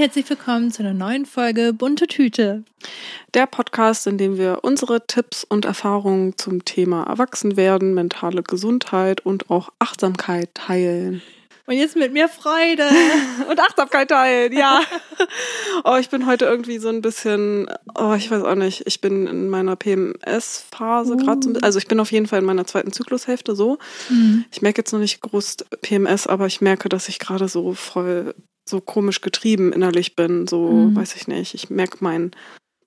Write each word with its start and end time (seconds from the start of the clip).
herzlich 0.00 0.30
willkommen 0.30 0.72
zu 0.72 0.82
einer 0.82 0.94
neuen 0.94 1.26
Folge 1.26 1.74
Bunte 1.74 2.06
Tüte. 2.06 2.64
Der 3.34 3.44
Podcast, 3.44 4.06
in 4.06 4.16
dem 4.16 4.38
wir 4.38 4.60
unsere 4.62 5.06
Tipps 5.06 5.44
und 5.44 5.66
Erfahrungen 5.66 6.38
zum 6.38 6.64
Thema 6.64 7.02
Erwachsenwerden, 7.02 7.92
mentale 7.92 8.42
Gesundheit 8.42 9.26
und 9.26 9.50
auch 9.50 9.68
Achtsamkeit 9.78 10.54
teilen. 10.54 11.20
Und 11.66 11.74
jetzt 11.74 11.96
mit 11.96 12.14
mehr 12.14 12.30
Freude 12.30 12.88
und 13.50 13.60
Achtsamkeit 13.60 14.08
teilen, 14.08 14.54
ja. 14.54 14.80
oh, 15.84 15.96
ich 16.00 16.08
bin 16.08 16.24
heute 16.24 16.46
irgendwie 16.46 16.78
so 16.78 16.88
ein 16.88 17.02
bisschen, 17.02 17.68
oh, 17.94 18.14
ich 18.14 18.30
weiß 18.30 18.42
auch 18.42 18.54
nicht, 18.54 18.86
ich 18.86 19.02
bin 19.02 19.26
in 19.26 19.50
meiner 19.50 19.76
PMS-Phase 19.76 21.12
uh. 21.12 21.16
gerade 21.18 21.42
so, 21.42 21.52
also 21.60 21.78
ich 21.78 21.88
bin 21.88 22.00
auf 22.00 22.10
jeden 22.10 22.26
Fall 22.26 22.38
in 22.38 22.46
meiner 22.46 22.66
zweiten 22.66 22.94
Zyklushälfte 22.94 23.54
so. 23.54 23.76
Mhm. 24.08 24.46
Ich 24.50 24.62
merke 24.62 24.80
jetzt 24.80 24.92
noch 24.92 24.98
nicht 24.98 25.20
groß 25.20 25.58
PMS, 25.82 26.26
aber 26.26 26.46
ich 26.46 26.62
merke, 26.62 26.88
dass 26.88 27.10
ich 27.10 27.18
gerade 27.18 27.48
so 27.48 27.74
voll 27.74 28.34
so 28.70 28.80
komisch 28.80 29.20
getrieben 29.20 29.72
innerlich 29.72 30.16
bin, 30.16 30.46
so 30.46 30.70
mhm. 30.70 30.96
weiß 30.96 31.16
ich 31.16 31.28
nicht. 31.28 31.54
Ich 31.54 31.70
merke 31.70 31.98
mein, 32.00 32.30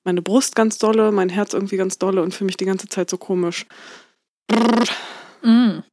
meine 0.03 0.21
Brust 0.21 0.55
ganz 0.55 0.77
dolle, 0.77 1.11
mein 1.11 1.29
Herz 1.29 1.53
irgendwie 1.53 1.77
ganz 1.77 1.97
dolle 1.97 2.21
und 2.21 2.33
fühle 2.33 2.47
mich 2.47 2.57
die 2.57 2.65
ganze 2.65 2.87
Zeit 2.87 3.09
so 3.09 3.17
komisch. 3.17 3.65
Mhm. 5.41 5.83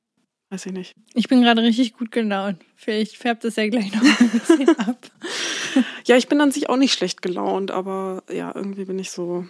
Weiß 0.50 0.66
ich 0.66 0.72
nicht. 0.72 0.94
Ich 1.14 1.28
bin 1.28 1.42
gerade 1.42 1.62
richtig 1.62 1.92
gut 1.92 2.10
gelaunt. 2.10 2.60
Vielleicht 2.74 3.16
färbt 3.16 3.44
es 3.44 3.56
ja 3.56 3.68
gleich 3.68 3.92
noch 3.94 4.02
ein 4.02 4.30
bisschen 4.30 4.68
ab. 4.78 4.98
ja, 6.06 6.16
ich 6.16 6.28
bin 6.28 6.40
an 6.40 6.50
sich 6.50 6.68
auch 6.68 6.76
nicht 6.76 6.92
schlecht 6.92 7.22
gelaunt, 7.22 7.70
aber 7.70 8.24
ja, 8.30 8.52
irgendwie 8.54 8.84
bin 8.84 8.98
ich 8.98 9.10
so 9.10 9.46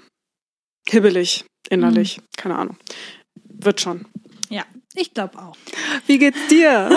hibbelig 0.86 1.45
innerlich. 1.70 2.18
Mhm. 2.18 2.22
Keine 2.37 2.56
Ahnung. 2.56 2.76
Wird 3.45 3.80
schon. 3.80 4.06
Ja, 4.50 4.65
ich 4.95 5.15
glaube 5.15 5.38
auch. 5.38 5.57
Wie 6.07 6.19
geht's 6.19 6.46
dir? 6.49 6.91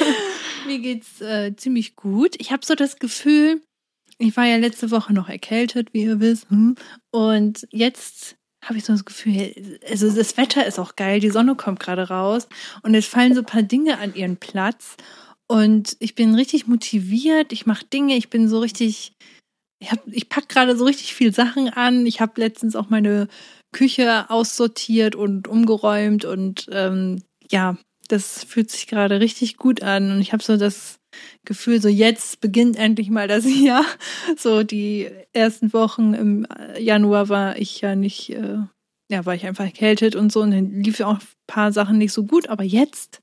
Mir 0.66 0.78
geht's 0.78 1.20
äh, 1.20 1.54
ziemlich 1.56 1.96
gut. 1.96 2.36
Ich 2.38 2.52
habe 2.52 2.64
so 2.64 2.74
das 2.74 2.98
Gefühl, 2.98 3.62
ich 4.18 4.36
war 4.36 4.46
ja 4.46 4.56
letzte 4.56 4.90
Woche 4.90 5.12
noch 5.12 5.28
erkältet, 5.28 5.92
wie 5.92 6.04
ihr 6.04 6.20
wisst. 6.20 6.48
Hm? 6.50 6.76
Und 7.10 7.66
jetzt 7.70 8.36
habe 8.64 8.78
ich 8.78 8.84
so 8.84 8.92
das 8.92 9.04
Gefühl, 9.04 9.78
also 9.88 10.10
das 10.10 10.36
Wetter 10.36 10.66
ist 10.66 10.78
auch 10.78 10.96
geil, 10.96 11.20
die 11.20 11.30
Sonne 11.30 11.54
kommt 11.54 11.80
gerade 11.80 12.08
raus 12.08 12.48
und 12.82 12.94
es 12.94 13.06
fallen 13.06 13.34
so 13.34 13.40
ein 13.40 13.46
paar 13.46 13.62
Dinge 13.62 13.98
an 13.98 14.14
ihren 14.14 14.38
Platz 14.38 14.96
und 15.46 15.96
ich 16.00 16.14
bin 16.14 16.34
richtig 16.34 16.66
motiviert, 16.66 17.52
ich 17.52 17.66
mache 17.66 17.84
Dinge, 17.84 18.16
ich 18.16 18.30
bin 18.30 18.48
so 18.48 18.60
richtig, 18.60 19.12
ich, 19.78 19.92
hab, 19.92 20.00
ich 20.06 20.28
pack 20.28 20.48
gerade 20.48 20.76
so 20.76 20.84
richtig 20.84 21.14
viel 21.14 21.34
Sachen 21.34 21.68
an. 21.68 22.06
Ich 22.06 22.20
habe 22.20 22.40
letztens 22.40 22.76
auch 22.76 22.88
meine 22.88 23.28
Küche 23.74 24.30
aussortiert 24.30 25.14
und 25.14 25.48
umgeräumt 25.48 26.24
und 26.24 26.68
ähm, 26.72 27.22
ja, 27.50 27.76
das 28.08 28.44
fühlt 28.44 28.70
sich 28.70 28.86
gerade 28.86 29.20
richtig 29.20 29.56
gut 29.56 29.82
an 29.82 30.10
und 30.10 30.20
ich 30.20 30.32
habe 30.32 30.42
so 30.42 30.56
das 30.56 30.98
Gefühl, 31.44 31.80
so 31.80 31.88
jetzt 31.88 32.40
beginnt 32.40 32.76
endlich 32.76 33.10
mal 33.10 33.28
das 33.28 33.44
Jahr. 33.62 33.84
So 34.38 34.62
die 34.62 35.10
ersten 35.32 35.72
Wochen 35.72 36.14
im 36.14 36.46
Januar 36.78 37.28
war 37.28 37.58
ich 37.58 37.80
ja 37.80 37.94
nicht, 37.94 38.30
äh, 38.30 38.58
ja, 39.10 39.26
war 39.26 39.34
ich 39.34 39.46
einfach 39.46 39.64
erkältet 39.64 40.16
und 40.16 40.32
so 40.32 40.40
und 40.40 40.52
dann 40.52 40.82
lief 40.82 41.00
auch 41.00 41.18
ein 41.18 41.26
paar 41.46 41.72
Sachen 41.72 41.98
nicht 41.98 42.12
so 42.12 42.24
gut, 42.24 42.48
aber 42.48 42.64
jetzt 42.64 43.20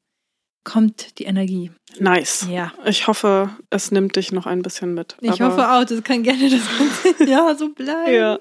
kommt 0.64 1.18
die 1.18 1.24
Energie. 1.24 1.72
Nice. 2.00 2.48
Ja. 2.50 2.72
Ich 2.86 3.08
hoffe, 3.08 3.50
es 3.72 3.92
nimmt 3.92 4.16
dich 4.16 4.32
noch 4.32 4.46
ein 4.46 4.62
bisschen 4.62 4.94
mit. 4.94 5.18
Ich 5.22 5.42
hoffe 5.42 5.72
auch, 5.72 5.84
das 5.86 6.04
kann 6.04 6.22
gerne 6.22 6.50
das 6.50 6.62
ganze 6.78 7.24
Jahr 7.32 7.56
so 7.56 7.70
bleiben. 7.70 8.14
Ja. 8.14 8.40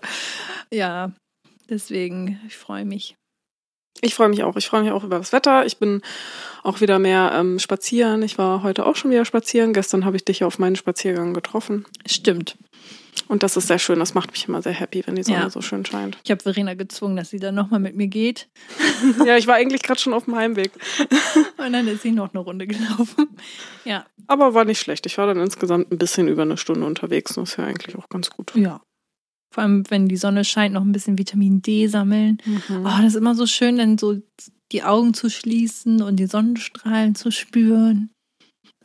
Ja, 0.73 1.13
deswegen, 1.71 2.41
ich 2.47 2.57
freue 2.57 2.85
mich. 2.85 3.17
Ich 4.03 4.15
freue 4.15 4.29
mich 4.29 4.43
auch. 4.43 4.57
Ich 4.57 4.67
freue 4.67 4.83
mich 4.83 4.93
auch 4.93 5.05
über 5.05 5.19
das 5.19 5.33
Wetter. 5.33 5.67
Ich 5.67 5.79
bin 5.79 6.01
auch 6.63 6.81
wieder 6.81 6.99
mehr 6.99 7.33
ähm, 7.35 7.59
spazieren. 7.59 8.23
Ich 8.23 8.39
war 8.39 8.63
heute 8.63 8.87
auch 8.87 8.97
schon 8.97 9.11
wieder 9.11 9.25
spazieren. 9.25 9.73
Gestern 9.73 10.05
habe 10.05 10.17
ich 10.17 10.25
dich 10.25 10.45
auf 10.45 10.59
meinen 10.59 10.77
Spaziergang 10.77 11.35
getroffen. 11.35 11.85
Stimmt. 12.07 12.57
Und 13.29 13.43
das 13.43 13.57
ist 13.57 13.67
sehr 13.67 13.79
schön. 13.79 13.99
Das 13.99 14.15
macht 14.15 14.31
mich 14.31 14.49
immer 14.49 14.63
sehr 14.63 14.73
happy, 14.73 15.03
wenn 15.07 15.17
die 15.17 15.23
Sonne 15.23 15.41
ja. 15.41 15.51
so 15.51 15.61
schön 15.61 15.85
scheint. 15.85 16.19
Ich 16.25 16.31
habe 16.31 16.43
Verena 16.43 16.75
gezwungen, 16.75 17.17
dass 17.17 17.31
sie 17.31 17.39
dann 17.39 17.55
nochmal 17.55 17.81
mit 17.81 17.95
mir 17.95 18.07
geht. 18.07 18.49
ja, 19.27 19.37
ich 19.37 19.47
war 19.47 19.57
eigentlich 19.57 19.83
gerade 19.83 20.01
schon 20.01 20.15
auf 20.15 20.25
dem 20.25 20.37
Heimweg. 20.37 20.71
Und 21.59 21.73
dann 21.73 21.87
ist 21.89 22.03
sie 22.03 22.13
noch 22.13 22.33
eine 22.33 22.41
Runde 22.43 22.67
gelaufen. 22.67 23.37
Ja. 23.85 24.07
Aber 24.27 24.55
war 24.55 24.65
nicht 24.65 24.81
schlecht. 24.81 25.05
Ich 25.07 25.19
war 25.19 25.27
dann 25.27 25.41
insgesamt 25.41 25.93
ein 25.93 25.99
bisschen 25.99 26.29
über 26.29 26.43
eine 26.43 26.57
Stunde 26.57 26.87
unterwegs. 26.87 27.35
Das 27.35 27.51
ist 27.51 27.57
ja 27.57 27.65
eigentlich 27.65 27.97
auch 27.97 28.09
ganz 28.09 28.31
gut. 28.31 28.53
Ja. 28.55 28.81
Vor 29.53 29.65
allem, 29.65 29.83
wenn 29.91 30.09
die 30.09 30.17
Sonne 30.17 30.45
scheint, 30.45 30.75
noch 30.75 30.83
ein 30.83 30.93
bisschen 30.93 31.19
Vitamin 31.19 31.61
D 31.61 31.89
sammeln. 31.89 32.39
Mhm. 32.45 32.85
Oh, 32.85 32.99
das 32.99 33.07
ist 33.07 33.17
immer 33.17 33.35
so 33.35 33.47
schön, 33.47 33.79
dann 33.79 33.99
so 33.99 34.17
die 34.73 34.85
Augen 34.85 35.15
zu 35.15 35.29
schließen 35.29 36.03
und 36.03 36.17
die 36.17 36.27
Sonnenstrahlen 36.27 37.15
zu 37.17 37.33
spüren. 37.33 38.11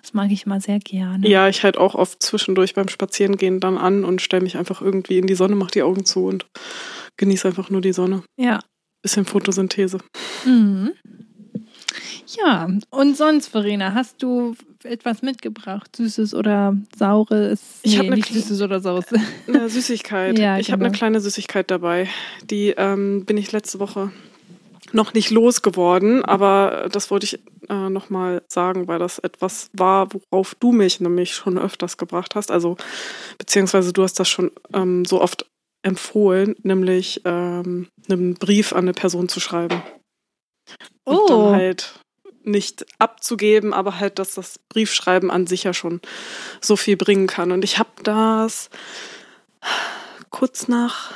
Das 0.02 0.14
mag 0.14 0.32
ich 0.32 0.46
mal 0.46 0.62
sehr 0.62 0.80
gerne. 0.80 1.28
Ja, 1.28 1.48
ich 1.50 1.64
halt 1.64 1.78
auch 1.78 1.96
oft 1.96 2.22
zwischendurch 2.22 2.74
beim 2.76 2.90
Spazierengehen 2.90 3.60
dann 3.60 3.78
an 3.78 4.04
und 4.04 4.22
stelle 4.22 4.44
mich 4.44 4.58
einfach 4.58 4.82
irgendwie 4.82 5.18
in 5.18 5.28
die 5.28 5.36
Sonne, 5.36 5.56
mache 5.56 5.72
die 5.72 5.84
Augen 5.84 6.06
zu 6.06 6.26
und 6.26 6.46
genieße 7.18 7.48
einfach 7.48 7.70
nur 7.70 7.82
die 7.82 7.94
Sonne. 7.94 8.24
Ja. 8.38 8.60
Bisschen 9.02 9.26
Photosynthese. 9.26 10.00
Mhm. 10.46 10.94
Ja, 12.38 12.68
und 12.90 13.18
sonst, 13.18 13.48
Verena, 13.48 13.94
hast 13.94 14.22
du 14.22 14.56
etwas 14.84 15.22
mitgebracht? 15.22 15.96
Süßes 15.96 16.34
oder 16.34 16.76
Saures? 16.96 17.80
Ich 17.84 17.94
nee, 17.94 18.00
habe 18.00 18.16
nicht 18.16 18.32
Süßes 18.32 18.62
oder 18.62 18.80
Saures. 18.80 19.06
Eine 19.48 19.70
Süßigkeit. 19.70 20.38
ja, 20.40 20.58
ich 20.58 20.68
genau. 20.68 20.78
habe 20.78 20.86
eine 20.86 20.94
kleine 20.96 21.22
Süßigkeit 21.22 21.70
dabei. 21.72 22.08
Die 22.44 22.70
ähm, 22.70 23.26
bin 23.26 23.38
ich 23.38 23.52
letzte 23.52 23.80
Woche 23.80 24.12
noch 24.92 25.14
nicht 25.14 25.32
losgeworden, 25.32 26.24
aber 26.24 26.88
das 26.92 27.10
wollte 27.12 27.26
ich 27.26 27.40
äh, 27.70 27.90
nochmal 27.90 28.44
sagen, 28.48 28.88
weil 28.88 29.00
das 29.00 29.20
etwas 29.20 29.70
war, 29.74 30.10
worauf 30.14 30.56
du 30.56 30.72
mich 30.72 31.00
nämlich 31.00 31.34
schon 31.34 31.58
öfters 31.58 31.98
gebracht 31.98 32.36
hast. 32.36 32.52
Also, 32.52 32.78
beziehungsweise 33.38 33.94
du 33.94 34.04
hast 34.04 34.20
das 34.20 34.30
schon 34.30 34.52
ähm, 34.74 35.06
so 35.06 35.22
oft 35.22 35.48
empfohlen, 35.84 36.56
nämlich 36.64 37.22
ähm, 37.26 37.88
einen 38.10 38.36
Brief 38.36 38.74
an 38.74 38.86
eine 38.86 38.94
Person 38.94 39.30
zu 39.30 39.40
schreiben. 39.40 39.82
Und 41.04 41.18
oh. 41.18 41.28
dann 41.28 41.56
halt 41.56 42.00
nicht 42.46 42.86
abzugeben, 43.00 43.74
aber 43.74 44.00
halt, 44.00 44.20
dass 44.20 44.36
das 44.36 44.60
Briefschreiben 44.70 45.32
an 45.32 45.48
sich 45.48 45.64
ja 45.64 45.74
schon 45.74 46.02
so 46.62 46.76
viel 46.76 46.98
bringen 46.98 47.28
kann. 47.28 47.52
Und 47.52 47.64
ich 47.64 47.80
habe 47.80 47.90
das 48.04 48.70
kurz 50.30 50.68
nach, 50.68 51.14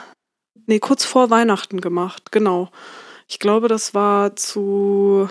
nee, 0.65 0.79
kurz 0.79 1.05
vor 1.05 1.29
Weihnachten 1.29 1.81
gemacht, 1.81 2.31
genau. 2.31 2.69
Ich 3.27 3.39
glaube, 3.39 3.67
das 3.67 3.93
war 3.93 4.35
zu, 4.35 5.29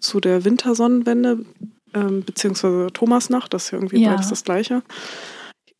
zu 0.00 0.20
der 0.20 0.44
Wintersonnenwende, 0.44 1.44
ähm, 1.94 2.24
beziehungsweise 2.24 2.88
Thomasnacht, 2.92 3.54
das 3.54 3.66
ist 3.66 3.70
ja 3.72 3.78
irgendwie 3.78 4.02
ja. 4.02 4.10
beides 4.10 4.28
das 4.28 4.44
gleiche. 4.44 4.82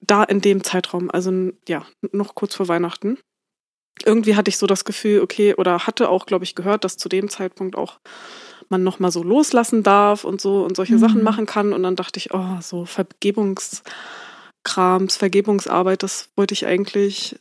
Da 0.00 0.22
in 0.22 0.41
dem 0.41 0.62
Zeitraum, 0.62 1.11
also 1.11 1.50
ja, 1.69 1.87
noch 2.12 2.34
kurz 2.34 2.55
vor 2.55 2.69
Weihnachten. 2.69 3.19
Irgendwie 4.05 4.37
hatte 4.37 4.49
ich 4.49 4.56
so 4.56 4.67
das 4.67 4.84
Gefühl, 4.84 5.21
okay, 5.21 5.55
oder 5.55 5.87
hatte 5.87 6.09
auch, 6.09 6.25
glaube 6.25 6.44
ich, 6.44 6.55
gehört, 6.55 6.84
dass 6.84 6.97
zu 6.97 7.09
dem 7.09 7.28
Zeitpunkt 7.28 7.77
auch 7.77 7.99
man 8.70 8.82
noch 8.82 8.98
mal 8.98 9.10
so 9.10 9.22
loslassen 9.22 9.82
darf 9.82 10.25
und 10.25 10.41
so 10.41 10.64
und 10.64 10.76
solche 10.76 10.94
mhm. 10.94 10.98
Sachen 10.98 11.22
machen 11.22 11.47
kann. 11.47 11.72
Und 11.72 11.82
dann 11.82 11.97
dachte 11.97 12.19
ich, 12.19 12.32
oh, 12.32 12.58
so 12.60 12.86
Vergebungskrams, 12.86 15.16
Vergebungsarbeit, 15.16 16.03
das 16.03 16.31
wollte 16.36 16.54
ich 16.54 16.66
eigentlich 16.66 17.38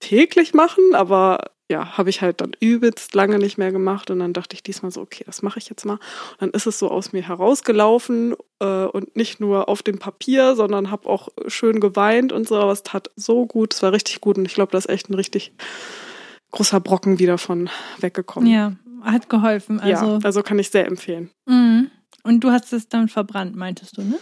täglich 0.00 0.54
machen, 0.54 0.94
aber 0.94 1.50
ja, 1.68 1.98
habe 1.98 2.10
ich 2.10 2.22
halt 2.22 2.40
dann 2.40 2.52
übelst 2.60 3.14
lange 3.14 3.38
nicht 3.38 3.58
mehr 3.58 3.72
gemacht 3.72 4.10
und 4.10 4.20
dann 4.20 4.32
dachte 4.32 4.54
ich 4.54 4.62
diesmal 4.62 4.92
so, 4.92 5.00
okay, 5.00 5.24
das 5.26 5.42
mache 5.42 5.58
ich 5.58 5.68
jetzt 5.68 5.84
mal. 5.84 5.94
Und 5.94 6.40
dann 6.40 6.50
ist 6.50 6.66
es 6.66 6.78
so 6.78 6.90
aus 6.90 7.12
mir 7.12 7.26
herausgelaufen 7.26 8.36
äh, 8.60 8.84
und 8.84 9.16
nicht 9.16 9.40
nur 9.40 9.68
auf 9.68 9.82
dem 9.82 9.98
Papier, 9.98 10.54
sondern 10.54 10.92
habe 10.92 11.08
auch 11.08 11.28
schön 11.48 11.80
geweint 11.80 12.32
und 12.32 12.46
so, 12.46 12.56
aber 12.56 12.70
es 12.70 12.84
tat 12.84 13.10
so 13.16 13.46
gut, 13.46 13.74
es 13.74 13.82
war 13.82 13.92
richtig 13.92 14.20
gut 14.20 14.38
und 14.38 14.44
ich 14.44 14.54
glaube, 14.54 14.70
da 14.70 14.78
ist 14.78 14.88
echt 14.88 15.10
ein 15.10 15.14
richtig 15.14 15.52
großer 16.52 16.78
Brocken 16.78 17.18
wieder 17.18 17.36
von 17.36 17.68
weggekommen. 17.98 18.48
Ja, 18.48 18.72
hat 19.12 19.28
geholfen. 19.28 19.80
Also, 19.80 20.06
ja, 20.06 20.18
also 20.22 20.42
kann 20.42 20.58
ich 20.58 20.70
sehr 20.70 20.86
empfehlen. 20.86 21.30
Mhm. 21.48 21.90
Und 22.22 22.40
du 22.40 22.50
hast 22.50 22.72
es 22.72 22.88
dann 22.88 23.08
verbrannt, 23.08 23.56
meintest 23.56 23.96
du, 23.96 24.02
ne? 24.02 24.18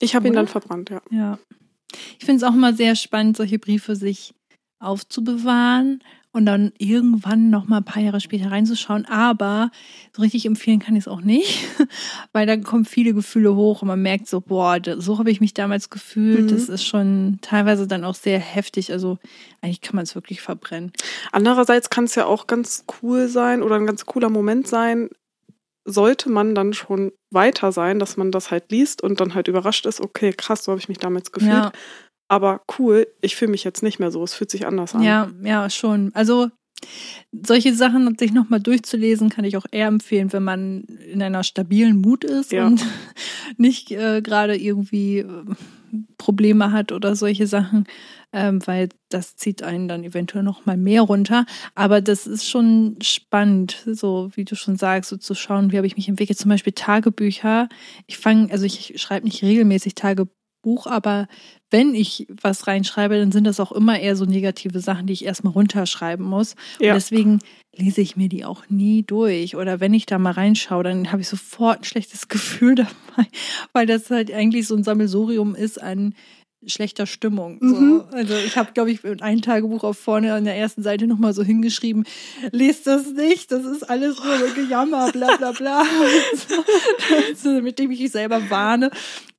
Ich 0.00 0.14
habe 0.14 0.28
ihn 0.28 0.34
dann 0.34 0.46
verbrannt, 0.46 0.90
ja. 0.90 1.00
Ja. 1.10 1.38
Ich 2.18 2.24
finde 2.24 2.36
es 2.36 2.42
auch 2.42 2.54
immer 2.54 2.74
sehr 2.74 2.94
spannend, 2.94 3.36
solche 3.36 3.58
Briefe 3.58 3.96
sich 3.96 4.34
aufzubewahren 4.80 6.02
und 6.38 6.46
dann 6.46 6.72
irgendwann 6.78 7.50
noch 7.50 7.66
mal 7.66 7.78
ein 7.78 7.84
paar 7.84 8.00
Jahre 8.00 8.20
später 8.20 8.52
reinzuschauen. 8.52 9.06
Aber 9.06 9.72
so 10.14 10.22
richtig 10.22 10.46
empfehlen 10.46 10.78
kann 10.78 10.94
ich 10.94 11.02
es 11.02 11.08
auch 11.08 11.20
nicht, 11.20 11.66
weil 12.32 12.46
da 12.46 12.56
kommen 12.56 12.84
viele 12.84 13.12
Gefühle 13.12 13.56
hoch 13.56 13.82
und 13.82 13.88
man 13.88 14.00
merkt 14.00 14.28
so, 14.28 14.40
boah, 14.40 14.78
so 14.98 15.18
habe 15.18 15.32
ich 15.32 15.40
mich 15.40 15.52
damals 15.52 15.90
gefühlt. 15.90 16.44
Mhm. 16.44 16.48
Das 16.48 16.68
ist 16.68 16.84
schon 16.84 17.40
teilweise 17.42 17.88
dann 17.88 18.04
auch 18.04 18.14
sehr 18.14 18.38
heftig. 18.38 18.92
Also 18.92 19.18
eigentlich 19.62 19.80
kann 19.80 19.96
man 19.96 20.04
es 20.04 20.14
wirklich 20.14 20.40
verbrennen. 20.40 20.92
Andererseits 21.32 21.90
kann 21.90 22.04
es 22.04 22.14
ja 22.14 22.24
auch 22.24 22.46
ganz 22.46 22.84
cool 23.02 23.26
sein 23.26 23.60
oder 23.60 23.74
ein 23.74 23.86
ganz 23.86 24.06
cooler 24.06 24.30
Moment 24.30 24.68
sein, 24.68 25.08
sollte 25.84 26.30
man 26.30 26.54
dann 26.54 26.72
schon 26.72 27.10
weiter 27.30 27.72
sein, 27.72 27.98
dass 27.98 28.16
man 28.16 28.30
das 28.30 28.52
halt 28.52 28.70
liest 28.70 29.02
und 29.02 29.20
dann 29.20 29.34
halt 29.34 29.48
überrascht 29.48 29.86
ist, 29.86 30.00
okay, 30.00 30.32
krass, 30.32 30.62
so 30.62 30.70
habe 30.70 30.80
ich 30.80 30.88
mich 30.88 30.98
damals 30.98 31.32
gefühlt. 31.32 31.52
Ja 31.52 31.72
aber 32.28 32.62
cool, 32.78 33.06
ich 33.20 33.36
fühle 33.36 33.50
mich 33.50 33.64
jetzt 33.64 33.82
nicht 33.82 33.98
mehr 33.98 34.10
so, 34.10 34.22
es 34.22 34.34
fühlt 34.34 34.50
sich 34.50 34.66
anders 34.66 34.94
an. 34.94 35.02
Ja, 35.02 35.30
ja, 35.42 35.68
schon. 35.70 36.10
Also 36.14 36.48
solche 37.32 37.74
Sachen 37.74 38.16
sich 38.18 38.32
nochmal 38.32 38.60
durchzulesen, 38.60 39.30
kann 39.30 39.44
ich 39.44 39.56
auch 39.56 39.66
eher 39.70 39.88
empfehlen, 39.88 40.32
wenn 40.32 40.44
man 40.44 40.82
in 40.82 41.22
einer 41.22 41.42
stabilen 41.42 42.00
Mut 42.00 42.24
ist 42.24 42.52
ja. 42.52 42.66
und 42.66 42.84
nicht 43.56 43.90
äh, 43.90 44.22
gerade 44.22 44.56
irgendwie 44.56 45.18
äh, 45.18 45.44
Probleme 46.18 46.72
hat 46.72 46.92
oder 46.92 47.16
solche 47.16 47.46
Sachen, 47.46 47.84
ähm, 48.32 48.60
weil 48.66 48.90
das 49.08 49.36
zieht 49.36 49.62
einen 49.62 49.88
dann 49.88 50.04
eventuell 50.04 50.44
noch 50.44 50.66
mal 50.66 50.76
mehr 50.76 51.02
runter. 51.02 51.46
Aber 51.74 52.00
das 52.00 52.26
ist 52.26 52.48
schon 52.48 52.96
spannend, 53.02 53.84
so 53.86 54.30
wie 54.34 54.44
du 54.44 54.54
schon 54.54 54.76
sagst, 54.76 55.10
so 55.10 55.16
zu 55.16 55.34
schauen, 55.34 55.72
wie 55.72 55.78
habe 55.78 55.86
ich 55.86 55.96
mich 55.96 56.08
entwickelt. 56.08 56.38
Zum 56.38 56.50
Beispiel 56.50 56.74
Tagebücher. 56.74 57.68
Ich 58.06 58.18
fange, 58.18 58.52
also 58.52 58.64
ich 58.66 58.94
schreibe 59.00 59.26
nicht 59.26 59.42
regelmäßig 59.42 59.94
Tagebuch, 60.68 60.86
aber 60.86 61.28
wenn 61.70 61.94
ich 61.94 62.26
was 62.40 62.66
reinschreibe, 62.66 63.18
dann 63.18 63.32
sind 63.32 63.44
das 63.44 63.60
auch 63.60 63.72
immer 63.72 63.98
eher 64.00 64.16
so 64.16 64.24
negative 64.24 64.80
Sachen, 64.80 65.06
die 65.06 65.12
ich 65.12 65.24
erstmal 65.24 65.52
runterschreiben 65.52 66.24
muss. 66.24 66.54
Ja. 66.80 66.92
Und 66.92 66.96
deswegen 66.96 67.38
lese 67.76 68.00
ich 68.00 68.16
mir 68.16 68.28
die 68.28 68.44
auch 68.44 68.64
nie 68.68 69.02
durch. 69.02 69.54
Oder 69.54 69.80
wenn 69.80 69.92
ich 69.92 70.06
da 70.06 70.18
mal 70.18 70.32
reinschaue, 70.32 70.82
dann 70.82 71.12
habe 71.12 71.20
ich 71.20 71.28
sofort 71.28 71.80
ein 71.80 71.84
schlechtes 71.84 72.28
Gefühl 72.28 72.74
dabei, 72.74 73.28
weil 73.72 73.86
das 73.86 74.10
halt 74.10 74.32
eigentlich 74.32 74.66
so 74.66 74.76
ein 74.76 74.84
Sammelsurium 74.84 75.54
ist 75.54 75.80
an 75.80 76.14
schlechter 76.66 77.06
Stimmung. 77.06 77.58
So. 77.60 77.76
Mhm. 77.76 78.04
Also 78.10 78.34
ich 78.34 78.56
habe, 78.56 78.72
glaube 78.72 78.90
ich, 78.90 79.00
ein 79.04 79.42
Tagebuch 79.42 79.84
auf 79.84 79.98
vorne 79.98 80.34
an 80.34 80.44
der 80.44 80.56
ersten 80.56 80.82
Seite 80.82 81.06
nochmal 81.06 81.32
so 81.32 81.42
hingeschrieben, 81.42 82.04
lest 82.50 82.86
das 82.86 83.12
nicht, 83.12 83.52
das 83.52 83.64
ist 83.64 83.88
alles 83.88 84.22
nur 84.22 84.38
so 84.38 84.54
Gejammer, 84.54 85.12
bla 85.12 85.36
bla 85.36 85.52
bla. 85.52 85.84
so, 87.36 87.60
mit 87.60 87.78
dem 87.78 87.90
ich 87.90 88.00
mich 88.00 88.12
selber 88.12 88.50
warne. 88.50 88.90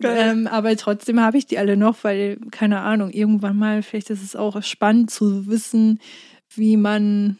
Ähm, 0.01 0.48
aber 0.48 0.75
trotzdem 0.77 1.19
habe 1.19 1.38
ich 1.38 1.45
die 1.45 1.57
alle 1.57 1.75
noch, 1.75 2.04
weil, 2.04 2.38
keine 2.51 2.81
Ahnung, 2.81 3.12
irgendwann 3.12 3.57
mal, 3.57 3.83
vielleicht 3.83 4.10
ist 4.10 4.24
es 4.24 4.36
auch 4.36 4.62
spannend 4.63 5.12
zu 5.12 5.48
wissen, 5.48 6.00
wie 6.56 6.77
man 6.77 7.38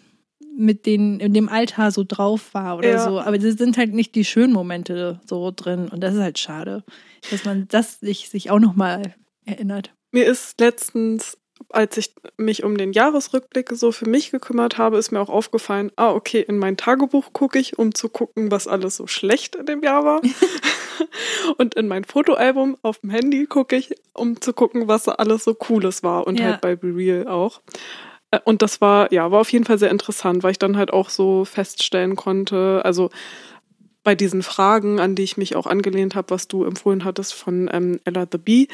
mit 0.58 0.86
den 0.86 1.22
in 1.22 1.34
dem 1.34 1.48
Alter 1.48 1.90
so 1.92 2.04
drauf 2.06 2.54
war 2.54 2.78
oder 2.78 2.90
ja. 2.90 3.04
so. 3.04 3.22
Aber 3.22 3.38
das 3.38 3.56
sind 3.56 3.78
halt 3.78 3.94
nicht 3.94 4.14
die 4.16 4.26
schönen 4.26 4.52
Momente 4.52 5.22
so 5.26 5.54
drin. 5.56 5.88
Und 5.88 6.02
das 6.02 6.16
ist 6.16 6.22
halt 6.22 6.38
schade, 6.38 6.84
dass 7.31 7.46
man 7.46 7.70
das 7.70 8.02
sich, 8.02 8.30
sich 8.30 8.52
auch 8.52 8.60
nochmal 8.60 9.16
erinnert. 9.50 9.94
Mir 10.12 10.25
ist 10.25 10.60
letztens, 10.60 11.38
als 11.69 11.98
ich 11.98 12.13
mich 12.38 12.63
um 12.63 12.78
den 12.78 12.94
Jahresrückblick 12.94 13.69
so 13.74 13.92
für 13.92 14.10
mich 14.10 14.31
gekümmert 14.31 14.78
habe, 14.78 14.98
ist 14.98 15.12
mir 15.12 15.19
auch 15.19 15.30
aufgefallen, 15.30 15.92
ah, 15.96 16.12
okay, 16.12 16.42
in 16.42 16.57
mein 16.57 16.78
Tagebuch 16.78 17.34
gucke 17.34 17.60
ich, 17.60 17.78
um 17.78 17.94
zu 17.94 18.10
gucken, 18.10 18.51
was 18.51 18.68
alles 18.68 18.96
so 18.96 19.07
schlecht 19.07 19.56
in 19.56 19.66
dem 19.66 19.84
Jahr 19.84 20.06
war. 20.06 20.22
und 21.57 21.75
in 21.75 21.88
mein 21.88 22.06
Fotoalbum 22.06 22.78
auf 22.81 23.00
dem 23.00 23.10
Handy 23.10 23.46
gucke 23.46 23.75
ich, 23.75 23.94
um 24.13 24.42
zu 24.42 24.54
gucken, 24.54 24.88
was 24.88 25.07
alles 25.07 25.44
so 25.44 25.54
Cooles 25.54 26.04
war. 26.04 26.25
Und 26.25 26.40
ja. 26.40 26.45
halt 26.48 26.62
bei 26.62 26.75
Be 26.75 26.95
Real 26.95 27.28
auch. 27.28 27.62
Äh, 28.31 28.40
und 28.44 28.62
das 28.62 28.81
war, 28.81 29.12
ja, 29.12 29.31
war 29.31 29.42
auf 29.42 29.52
jeden 29.52 29.66
Fall 29.66 29.78
sehr 29.78 29.92
interessant, 29.92 30.44
weil 30.44 30.52
ich 30.52 30.60
dann 30.60 30.78
halt 30.78 30.92
auch 30.92 31.10
so 31.10 31.45
feststellen 31.45 32.16
konnte, 32.16 32.81
also 32.84 33.10
bei 34.04 34.16
diesen 34.16 34.44
Fragen, 34.44 35.00
an 35.00 35.16
die 35.16 35.24
ich 35.24 35.38
mich 35.38 35.56
auch 35.56 35.68
angelehnt 35.68 36.16
habe, 36.16 36.30
was 36.31 36.48
du 36.48 36.63
empfohlen 36.63 37.04
hattest 37.04 37.34
von 37.34 37.69
ähm, 37.72 38.00
Ella 38.06 38.25
the 38.31 38.38
Bee, 38.38 38.68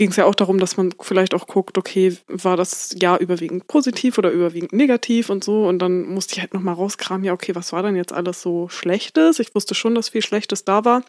ging 0.00 0.08
es 0.08 0.16
ja 0.16 0.24
auch 0.24 0.34
darum, 0.34 0.56
dass 0.56 0.78
man 0.78 0.94
vielleicht 0.98 1.34
auch 1.34 1.46
guckt, 1.46 1.76
okay, 1.76 2.16
war 2.26 2.56
das 2.56 2.96
Jahr 2.98 3.20
überwiegend 3.20 3.66
positiv 3.66 4.16
oder 4.16 4.30
überwiegend 4.30 4.72
negativ 4.72 5.28
und 5.28 5.44
so. 5.44 5.68
Und 5.68 5.78
dann 5.78 6.06
musste 6.06 6.32
ich 6.32 6.40
halt 6.40 6.54
nochmal 6.54 6.74
rauskramen, 6.74 7.22
ja, 7.22 7.34
okay, 7.34 7.54
was 7.54 7.74
war 7.74 7.82
denn 7.82 7.96
jetzt 7.96 8.14
alles 8.14 8.40
so 8.40 8.70
Schlechtes? 8.70 9.40
Ich 9.40 9.54
wusste 9.54 9.74
schon, 9.74 9.94
dass 9.94 10.08
viel 10.08 10.22
Schlechtes 10.22 10.64
da 10.64 10.86
war. 10.86 11.02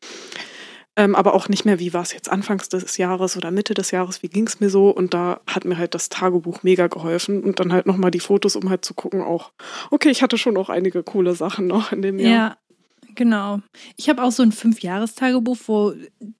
Ähm, 0.97 1.15
aber 1.15 1.35
auch 1.35 1.47
nicht 1.47 1.63
mehr, 1.63 1.79
wie 1.79 1.93
war 1.93 2.01
es 2.01 2.11
jetzt 2.11 2.29
Anfangs 2.29 2.67
des 2.67 2.97
Jahres 2.97 3.37
oder 3.37 3.49
Mitte 3.49 3.73
des 3.73 3.91
Jahres, 3.91 4.23
wie 4.23 4.27
ging 4.27 4.45
es 4.45 4.59
mir 4.59 4.69
so? 4.69 4.89
Und 4.89 5.13
da 5.13 5.39
hat 5.47 5.63
mir 5.63 5.77
halt 5.77 5.95
das 5.95 6.09
Tagebuch 6.09 6.63
mega 6.63 6.87
geholfen. 6.87 7.45
Und 7.45 7.61
dann 7.61 7.71
halt 7.71 7.85
nochmal 7.85 8.11
die 8.11 8.19
Fotos, 8.19 8.57
um 8.57 8.69
halt 8.69 8.83
zu 8.83 8.93
gucken, 8.93 9.21
auch, 9.21 9.53
okay, 9.89 10.09
ich 10.09 10.21
hatte 10.21 10.37
schon 10.37 10.57
auch 10.57 10.67
einige 10.67 11.01
coole 11.01 11.33
Sachen 11.33 11.65
noch 11.65 11.93
in 11.93 12.01
dem 12.01 12.19
Jahr. 12.19 12.29
Ja, 12.29 12.57
Genau. 13.15 13.59
Ich 13.97 14.09
habe 14.09 14.23
auch 14.23 14.31
so 14.31 14.43
ein 14.43 14.51
Fünfjahrestagebuch, 14.51 15.57
wo 15.67 15.93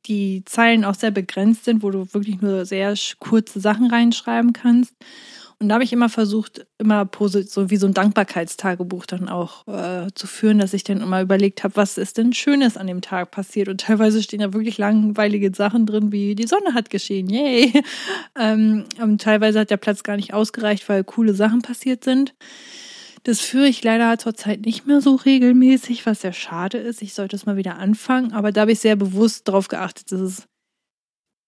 die 0.06 0.44
Zeilen 0.46 0.86
auch 0.86 0.96
sehr 0.96 1.12
begrenzt 1.12 1.66
sind, 1.66 1.84
wo 1.84 1.92
du 1.92 2.14
wirklich 2.14 2.42
nur 2.42 2.66
sehr 2.66 2.94
kurze 3.20 3.60
Sachen 3.60 3.88
reinschreiben 3.88 4.54
kannst. 4.54 4.94
Und 5.62 5.70
da 5.70 5.76
habe 5.76 5.84
ich 5.84 5.94
immer 5.94 6.10
versucht, 6.10 6.66
immer 6.80 7.08
so 7.20 7.70
wie 7.70 7.78
so 7.78 7.86
ein 7.86 7.94
Dankbarkeitstagebuch 7.94 9.06
dann 9.06 9.30
auch 9.30 9.68
äh, 9.68 10.08
zu 10.16 10.26
führen, 10.26 10.58
dass 10.58 10.74
ich 10.74 10.84
dann 10.84 11.02
immer 11.02 11.22
überlegt 11.22 11.64
habe, 11.64 11.76
was 11.76 12.00
ist 12.00 12.18
denn 12.18 12.34
Schönes 12.34 12.78
an 12.78 12.88
dem 12.88 13.02
Tag 13.02 13.30
passiert. 13.30 13.70
Und 13.70 13.82
teilweise 13.82 14.24
stehen 14.24 14.40
da 14.40 14.54
wirklich 14.54 14.80
langweilige 14.80 15.54
Sachen 15.54 15.86
drin, 15.86 16.12
wie 16.12 16.34
die 16.34 16.48
Sonne 16.48 16.74
hat 16.74 16.90
geschehen, 16.90 17.30
yay. 17.30 17.72
ähm, 18.40 18.86
und 19.00 19.22
teilweise 19.22 19.60
hat 19.60 19.70
der 19.70 19.78
Platz 19.78 20.02
gar 20.02 20.16
nicht 20.16 20.34
ausgereicht, 20.34 20.90
weil 20.90 21.04
coole 21.04 21.36
Sachen 21.36 21.62
passiert 21.62 22.04
sind. 22.04 22.34
Das 23.24 23.40
führe 23.40 23.68
ich 23.68 23.84
leider 23.84 24.18
zurzeit 24.18 24.62
nicht 24.62 24.88
mehr 24.88 25.02
so 25.02 25.16
regelmäßig, 25.16 26.06
was 26.06 26.22
sehr 26.22 26.34
schade 26.34 26.78
ist. 26.78 27.02
Ich 27.02 27.14
sollte 27.14 27.36
es 27.36 27.46
mal 27.46 27.58
wieder 27.58 27.78
anfangen, 27.78 28.34
aber 28.34 28.52
da 28.52 28.62
habe 28.62 28.72
ich 28.72 28.80
sehr 28.80 28.96
bewusst 28.96 29.48
darauf 29.48 29.68
geachtet, 29.68 30.12
dass 30.12 30.20
es 30.20 30.44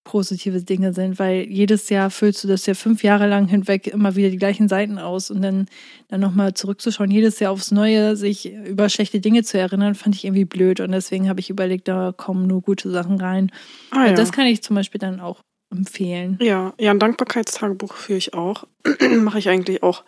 positive 0.03 0.61
Dinge 0.61 0.93
sind, 0.93 1.17
weil 1.17 1.47
jedes 1.49 1.89
Jahr 1.89 2.09
füllst 2.09 2.43
du 2.43 2.47
das 2.47 2.65
ja 2.65 2.73
fünf 2.73 3.03
Jahre 3.03 3.27
lang 3.27 3.47
hinweg 3.47 3.87
immer 3.87 4.15
wieder 4.15 4.29
die 4.29 4.37
gleichen 4.37 4.67
Seiten 4.67 4.99
aus 4.99 5.31
und 5.31 5.41
dann, 5.41 5.67
dann 6.09 6.19
nochmal 6.19 6.53
zurückzuschauen, 6.53 7.09
jedes 7.09 7.39
Jahr 7.39 7.51
aufs 7.51 7.71
Neue 7.71 8.15
sich 8.15 8.51
über 8.53 8.89
schlechte 8.89 9.19
Dinge 9.19 9.43
zu 9.43 9.57
erinnern, 9.57 9.95
fand 9.95 10.15
ich 10.15 10.25
irgendwie 10.25 10.45
blöd 10.45 10.79
und 10.81 10.91
deswegen 10.91 11.29
habe 11.29 11.39
ich 11.39 11.49
überlegt, 11.49 11.87
da 11.87 12.13
kommen 12.15 12.47
nur 12.47 12.61
gute 12.61 12.91
Sachen 12.91 13.19
rein. 13.19 13.51
Ah, 13.91 14.07
ja. 14.07 14.13
Das 14.13 14.31
kann 14.31 14.45
ich 14.45 14.61
zum 14.61 14.75
Beispiel 14.75 14.99
dann 14.99 15.19
auch 15.19 15.41
empfehlen. 15.71 16.37
Ja, 16.41 16.73
ja, 16.79 16.91
ein 16.91 16.99
Dankbarkeitstagebuch 16.99 17.93
führe 17.93 18.17
ich 18.17 18.33
auch. 18.33 18.65
Mache 19.17 19.39
ich 19.39 19.49
eigentlich 19.49 19.83
auch 19.83 20.03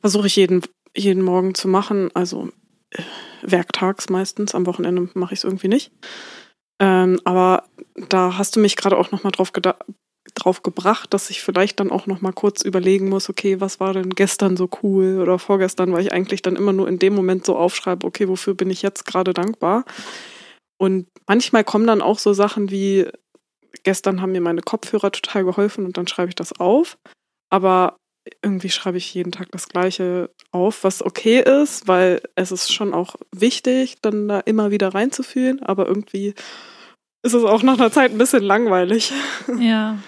versuche 0.00 0.26
ich 0.26 0.36
jeden, 0.36 0.62
jeden 0.96 1.22
Morgen 1.22 1.54
zu 1.54 1.68
machen. 1.68 2.10
Also 2.14 2.50
äh, 2.90 3.02
werktags 3.42 4.08
meistens, 4.08 4.54
am 4.54 4.66
Wochenende 4.66 5.08
mache 5.14 5.34
ich 5.34 5.40
es 5.40 5.44
irgendwie 5.44 5.68
nicht. 5.68 5.92
Ähm, 6.80 7.20
aber 7.24 7.64
da 8.08 8.38
hast 8.38 8.56
du 8.56 8.60
mich 8.60 8.76
gerade 8.76 8.96
auch 8.96 9.10
nochmal 9.10 9.32
drauf, 9.32 9.52
drauf 10.34 10.62
gebracht, 10.62 11.12
dass 11.12 11.30
ich 11.30 11.42
vielleicht 11.42 11.80
dann 11.80 11.90
auch 11.90 12.06
nochmal 12.06 12.32
kurz 12.32 12.62
überlegen 12.62 13.08
muss, 13.08 13.28
okay, 13.28 13.60
was 13.60 13.80
war 13.80 13.92
denn 13.92 14.10
gestern 14.10 14.56
so 14.56 14.68
cool 14.82 15.18
oder 15.20 15.38
vorgestern, 15.38 15.92
weil 15.92 16.02
ich 16.02 16.12
eigentlich 16.12 16.42
dann 16.42 16.56
immer 16.56 16.72
nur 16.72 16.88
in 16.88 16.98
dem 16.98 17.14
Moment 17.14 17.44
so 17.44 17.56
aufschreibe, 17.56 18.06
okay, 18.06 18.28
wofür 18.28 18.54
bin 18.54 18.70
ich 18.70 18.82
jetzt 18.82 19.04
gerade 19.04 19.34
dankbar? 19.34 19.84
Und 20.80 21.08
manchmal 21.26 21.64
kommen 21.64 21.86
dann 21.86 22.02
auch 22.02 22.18
so 22.20 22.32
Sachen 22.32 22.70
wie, 22.70 23.06
gestern 23.82 24.22
haben 24.22 24.32
mir 24.32 24.40
meine 24.40 24.62
Kopfhörer 24.62 25.10
total 25.10 25.44
geholfen 25.44 25.84
und 25.84 25.96
dann 25.96 26.06
schreibe 26.06 26.28
ich 26.28 26.36
das 26.36 26.58
auf. 26.60 26.98
Aber 27.50 27.96
irgendwie 28.42 28.70
schreibe 28.70 28.98
ich 28.98 29.12
jeden 29.14 29.32
Tag 29.32 29.50
das 29.52 29.68
Gleiche 29.68 30.30
auf, 30.50 30.84
was 30.84 31.02
okay 31.02 31.40
ist, 31.40 31.88
weil 31.88 32.20
es 32.34 32.52
ist 32.52 32.72
schon 32.72 32.94
auch 32.94 33.16
wichtig, 33.32 33.96
dann 34.02 34.28
da 34.28 34.40
immer 34.40 34.70
wieder 34.70 34.94
reinzufühlen, 34.94 35.62
aber 35.62 35.86
irgendwie 35.86 36.34
ist 37.22 37.34
es 37.34 37.44
auch 37.44 37.62
nach 37.62 37.78
einer 37.78 37.90
Zeit 37.90 38.12
ein 38.12 38.18
bisschen 38.18 38.42
langweilig. 38.42 39.12
Ja, 39.60 39.98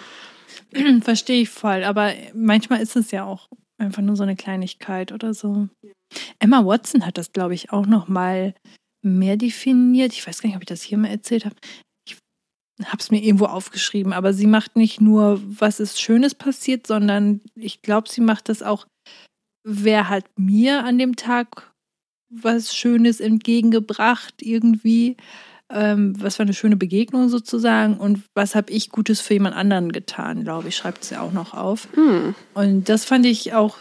verstehe 1.02 1.42
ich 1.42 1.50
voll, 1.50 1.84
aber 1.84 2.12
manchmal 2.34 2.80
ist 2.80 2.96
es 2.96 3.10
ja 3.10 3.24
auch 3.24 3.48
einfach 3.78 4.02
nur 4.02 4.16
so 4.16 4.22
eine 4.22 4.36
Kleinigkeit 4.36 5.12
oder 5.12 5.34
so. 5.34 5.68
Emma 6.38 6.64
Watson 6.64 7.06
hat 7.06 7.18
das, 7.18 7.32
glaube 7.32 7.54
ich, 7.54 7.72
auch 7.72 7.86
noch 7.86 8.08
mal 8.08 8.54
mehr 9.02 9.36
definiert. 9.36 10.12
Ich 10.12 10.26
weiß 10.26 10.42
gar 10.42 10.48
nicht, 10.48 10.56
ob 10.56 10.62
ich 10.62 10.68
das 10.68 10.82
hier 10.82 10.98
mal 10.98 11.08
erzählt 11.08 11.44
habe 11.44 11.56
habe 12.86 12.98
es 12.98 13.10
mir 13.10 13.22
irgendwo 13.22 13.46
aufgeschrieben, 13.46 14.12
aber 14.12 14.32
sie 14.32 14.46
macht 14.46 14.76
nicht 14.76 15.00
nur, 15.00 15.40
was 15.44 15.80
ist 15.80 16.00
Schönes 16.00 16.34
passiert, 16.34 16.86
sondern 16.86 17.40
ich 17.54 17.82
glaube, 17.82 18.08
sie 18.08 18.20
macht 18.20 18.48
das 18.48 18.62
auch, 18.62 18.86
wer 19.64 20.08
hat 20.08 20.24
mir 20.36 20.84
an 20.84 20.98
dem 20.98 21.16
Tag 21.16 21.72
was 22.30 22.74
Schönes 22.74 23.20
entgegengebracht 23.20 24.34
irgendwie, 24.40 25.16
ähm, 25.68 26.14
was 26.20 26.38
war 26.38 26.44
eine 26.44 26.54
schöne 26.54 26.76
Begegnung 26.76 27.28
sozusagen 27.28 27.98
und 27.98 28.22
was 28.34 28.54
habe 28.54 28.72
ich 28.72 28.90
Gutes 28.90 29.20
für 29.20 29.34
jemand 29.34 29.56
anderen 29.56 29.92
getan, 29.92 30.44
glaube 30.44 30.68
ich, 30.68 30.76
schreibt 30.76 31.04
sie 31.04 31.16
auch 31.16 31.32
noch 31.32 31.54
auf. 31.54 31.88
Hm. 31.94 32.34
Und 32.54 32.88
das 32.88 33.04
fand 33.04 33.26
ich 33.26 33.52
auch 33.52 33.78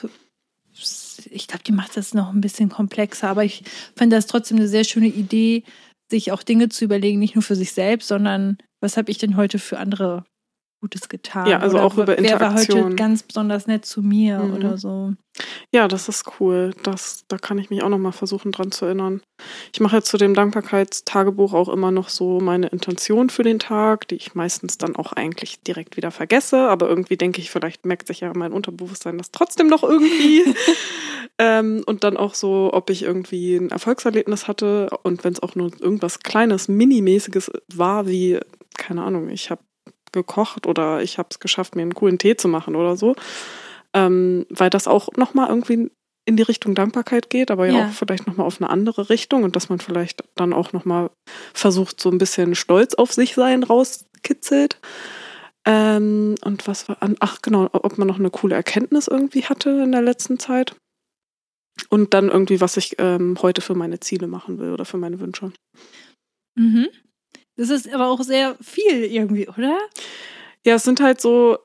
ich 1.32 1.48
glaube, 1.48 1.64
die 1.64 1.72
macht 1.72 1.98
das 1.98 2.14
noch 2.14 2.32
ein 2.32 2.42
bisschen 2.42 2.70
komplexer, 2.70 3.30
aber 3.30 3.44
ich 3.44 3.64
fand 3.96 4.14
das 4.14 4.28
trotzdem 4.28 4.58
eine 4.58 4.68
sehr 4.68 4.84
schöne 4.84 5.08
Idee, 5.08 5.64
sich 6.10 6.32
auch 6.32 6.44
Dinge 6.44 6.70
zu 6.70 6.86
überlegen, 6.86 7.20
nicht 7.20 7.36
nur 7.36 7.44
für 7.44 7.56
sich 7.56 7.72
selbst, 7.72 8.08
sondern 8.08 8.58
was 8.82 8.98
habe 8.98 9.12
ich 9.12 9.18
denn 9.18 9.38
heute 9.38 9.60
für 9.60 9.78
andere 9.78 10.24
Gutes 10.82 11.10
getan? 11.10 11.48
Ja, 11.48 11.60
also 11.60 11.78
oder 11.78 11.86
auch 11.86 11.98
über 11.98 12.18
Interaktion. 12.18 12.78
Wer 12.78 12.84
war 12.84 12.86
heute 12.86 12.96
ganz 12.96 13.24
besonders 13.24 13.68
nett 13.68 13.86
zu 13.86 14.02
mir 14.02 14.40
mhm. 14.40 14.54
oder 14.54 14.78
so? 14.78 15.14
Ja, 15.72 15.88
das 15.88 16.10
ist 16.10 16.26
cool. 16.40 16.74
Das, 16.84 17.26
da 17.28 17.38
kann 17.38 17.58
ich 17.60 17.70
mich 17.70 17.84
auch 17.84 17.90
noch 17.90 17.98
mal 17.98 18.12
versuchen 18.12 18.52
dran 18.52 18.72
zu 18.72 18.86
erinnern. 18.86 19.22
Ich 19.74 19.80
mache 19.80 19.98
jetzt 19.98 20.10
zu 20.10 20.18
dem 20.18 20.34
Dankbarkeitstagebuch 20.34 21.54
auch 21.54 21.70
immer 21.70 21.92
noch 21.92 22.10
so 22.10 22.40
meine 22.40 22.68
Intention 22.68 23.30
für 23.30 23.44
den 23.44 23.60
Tag, 23.60 24.08
die 24.08 24.16
ich 24.16 24.36
meistens 24.36 24.78
dann 24.78 24.96
auch 24.96 25.14
eigentlich 25.14 25.62
direkt 25.62 25.98
wieder 25.98 26.12
vergesse. 26.12 26.70
Aber 26.70 26.90
irgendwie 26.90 27.18
denke 27.18 27.42
ich, 27.42 27.52
vielleicht 27.52 27.86
merkt 27.86 28.08
sich 28.08 28.22
ja 28.22 28.32
mein 28.34 28.54
Unterbewusstsein 28.54 29.18
das 29.18 29.32
trotzdem 29.32 29.68
noch 29.68 29.84
irgendwie. 29.84 30.44
ähm, 31.38 31.84
und 31.86 32.04
dann 32.04 32.18
auch 32.18 32.34
so, 32.34 32.70
ob 32.74 32.90
ich 32.90 33.04
irgendwie 33.04 33.58
ein 33.58 33.70
Erfolgserlebnis 33.70 34.48
hatte 34.48 34.90
und 35.04 35.24
wenn 35.24 35.34
es 35.34 35.44
auch 35.44 35.56
nur 35.56 35.72
irgendwas 35.80 36.20
Kleines, 36.20 36.68
Minimäßiges 36.68 37.52
war, 37.68 38.08
wie 38.08 38.40
keine 38.78 39.04
Ahnung, 39.04 39.30
ich 39.30 39.52
habe 39.52 39.62
gekocht 40.12 40.68
oder 40.68 41.02
ich 41.02 41.18
habe 41.18 41.30
es 41.32 41.40
geschafft, 41.40 41.76
mir 41.76 41.82
einen 41.82 41.94
coolen 41.94 42.18
Tee 42.18 42.36
zu 42.36 42.48
machen 42.48 42.76
oder 42.76 42.96
so. 42.96 43.16
Ähm, 43.94 44.46
weil 44.50 44.70
das 44.70 44.88
auch 44.88 45.10
nochmal 45.16 45.50
irgendwie 45.50 45.90
in 46.26 46.38
die 46.38 46.44
Richtung 46.44 46.76
Dankbarkeit 46.76 47.32
geht, 47.32 47.50
aber 47.50 47.66
ja, 47.66 47.74
ja 47.80 47.88
auch 47.88 47.92
vielleicht 47.92 48.28
nochmal 48.28 48.46
auf 48.46 48.62
eine 48.62 48.70
andere 48.70 49.10
Richtung 49.10 49.44
und 49.44 49.56
dass 49.56 49.70
man 49.70 49.80
vielleicht 49.80 50.24
dann 50.36 50.54
auch 50.54 50.74
nochmal 50.74 51.10
versucht, 51.54 52.00
so 52.00 52.10
ein 52.12 52.20
bisschen 52.20 52.54
Stolz 52.54 52.94
auf 52.94 53.12
sich 53.12 53.34
sein 53.34 53.64
rauskitzelt. 53.64 54.80
Ähm, 55.66 56.36
und 56.44 56.68
was 56.68 56.88
war 56.88 57.02
an, 57.02 57.16
ach 57.20 57.42
genau, 57.42 57.68
ob 57.74 57.98
man 57.98 58.08
noch 58.08 58.20
eine 58.20 58.30
coole 58.30 58.56
Erkenntnis 58.56 59.08
irgendwie 59.08 59.46
hatte 59.46 59.72
in 59.72 59.92
der 59.92 60.04
letzten 60.04 60.40
Zeit. 60.40 60.76
Und 61.90 62.14
dann 62.14 62.30
irgendwie, 62.30 62.62
was 62.62 62.78
ich 62.78 62.96
ähm, 63.00 63.38
heute 63.42 63.62
für 63.62 63.74
meine 63.74 64.00
Ziele 64.00 64.28
machen 64.28 64.60
will 64.60 64.72
oder 64.72 64.86
für 64.86 64.98
meine 64.98 65.20
Wünsche. 65.20 65.52
Mhm. 66.56 66.90
Das 67.60 67.70
ist 67.70 67.94
aber 67.94 68.08
auch 68.08 68.22
sehr 68.22 68.56
viel 68.62 69.04
irgendwie, 69.04 69.50
oder? 69.50 69.78
Ja, 70.64 70.76
es 70.76 70.84
sind 70.84 71.02
halt 71.02 71.20
so 71.20 71.58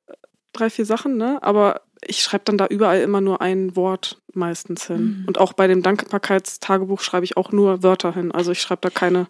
drei, 0.52 0.68
vier 0.68 0.84
Sachen, 0.84 1.16
ne? 1.16 1.40
Aber 1.40 1.82
ich 2.04 2.20
schreibe 2.20 2.42
dann 2.46 2.58
da 2.58 2.66
überall 2.66 3.00
immer 3.00 3.20
nur 3.20 3.40
ein 3.40 3.76
Wort 3.76 4.20
meistens 4.32 4.88
hin. 4.88 5.20
Mhm. 5.20 5.24
Und 5.28 5.38
auch 5.38 5.52
bei 5.52 5.68
dem 5.68 5.82
Dankbarkeitstagebuch 5.82 7.00
schreibe 7.00 7.24
ich 7.24 7.36
auch 7.36 7.52
nur 7.52 7.84
Wörter 7.84 8.12
hin. 8.12 8.32
Also 8.32 8.50
ich 8.50 8.60
schreibe 8.60 8.80
da 8.80 8.90
keine, 8.90 9.28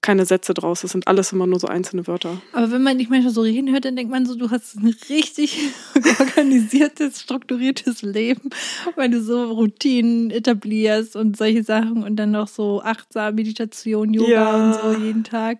keine 0.00 0.26
Sätze 0.26 0.54
draus. 0.54 0.82
Das 0.82 0.92
sind 0.92 1.08
alles 1.08 1.32
immer 1.32 1.46
nur 1.46 1.58
so 1.58 1.66
einzelne 1.66 2.06
Wörter. 2.06 2.40
Aber 2.52 2.70
wenn 2.70 2.82
man 2.82 2.98
dich 2.98 3.08
manchmal 3.08 3.32
so 3.32 3.42
reden 3.42 3.72
hört, 3.72 3.84
dann 3.84 3.96
denkt 3.96 4.10
man 4.10 4.26
so, 4.26 4.34
du 4.36 4.50
hast 4.50 4.76
ein 4.76 4.94
richtig 5.08 5.58
organisiertes, 6.20 7.20
strukturiertes 7.20 8.02
Leben, 8.02 8.50
weil 8.94 9.10
du 9.10 9.20
so 9.22 9.52
Routinen 9.52 10.30
etablierst 10.30 11.16
und 11.16 11.36
solche 11.36 11.64
Sachen 11.64 12.02
und 12.04 12.16
dann 12.16 12.30
noch 12.30 12.48
so 12.48 12.82
achtsam 12.82 13.34
Meditation, 13.34 14.12
Yoga 14.12 14.30
ja. 14.30 14.66
und 14.66 14.74
so 14.74 15.04
jeden 15.04 15.24
Tag. 15.24 15.58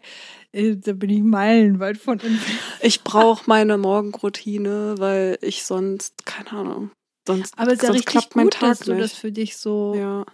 Äh, 0.52 0.76
da 0.76 0.93
bin 0.93 1.11
ich 1.11 1.23
meilenweit 1.23 1.99
von 1.99 2.21
entfernt. 2.21 2.61
Ich 2.81 3.02
brauche 3.02 3.45
meine 3.47 3.76
Morgenroutine, 3.76 4.95
weil 4.99 5.38
ich 5.43 5.64
sonst, 5.64 6.25
keine 6.25 6.52
Ahnung, 6.52 6.90
sonst, 7.26 7.59
Aber 7.59 7.73
es 7.73 7.78
ist 7.78 7.83
ja 7.83 7.93
sonst 7.93 8.07
klappt 8.07 8.31
gut, 8.31 8.37
mein 8.37 8.50
Tag 8.50 8.71
dass 8.71 8.81
du 8.81 8.93
nicht. 8.93 9.05
das 9.05 9.12
für 9.12 9.33
dich 9.33 9.57
so. 9.57 9.95
Ja. 9.97 10.25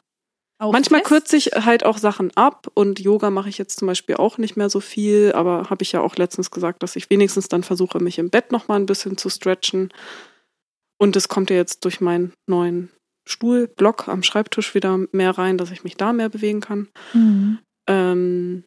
Manchmal 0.71 1.00
fest? 1.00 1.09
kürze 1.09 1.37
ich 1.37 1.47
halt 1.64 1.85
auch 1.85 1.99
Sachen 1.99 2.31
ab 2.37 2.69
und 2.75 3.00
Yoga 3.00 3.31
mache 3.31 3.49
ich 3.49 3.59
jetzt 3.59 3.78
zum 3.78 3.87
Beispiel 3.87 4.16
auch 4.16 4.38
nicht 4.38 4.57
mehr 4.57 4.71
so 4.71 4.81
viel, 4.81 5.33
aber 5.33 5.71
habe 5.71 5.83
ich 5.83 5.92
ja 5.92 6.00
auch 6.00 6.16
letztens 6.16 6.50
gesagt, 6.50 6.83
dass 6.83 6.95
ich 6.95 7.11
wenigstens 7.11 7.49
dann 7.49 7.64
versuche, 7.64 7.99
mich 7.99 8.19
im 8.19 8.31
Bett 8.31 8.52
nochmal 8.52 8.78
ein 8.78 8.87
bisschen 8.87 9.16
zu 9.16 9.28
stretchen. 9.28 9.92
Und 10.99 11.16
es 11.16 11.28
kommt 11.28 11.50
ja 11.50 11.57
jetzt 11.57 11.85
durch 11.85 12.00
meinen 12.00 12.33
neuen 12.47 12.90
Stuhlblock 13.26 14.09
am 14.09 14.23
Schreibtisch 14.23 14.75
wieder 14.75 15.00
mehr 15.11 15.37
rein, 15.37 15.59
dass 15.59 15.71
ich 15.71 15.83
mich 15.83 15.97
da 15.97 16.12
mehr 16.12 16.28
bewegen 16.28 16.61
kann. 16.61 16.88
Mhm. 17.12 17.59
Ähm, 17.88 18.64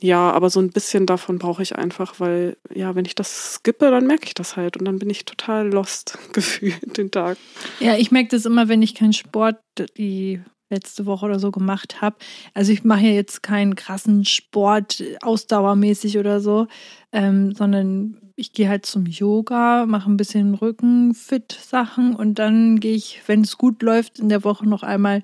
ja, 0.00 0.30
aber 0.30 0.48
so 0.48 0.60
ein 0.60 0.70
bisschen 0.70 1.06
davon 1.06 1.38
brauche 1.38 1.62
ich 1.62 1.74
einfach, 1.74 2.20
weil 2.20 2.56
ja, 2.72 2.94
wenn 2.94 3.04
ich 3.04 3.16
das 3.16 3.54
skippe, 3.54 3.90
dann 3.90 4.06
merke 4.06 4.26
ich 4.26 4.34
das 4.34 4.56
halt 4.56 4.76
und 4.76 4.84
dann 4.84 4.98
bin 4.98 5.10
ich 5.10 5.24
total 5.24 5.68
lost 5.68 6.18
gefühlt 6.32 6.96
den 6.96 7.10
Tag. 7.10 7.36
Ja, 7.80 7.96
ich 7.96 8.10
merke 8.10 8.28
das 8.28 8.44
immer, 8.44 8.68
wenn 8.68 8.82
ich 8.82 8.94
keinen 8.94 9.12
Sport 9.12 9.58
die 9.96 10.40
letzte 10.70 11.06
Woche 11.06 11.26
oder 11.26 11.38
so 11.38 11.50
gemacht 11.50 12.00
habe. 12.00 12.16
Also 12.54 12.72
ich 12.72 12.84
mache 12.84 13.06
ja 13.06 13.12
jetzt 13.12 13.42
keinen 13.42 13.74
krassen 13.74 14.24
Sport 14.24 15.02
ausdauermäßig 15.22 16.18
oder 16.18 16.40
so, 16.40 16.66
ähm, 17.12 17.54
sondern 17.54 18.20
ich 18.36 18.52
gehe 18.52 18.68
halt 18.68 18.86
zum 18.86 19.06
Yoga, 19.06 19.86
mache 19.86 20.10
ein 20.10 20.16
bisschen 20.16 20.54
Rücken-Fit-Sachen 20.54 22.14
und 22.14 22.38
dann 22.38 22.78
gehe 22.80 22.94
ich, 22.94 23.22
wenn 23.26 23.40
es 23.40 23.58
gut 23.58 23.82
läuft, 23.82 24.18
in 24.18 24.28
der 24.28 24.44
Woche 24.44 24.68
noch 24.68 24.82
einmal 24.82 25.22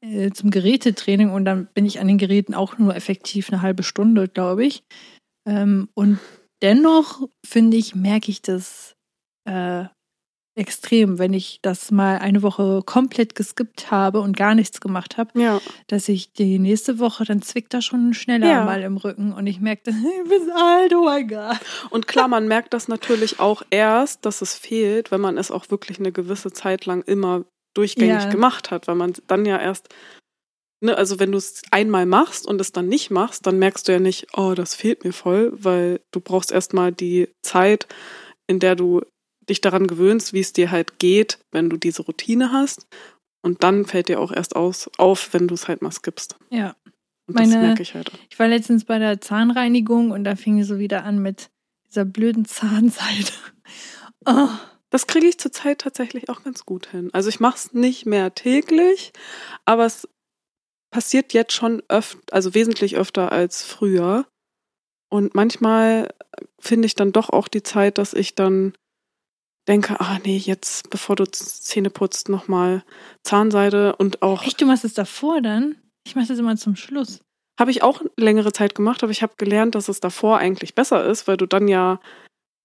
äh, 0.00 0.30
zum 0.30 0.50
Gerätetraining 0.50 1.30
und 1.30 1.44
dann 1.44 1.68
bin 1.74 1.86
ich 1.86 1.98
an 1.98 2.08
den 2.08 2.18
Geräten 2.18 2.54
auch 2.54 2.78
nur 2.78 2.94
effektiv 2.94 3.50
eine 3.50 3.62
halbe 3.62 3.82
Stunde, 3.82 4.28
glaube 4.28 4.64
ich. 4.64 4.84
Ähm, 5.48 5.88
und 5.94 6.18
dennoch, 6.62 7.28
finde 7.44 7.76
ich, 7.76 7.94
merke 7.94 8.30
ich 8.30 8.42
das 8.42 8.94
äh, 9.44 9.86
extrem, 10.56 11.18
wenn 11.18 11.34
ich 11.34 11.58
das 11.60 11.90
mal 11.90 12.18
eine 12.18 12.42
Woche 12.42 12.82
komplett 12.84 13.34
geskippt 13.34 13.90
habe 13.90 14.20
und 14.20 14.36
gar 14.36 14.54
nichts 14.54 14.80
gemacht 14.80 15.18
habe, 15.18 15.38
ja. 15.40 15.60
dass 15.86 16.08
ich 16.08 16.32
die 16.32 16.58
nächste 16.58 16.98
Woche, 16.98 17.24
dann 17.24 17.42
zwickt 17.42 17.74
das 17.74 17.84
schon 17.84 18.14
schneller 18.14 18.48
ja. 18.48 18.64
mal 18.64 18.82
im 18.82 18.96
Rücken 18.96 19.32
und 19.32 19.46
ich 19.46 19.60
merke, 19.60 19.90
ich 19.90 20.28
bin 20.28 20.50
alt, 20.50 20.94
oh 20.94 21.04
mein 21.04 21.28
Gott. 21.28 21.60
Und 21.90 22.08
klar, 22.08 22.28
man 22.28 22.48
merkt 22.48 22.72
das 22.72 22.88
natürlich 22.88 23.38
auch 23.38 23.62
erst, 23.70 24.24
dass 24.24 24.40
es 24.40 24.54
fehlt, 24.54 25.10
wenn 25.10 25.20
man 25.20 25.36
es 25.36 25.50
auch 25.50 25.70
wirklich 25.70 25.98
eine 25.98 26.10
gewisse 26.10 26.50
Zeit 26.50 26.86
lang 26.86 27.02
immer 27.02 27.44
durchgängig 27.74 28.24
ja. 28.24 28.30
gemacht 28.30 28.70
hat, 28.70 28.88
weil 28.88 28.94
man 28.94 29.12
dann 29.26 29.44
ja 29.44 29.60
erst, 29.60 29.90
ne, 30.80 30.96
also 30.96 31.18
wenn 31.18 31.32
du 31.32 31.38
es 31.38 31.60
einmal 31.70 32.06
machst 32.06 32.46
und 32.46 32.62
es 32.62 32.72
dann 32.72 32.88
nicht 32.88 33.10
machst, 33.10 33.46
dann 33.46 33.58
merkst 33.58 33.86
du 33.86 33.92
ja 33.92 33.98
nicht, 33.98 34.28
oh, 34.34 34.54
das 34.54 34.74
fehlt 34.74 35.04
mir 35.04 35.12
voll, 35.12 35.52
weil 35.52 36.00
du 36.12 36.20
brauchst 36.20 36.50
erstmal 36.50 36.92
die 36.92 37.28
Zeit, 37.42 37.86
in 38.46 38.58
der 38.58 38.74
du 38.74 39.02
dich 39.48 39.60
daran 39.60 39.86
gewöhnst, 39.86 40.32
wie 40.32 40.40
es 40.40 40.52
dir 40.52 40.70
halt 40.70 40.98
geht, 40.98 41.38
wenn 41.52 41.70
du 41.70 41.76
diese 41.76 42.02
Routine 42.02 42.52
hast. 42.52 42.86
Und 43.42 43.62
dann 43.62 43.84
fällt 43.84 44.08
dir 44.08 44.20
auch 44.20 44.32
erst 44.32 44.56
aus, 44.56 44.90
auf, 44.98 45.32
wenn 45.32 45.46
du 45.48 45.54
es 45.54 45.68
halt 45.68 45.82
mal 45.82 45.92
skippst. 45.92 46.36
Ja. 46.50 46.74
Und 47.26 47.34
Meine, 47.34 47.52
das 47.52 47.62
merke 47.62 47.82
ich 47.82 47.94
halt. 47.94 48.10
Ich 48.30 48.38
war 48.38 48.48
letztens 48.48 48.84
bei 48.84 48.98
der 48.98 49.20
Zahnreinigung 49.20 50.10
und 50.10 50.24
da 50.24 50.36
fing 50.36 50.60
es 50.60 50.68
so 50.68 50.78
wieder 50.78 51.04
an 51.04 51.20
mit 51.20 51.50
dieser 51.88 52.04
blöden 52.04 52.44
Zahnseite. 52.44 53.32
Oh. 54.28 54.48
Das 54.90 55.06
kriege 55.06 55.26
ich 55.26 55.38
zurzeit 55.38 55.80
tatsächlich 55.80 56.28
auch 56.28 56.42
ganz 56.42 56.64
gut 56.64 56.86
hin. 56.86 57.10
Also 57.12 57.28
ich 57.28 57.40
mache 57.40 57.56
es 57.56 57.72
nicht 57.72 58.06
mehr 58.06 58.34
täglich, 58.34 59.12
aber 59.64 59.84
es 59.84 60.08
passiert 60.90 61.32
jetzt 61.32 61.52
schon 61.52 61.82
öfter, 61.88 62.18
also 62.30 62.54
wesentlich 62.54 62.96
öfter 62.96 63.32
als 63.32 63.64
früher. 63.64 64.26
Und 65.08 65.34
manchmal 65.34 66.14
finde 66.58 66.86
ich 66.86 66.94
dann 66.94 67.12
doch 67.12 67.30
auch 67.30 67.48
die 67.48 67.62
Zeit, 67.62 67.98
dass 67.98 68.14
ich 68.14 68.34
dann 68.34 68.72
denke, 69.68 70.00
ah 70.00 70.18
nee, 70.24 70.36
jetzt 70.36 70.90
bevor 70.90 71.16
du 71.16 71.24
Zähne 71.24 71.90
putzt, 71.90 72.28
nochmal 72.28 72.84
Zahnseide 73.22 73.96
und 73.96 74.22
auch. 74.22 74.42
Echt, 74.44 74.60
du 74.60 74.66
machst 74.66 74.84
es 74.84 74.94
davor 74.94 75.40
dann? 75.40 75.76
Ich 76.06 76.14
mache 76.14 76.28
das 76.28 76.38
immer 76.38 76.56
zum 76.56 76.76
Schluss. 76.76 77.20
Habe 77.58 77.70
ich 77.70 77.82
auch 77.82 78.02
längere 78.16 78.52
Zeit 78.52 78.74
gemacht, 78.74 79.02
aber 79.02 79.12
ich 79.12 79.22
habe 79.22 79.34
gelernt, 79.36 79.74
dass 79.74 79.88
es 79.88 80.00
davor 80.00 80.38
eigentlich 80.38 80.74
besser 80.74 81.04
ist, 81.04 81.26
weil 81.26 81.36
du 81.36 81.46
dann 81.46 81.68
ja 81.68 82.00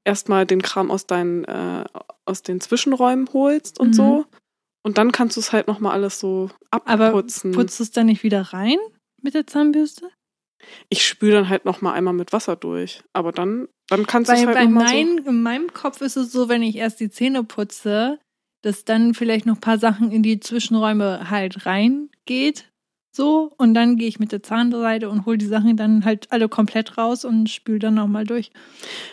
erstmal 0.04 0.46
den 0.46 0.62
Kram 0.62 0.92
aus 0.92 1.08
deinen, 1.08 1.46
äh, 1.46 1.86
aus 2.26 2.44
den 2.44 2.60
Zwischenräumen 2.62 3.30
holst 3.34 3.80
und 3.80 3.90
mhm. 3.90 3.94
so. 3.94 4.26
Und 4.84 4.98
dann 4.98 5.12
kannst 5.12 5.38
du 5.38 5.42
es 5.42 5.54
halt 5.54 5.68
nochmal 5.68 5.94
alles 5.94 6.20
so 6.20 6.50
abputzen. 6.72 7.52
Aber 7.52 7.62
putzt 7.62 7.80
du 7.80 7.84
es 7.84 7.92
dann 7.92 8.08
nicht 8.08 8.24
wieder 8.24 8.42
rein 8.54 8.78
mit 9.22 9.34
der 9.34 9.48
Zahnbürste? 9.48 10.10
Ich 10.90 11.06
spüle 11.06 11.34
dann 11.34 11.50
halt 11.50 11.66
nochmal 11.66 11.94
einmal 11.94 12.14
mit 12.14 12.34
Wasser 12.34 12.56
durch. 12.56 13.04
Aber 13.14 13.32
dann, 13.32 13.68
dann 13.88 14.06
kannst 14.08 14.30
du 14.30 14.36
es 14.36 14.46
halt 14.46 14.58
bei 14.58 14.66
noch 14.66 14.84
mein, 14.84 15.22
so 15.24 15.30
In 15.30 15.42
meinem 15.42 15.74
Kopf 15.74 16.02
ist 16.02 16.18
es 16.18 16.32
so, 16.32 16.50
wenn 16.50 16.64
ich 16.64 16.76
erst 16.76 17.00
die 17.00 17.10
Zähne 17.10 17.44
putze, 17.44 18.20
dass 18.62 18.86
dann 18.86 19.14
vielleicht 19.14 19.46
noch 19.46 19.56
ein 19.56 19.62
paar 19.62 19.80
Sachen 19.80 20.12
in 20.12 20.24
die 20.24 20.40
Zwischenräume 20.40 21.30
halt 21.30 21.66
reingeht 21.66 22.72
so, 23.14 23.52
und 23.58 23.74
dann 23.74 23.98
gehe 23.98 24.08
ich 24.08 24.20
mit 24.20 24.32
der 24.32 24.42
Zahnseide 24.42 25.10
und 25.10 25.26
hole 25.26 25.38
die 25.38 25.46
Sachen 25.46 25.76
dann 25.76 26.06
halt 26.06 26.32
alle 26.32 26.48
komplett 26.48 26.98
raus 26.98 27.26
und 27.26 27.50
spüle 27.50 27.80
dann 27.80 27.96
nochmal 27.96 28.24
durch. 28.24 28.52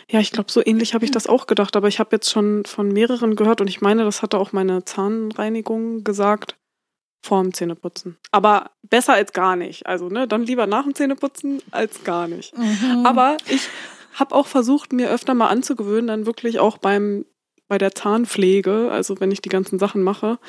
Ja, 0.09 0.21
ich 0.21 0.31
glaube, 0.31 0.49
so 0.49 0.65
ähnlich 0.65 0.93
habe 0.93 1.03
ich 1.03 1.11
das 1.11 1.27
auch 1.27 1.47
gedacht, 1.47 1.75
aber 1.75 1.89
ich 1.89 1.99
habe 1.99 2.15
jetzt 2.15 2.29
schon 2.29 2.63
von 2.63 2.87
mehreren 2.87 3.35
gehört 3.35 3.59
und 3.59 3.67
ich 3.67 3.81
meine, 3.81 4.05
das 4.05 4.21
hatte 4.21 4.37
auch 4.37 4.53
meine 4.53 4.85
Zahnreinigung 4.85 6.05
gesagt, 6.05 6.55
vorm 7.21 7.53
Zähneputzen. 7.53 8.17
Aber 8.31 8.71
besser 8.83 9.13
als 9.13 9.33
gar 9.33 9.55
nicht. 9.55 9.85
Also, 9.85 10.09
ne, 10.09 10.27
dann 10.27 10.43
lieber 10.43 10.67
nach 10.67 10.83
dem 10.83 10.95
Zähneputzen 10.95 11.61
als 11.71 12.03
gar 12.03 12.27
nicht. 12.27 12.57
Mhm. 12.57 13.05
Aber 13.05 13.37
ich 13.47 13.67
habe 14.13 14.35
auch 14.35 14.47
versucht, 14.47 14.93
mir 14.93 15.09
öfter 15.09 15.33
mal 15.33 15.47
anzugewöhnen, 15.47 16.07
dann 16.07 16.25
wirklich 16.25 16.59
auch 16.59 16.77
beim 16.77 17.25
bei 17.69 17.77
der 17.77 17.93
Zahnpflege, 17.93 18.89
also 18.91 19.19
wenn 19.19 19.31
ich 19.31 19.41
die 19.41 19.49
ganzen 19.49 19.79
Sachen 19.79 20.01
mache, 20.01 20.39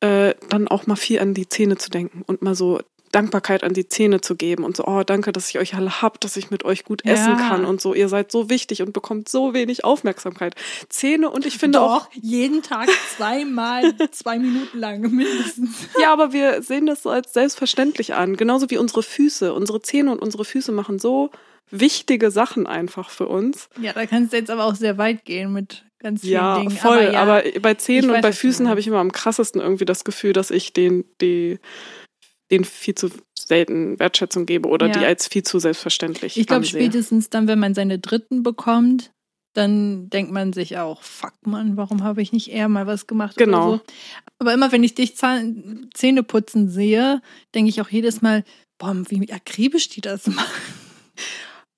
äh, 0.00 0.34
dann 0.50 0.68
auch 0.68 0.86
mal 0.86 0.96
viel 0.96 1.20
an 1.20 1.32
die 1.32 1.48
Zähne 1.48 1.78
zu 1.78 1.90
denken 1.90 2.22
und 2.26 2.42
mal 2.42 2.54
so 2.54 2.80
Dankbarkeit 3.12 3.62
an 3.62 3.72
die 3.72 3.88
Zähne 3.88 4.20
zu 4.20 4.36
geben 4.36 4.64
und 4.64 4.76
so, 4.76 4.84
oh, 4.84 5.02
danke, 5.02 5.32
dass 5.32 5.48
ich 5.48 5.58
euch 5.58 5.74
alle 5.74 6.02
hab, 6.02 6.20
dass 6.20 6.36
ich 6.36 6.50
mit 6.50 6.64
euch 6.64 6.84
gut 6.84 7.02
ja. 7.04 7.12
essen 7.12 7.36
kann 7.36 7.64
und 7.64 7.80
so. 7.80 7.94
Ihr 7.94 8.08
seid 8.08 8.30
so 8.32 8.50
wichtig 8.50 8.82
und 8.82 8.92
bekommt 8.92 9.28
so 9.28 9.54
wenig 9.54 9.84
Aufmerksamkeit. 9.84 10.54
Zähne 10.88 11.30
und 11.30 11.46
ich 11.46 11.58
finde 11.58 11.78
Doch, 11.78 12.06
auch. 12.06 12.08
jeden 12.12 12.62
Tag 12.62 12.88
zweimal, 13.16 13.94
zwei 14.10 14.38
Minuten 14.38 14.78
lang 14.78 15.00
mindestens. 15.10 15.88
Ja, 16.00 16.12
aber 16.12 16.32
wir 16.32 16.62
sehen 16.62 16.86
das 16.86 17.02
so 17.02 17.10
als 17.10 17.32
selbstverständlich 17.32 18.14
an. 18.14 18.36
Genauso 18.36 18.70
wie 18.70 18.78
unsere 18.78 19.02
Füße. 19.02 19.52
Unsere 19.54 19.80
Zähne 19.82 20.12
und 20.12 20.20
unsere 20.20 20.44
Füße 20.44 20.72
machen 20.72 20.98
so 20.98 21.30
wichtige 21.70 22.30
Sachen 22.30 22.66
einfach 22.66 23.10
für 23.10 23.26
uns. 23.26 23.68
Ja, 23.80 23.92
da 23.92 24.06
kannst 24.06 24.32
du 24.32 24.36
jetzt 24.36 24.50
aber 24.50 24.64
auch 24.64 24.74
sehr 24.74 24.98
weit 24.98 25.24
gehen 25.24 25.52
mit 25.52 25.84
ganz 25.98 26.20
vielen 26.20 26.32
ja, 26.32 26.58
Dingen. 26.58 26.70
Voll, 26.70 26.98
aber, 26.98 27.12
ja, 27.12 27.22
aber 27.22 27.60
bei 27.60 27.74
Zähnen 27.74 28.10
und 28.10 28.20
bei 28.20 28.32
Füßen 28.32 28.68
habe 28.68 28.80
ich 28.80 28.86
immer 28.86 28.98
am 28.98 29.12
krassesten 29.12 29.60
irgendwie 29.60 29.84
das 29.84 30.04
Gefühl, 30.04 30.32
dass 30.32 30.50
ich 30.50 30.72
den, 30.72 31.04
die, 31.20 31.58
den 32.50 32.64
viel 32.64 32.94
zu 32.94 33.10
selten 33.38 33.98
Wertschätzung 33.98 34.46
gebe 34.46 34.68
oder 34.68 34.86
ja. 34.86 34.92
die 34.92 35.04
als 35.04 35.28
viel 35.28 35.42
zu 35.42 35.58
selbstverständlich. 35.58 36.36
Ich 36.36 36.46
glaube, 36.46 36.64
spätestens 36.64 37.30
dann, 37.30 37.48
wenn 37.48 37.58
man 37.58 37.74
seine 37.74 37.98
Dritten 37.98 38.42
bekommt, 38.42 39.12
dann 39.56 40.10
denkt 40.10 40.32
man 40.32 40.52
sich 40.52 40.76
auch, 40.76 41.02
fuck 41.02 41.34
man, 41.46 41.76
warum 41.76 42.02
habe 42.02 42.20
ich 42.20 42.32
nicht 42.32 42.50
eher 42.50 42.68
mal 42.68 42.86
was 42.86 43.06
gemacht? 43.06 43.36
Genau. 43.36 43.76
So. 43.76 43.80
Aber 44.38 44.52
immer 44.52 44.70
wenn 44.70 44.84
ich 44.84 44.94
dich 44.94 45.16
Zähne 45.16 46.22
putzen 46.22 46.68
sehe, 46.68 47.22
denke 47.54 47.70
ich 47.70 47.80
auch 47.80 47.88
jedes 47.88 48.20
Mal, 48.20 48.44
boah, 48.78 48.94
wie 49.08 49.32
akribisch 49.32 49.88
die 49.88 50.02
das 50.02 50.26
machen. 50.26 50.74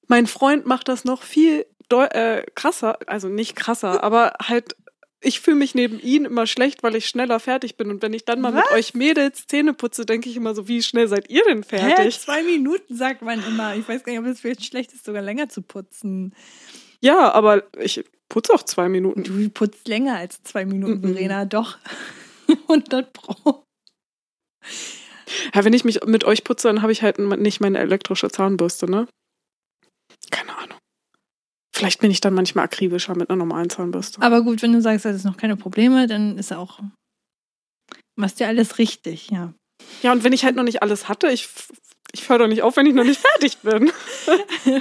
Mein 0.09 0.27
Freund 0.27 0.67
macht 0.67 0.89
das 0.89 1.05
noch 1.05 1.23
viel 1.23 1.67
äh, 1.91 2.43
krasser, 2.55 2.99
also 3.07 3.29
nicht 3.29 3.55
krasser, 3.55 4.03
aber 4.03 4.33
halt 4.43 4.75
ich 5.21 5.41
fühle 5.41 5.57
mich 5.57 5.75
neben 5.75 6.01
ihnen 6.01 6.27
immer 6.27 6.47
schlecht, 6.47 6.83
weil 6.83 6.95
ich 6.95 7.07
schneller 7.07 7.41
fertig 7.41 7.77
bin. 7.77 7.91
Und 7.91 8.03
wenn 8.03 8.13
ich 8.13 8.25
dann 8.25 8.41
mal 8.41 8.55
Was? 8.55 8.65
mit 8.65 8.73
euch 8.73 8.95
Mädels 8.95 9.47
Zähne 9.47 9.75
putze, 9.75 10.07
denke 10.07 10.29
ich 10.29 10.37
immer 10.37 10.55
so, 10.55 10.69
wie 10.69 10.83
schnell 10.83 11.09
seid 11.09 11.29
ihr 11.29 11.43
denn 11.45 11.65
fertig? 11.65 12.17
Hä? 12.17 12.21
Zwei 12.21 12.43
Minuten 12.43 12.97
sagt 12.97 13.23
man 13.23 13.45
immer. 13.45 13.75
Ich 13.75 13.89
weiß 13.89 14.05
gar 14.05 14.13
nicht, 14.13 14.21
ob 14.21 14.27
es 14.27 14.41
vielleicht 14.41 14.65
schlecht 14.65 14.93
ist, 14.93 15.05
sogar 15.05 15.23
länger 15.23 15.49
zu 15.49 15.63
putzen. 15.63 16.35
Ja, 17.01 17.33
aber 17.33 17.65
ich 17.79 18.05
putze 18.29 18.53
auch 18.53 18.63
zwei 18.63 18.89
Minuten. 18.89 19.25
Du 19.25 19.49
putzt 19.51 19.89
länger 19.89 20.17
als 20.17 20.43
zwei 20.43 20.65
Minuten, 20.65 21.01
mhm. 21.01 21.15
Verena, 21.15 21.45
doch. 21.45 21.79
100 22.69 23.13
Pro. 23.13 23.65
Ja, 25.55 25.65
wenn 25.65 25.73
ich 25.73 25.85
mich 25.85 26.05
mit 26.07 26.25
euch 26.25 26.45
putze, 26.45 26.69
dann 26.69 26.83
habe 26.83 26.93
ich 26.93 27.03
halt 27.03 27.19
nicht 27.19 27.61
meine 27.61 27.79
elektrische 27.79 28.31
Zahnbürste, 28.31 28.91
ne? 28.91 29.07
Keine 30.31 30.57
Ahnung. 30.57 30.58
Vielleicht 31.79 32.01
bin 32.01 32.11
ich 32.11 32.21
dann 32.21 32.35
manchmal 32.35 32.65
akribischer 32.65 33.15
mit 33.15 33.31
einer 33.31 33.37
normalen 33.37 33.71
Zahnbürste. 33.71 34.21
Aber 34.21 34.43
gut, 34.43 34.63
wenn 34.63 34.73
du 34.73 34.83
sagst, 34.83 35.05
das 35.05 35.15
ist 35.15 35.25
noch 35.25 35.37
keine 35.37 35.57
Probleme, 35.57 36.09
dann 36.09 36.37
ist 36.37 36.53
auch. 36.53 36.81
Machst 38.17 38.41
ja 38.41 38.49
alles 38.49 38.79
richtig, 38.79 39.31
ja. 39.31 39.55
Ja, 40.03 40.11
und 40.11 40.25
wenn 40.25 40.33
ich 40.33 40.45
halt 40.45 40.57
noch 40.57 40.65
nicht 40.65 40.83
alles 40.83 41.09
hatte, 41.09 41.29
ich, 41.29 41.49
ich 42.11 42.29
höre 42.29 42.39
doch 42.39 42.49
nicht 42.49 42.63
auf, 42.63 42.77
wenn 42.77 42.87
ich 42.87 42.95
noch 42.95 43.05
nicht 43.05 43.21
fertig 43.21 43.59
bin. 43.59 43.93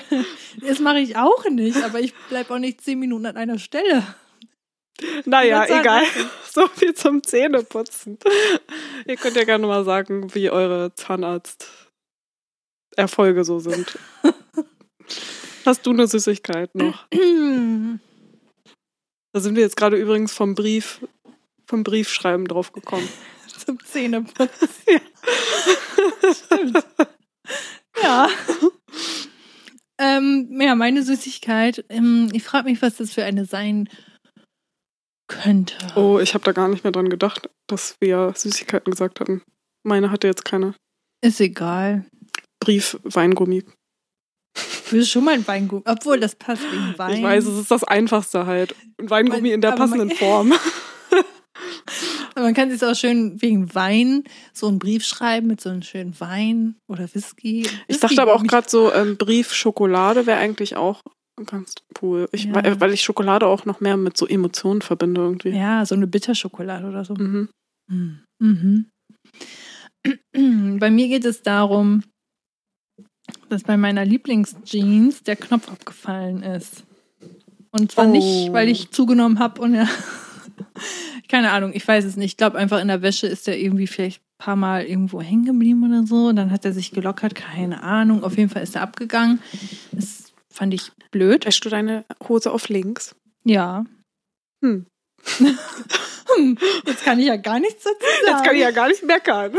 das 0.67 0.79
mache 0.79 0.97
ich 0.97 1.17
auch 1.17 1.47
nicht, 1.51 1.77
aber 1.83 1.99
ich 1.99 2.15
bleibe 2.29 2.55
auch 2.55 2.57
nicht 2.57 2.81
zehn 2.81 2.97
Minuten 2.97 3.27
an 3.27 3.37
einer 3.37 3.59
Stelle. 3.59 4.03
Naja, 5.25 5.65
egal. 5.65 6.01
So 6.51 6.67
viel 6.69 6.95
zum 6.95 7.21
Zähneputzen. 7.21 8.17
Ihr 9.05 9.17
könnt 9.17 9.35
ja 9.35 9.43
gerne 9.43 9.67
mal 9.67 9.85
sagen, 9.85 10.33
wie 10.33 10.49
eure 10.49 10.95
Zahnarzt-Erfolge 10.95 13.43
so 13.43 13.59
sind. 13.59 13.99
Hast 15.67 15.85
du 15.85 15.91
eine 15.91 16.07
Süßigkeit 16.07 16.73
noch? 16.75 17.07
da 17.11 17.17
sind 19.41 19.57
wir 19.57 19.63
jetzt 19.63 19.75
gerade 19.75 19.97
übrigens 19.97 20.31
vom 20.31 20.55
Brief, 20.55 21.05
vom 21.65 21.83
Briefschreiben 21.83 22.47
drauf 22.47 22.71
gekommen. 22.71 23.05
Zum 23.65 23.77
Zähneputzen. 23.83 24.69
ja. 24.87 25.01
Stimmt. 26.33 26.85
Ja. 28.01 28.29
Ähm, 29.97 30.57
ja, 30.61 30.73
meine 30.75 31.03
Süßigkeit. 31.03 31.83
Ähm, 31.89 32.29
ich 32.31 32.43
frage 32.43 32.69
mich, 32.69 32.81
was 32.81 32.95
das 32.95 33.11
für 33.11 33.25
eine 33.25 33.43
sein 33.43 33.89
könnte. 35.27 35.75
Oh, 35.97 36.17
ich 36.19 36.33
habe 36.33 36.45
da 36.45 36.53
gar 36.53 36.69
nicht 36.69 36.85
mehr 36.85 36.93
dran 36.93 37.09
gedacht, 37.09 37.49
dass 37.67 37.97
wir 37.99 38.31
Süßigkeiten 38.33 38.89
gesagt 38.89 39.19
hatten. 39.19 39.41
Meine 39.83 40.11
hatte 40.11 40.27
jetzt 40.27 40.45
keine. 40.45 40.75
Ist 41.21 41.41
egal. 41.41 42.05
Brief, 42.61 42.97
Weingummi. 43.03 43.65
Bist 44.91 45.11
schon 45.11 45.23
mal 45.23 45.33
ein 45.33 45.47
Weingummi. 45.47 45.83
Obwohl, 45.85 46.19
das 46.19 46.35
passt 46.35 46.63
wegen 46.63 46.97
Wein. 46.97 47.17
Ich 47.17 47.23
weiß, 47.23 47.45
es 47.45 47.59
ist 47.59 47.71
das 47.71 47.83
Einfachste 47.83 48.45
halt. 48.45 48.75
Ein 48.99 49.09
Weingummi 49.09 49.51
in 49.51 49.61
der 49.61 49.73
passenden 49.73 50.09
man, 50.09 50.17
Form. 50.17 50.53
Man 52.35 52.53
kann 52.53 52.69
sich 52.69 52.83
auch 52.83 52.95
schön 52.95 53.41
wegen 53.41 53.73
Wein 53.73 54.23
so 54.53 54.67
einen 54.67 54.79
Brief 54.79 55.03
schreiben 55.05 55.47
mit 55.47 55.61
so 55.61 55.69
einem 55.69 55.81
schönen 55.81 56.19
Wein 56.19 56.75
oder 56.87 57.03
Whisky. 57.13 57.63
Whisky 57.63 57.81
ich 57.87 57.99
dachte 57.99 58.21
aber 58.21 58.35
auch 58.35 58.43
gerade 58.43 58.69
so, 58.69 58.93
ähm, 58.93 59.17
Brief 59.17 59.53
Schokolade 59.53 60.25
wäre 60.25 60.39
eigentlich 60.39 60.75
auch 60.75 61.01
ganz 61.45 61.73
cool. 62.01 62.27
Ich, 62.31 62.45
ja. 62.45 62.79
Weil 62.79 62.93
ich 62.93 63.03
Schokolade 63.03 63.45
auch 63.47 63.65
noch 63.65 63.79
mehr 63.79 63.97
mit 63.97 64.17
so 64.17 64.27
Emotionen 64.27 64.81
verbinde 64.81 65.21
irgendwie. 65.21 65.49
Ja, 65.49 65.85
so 65.85 65.95
eine 65.95 66.07
Bitterschokolade 66.07 66.87
oder 66.87 67.05
so. 67.05 67.15
Mhm. 67.15 67.49
Mhm. 67.89 68.23
mhm. 68.39 68.85
Bei 70.79 70.89
mir 70.89 71.07
geht 71.07 71.25
es 71.25 71.41
darum, 71.41 72.03
dass 73.49 73.63
bei 73.63 73.77
meiner 73.77 74.05
Lieblingsjeans 74.05 75.23
der 75.23 75.35
Knopf 75.35 75.69
abgefallen 75.69 76.43
ist. 76.43 76.83
Und 77.71 77.91
zwar 77.91 78.07
oh. 78.07 78.11
nicht, 78.11 78.53
weil 78.53 78.69
ich 78.69 78.91
zugenommen 78.91 79.39
habe 79.39 79.61
und 79.61 79.75
ja. 79.75 79.87
Keine 81.29 81.51
Ahnung, 81.51 81.71
ich 81.73 81.87
weiß 81.87 82.05
es 82.05 82.15
nicht. 82.15 82.31
Ich 82.31 82.37
glaube 82.37 82.57
einfach 82.57 82.79
in 82.81 82.87
der 82.87 83.01
Wäsche 83.01 83.27
ist 83.27 83.47
er 83.47 83.57
irgendwie 83.57 83.87
vielleicht 83.87 84.21
ein 84.21 84.37
paar 84.45 84.55
Mal 84.55 84.85
irgendwo 84.85 85.21
hängen 85.21 85.45
geblieben 85.45 85.83
oder 85.83 86.07
so. 86.07 86.27
Und 86.27 86.37
dann 86.37 86.51
hat 86.51 86.65
er 86.65 86.71
sich 86.71 86.91
gelockert, 86.91 87.35
keine 87.35 87.83
Ahnung. 87.83 88.23
Auf 88.23 88.37
jeden 88.37 88.49
Fall 88.49 88.63
ist 88.63 88.75
er 88.75 88.81
abgegangen. 88.81 89.41
Das 89.91 90.31
fand 90.49 90.73
ich 90.73 90.91
blöd. 91.11 91.45
Wäschst 91.45 91.65
du 91.65 91.69
deine 91.69 92.05
Hose 92.27 92.51
auf 92.51 92.69
links? 92.69 93.15
Ja. 93.43 93.85
Hm. 94.63 94.85
hm. 95.37 96.57
Jetzt 96.85 97.03
kann 97.03 97.19
ich 97.19 97.27
ja 97.27 97.35
gar 97.35 97.59
nichts 97.59 97.83
dazu 97.83 97.99
sagen. 97.99 98.37
Jetzt 98.37 98.45
kann 98.45 98.55
ich 98.55 98.61
ja 98.61 98.71
gar 98.71 98.87
nicht 98.87 99.03
meckern. 99.03 99.53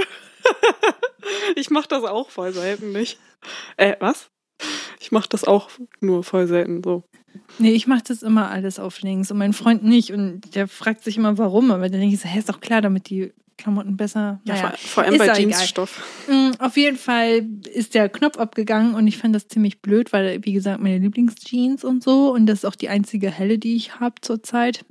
ich 1.57 1.71
mache 1.71 1.89
das 1.89 2.05
auch 2.05 2.31
voll 2.31 2.53
selten 2.53 2.93
nicht. 2.93 3.19
Äh, 3.77 3.97
was? 4.01 4.31
Ich 5.01 5.13
mache 5.13 5.29
das 5.29 5.45
auch 5.45 5.71
nur 6.01 6.25
voll 6.25 6.47
selten 6.47 6.83
so. 6.83 7.05
Nee, 7.59 7.73
ich 7.73 7.87
mache 7.87 8.03
das 8.07 8.23
immer 8.23 8.51
alles 8.51 8.79
auf 8.79 9.01
links 9.01 9.31
und 9.31 9.39
mein 9.39 9.53
Freund 9.53 9.85
nicht. 9.85 10.13
Und 10.13 10.55
der 10.55 10.69
fragt 10.69 11.05
sich 11.05 11.17
immer, 11.17 11.39
warum. 11.39 11.71
Aber 11.71 11.89
dann 11.89 12.01
denke 12.01 12.15
ich 12.15 12.21
so, 12.21 12.29
hä, 12.29 12.39
ist 12.39 12.49
doch 12.49 12.61
klar, 12.61 12.81
damit 12.81 13.09
die 13.09 13.33
Klamotten 13.57 13.97
besser. 13.97 14.41
Ja, 14.45 14.55
naja, 14.55 14.69
vor, 14.71 14.79
vor, 14.79 15.03
allem 15.05 15.19
bei 15.19 15.33
Jeansstoff. 15.33 16.03
Mm, 16.29 16.53
auf 16.59 16.77
jeden 16.77 16.97
Fall 16.97 17.47
ist 17.73 17.95
der 17.95 18.09
Knopf 18.09 18.39
abgegangen 18.39 18.95
und 18.95 19.07
ich 19.07 19.19
fand 19.19 19.35
das 19.35 19.49
ziemlich 19.49 19.83
blöd, 19.83 20.13
weil, 20.13 20.45
wie 20.45 20.53
gesagt, 20.53 20.81
meine 20.81 20.99
Lieblingsjeans 20.99 21.85
und 21.85 22.03
so. 22.03 22.33
Und 22.33 22.47
das 22.47 22.61
ist 22.61 22.65
auch 22.65 22.77
die 22.77 22.89
einzige 22.89 23.31
helle, 23.31 23.59
die 23.59 23.77
ich 23.77 24.01
habe 24.01 24.15
zurzeit. 24.21 24.85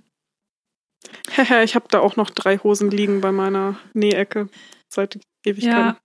ich 1.63 1.75
habe 1.75 1.85
da 1.89 1.99
auch 1.99 2.17
noch 2.17 2.29
drei 2.29 2.57
Hosen 2.57 2.91
liegen 2.91 3.21
bei 3.21 3.31
meiner 3.31 3.79
Nähecke 3.93 4.49
seit 4.89 5.19
Ewigkeiten. 5.45 5.77
Ja. 5.77 5.97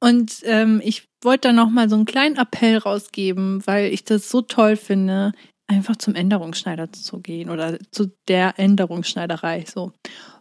Und 0.00 0.40
ähm, 0.44 0.80
ich 0.84 1.08
wollte 1.22 1.48
da 1.48 1.52
nochmal 1.52 1.88
so 1.88 1.96
einen 1.96 2.04
kleinen 2.04 2.36
Appell 2.36 2.78
rausgeben, 2.78 3.66
weil 3.66 3.92
ich 3.92 4.04
das 4.04 4.28
so 4.28 4.42
toll 4.42 4.76
finde, 4.76 5.32
einfach 5.66 5.96
zum 5.96 6.14
Änderungsschneider 6.14 6.92
zu 6.92 7.20
gehen 7.20 7.50
oder 7.50 7.78
zu 7.90 8.12
der 8.28 8.58
Änderungsschneiderei 8.58 9.64
so. 9.66 9.92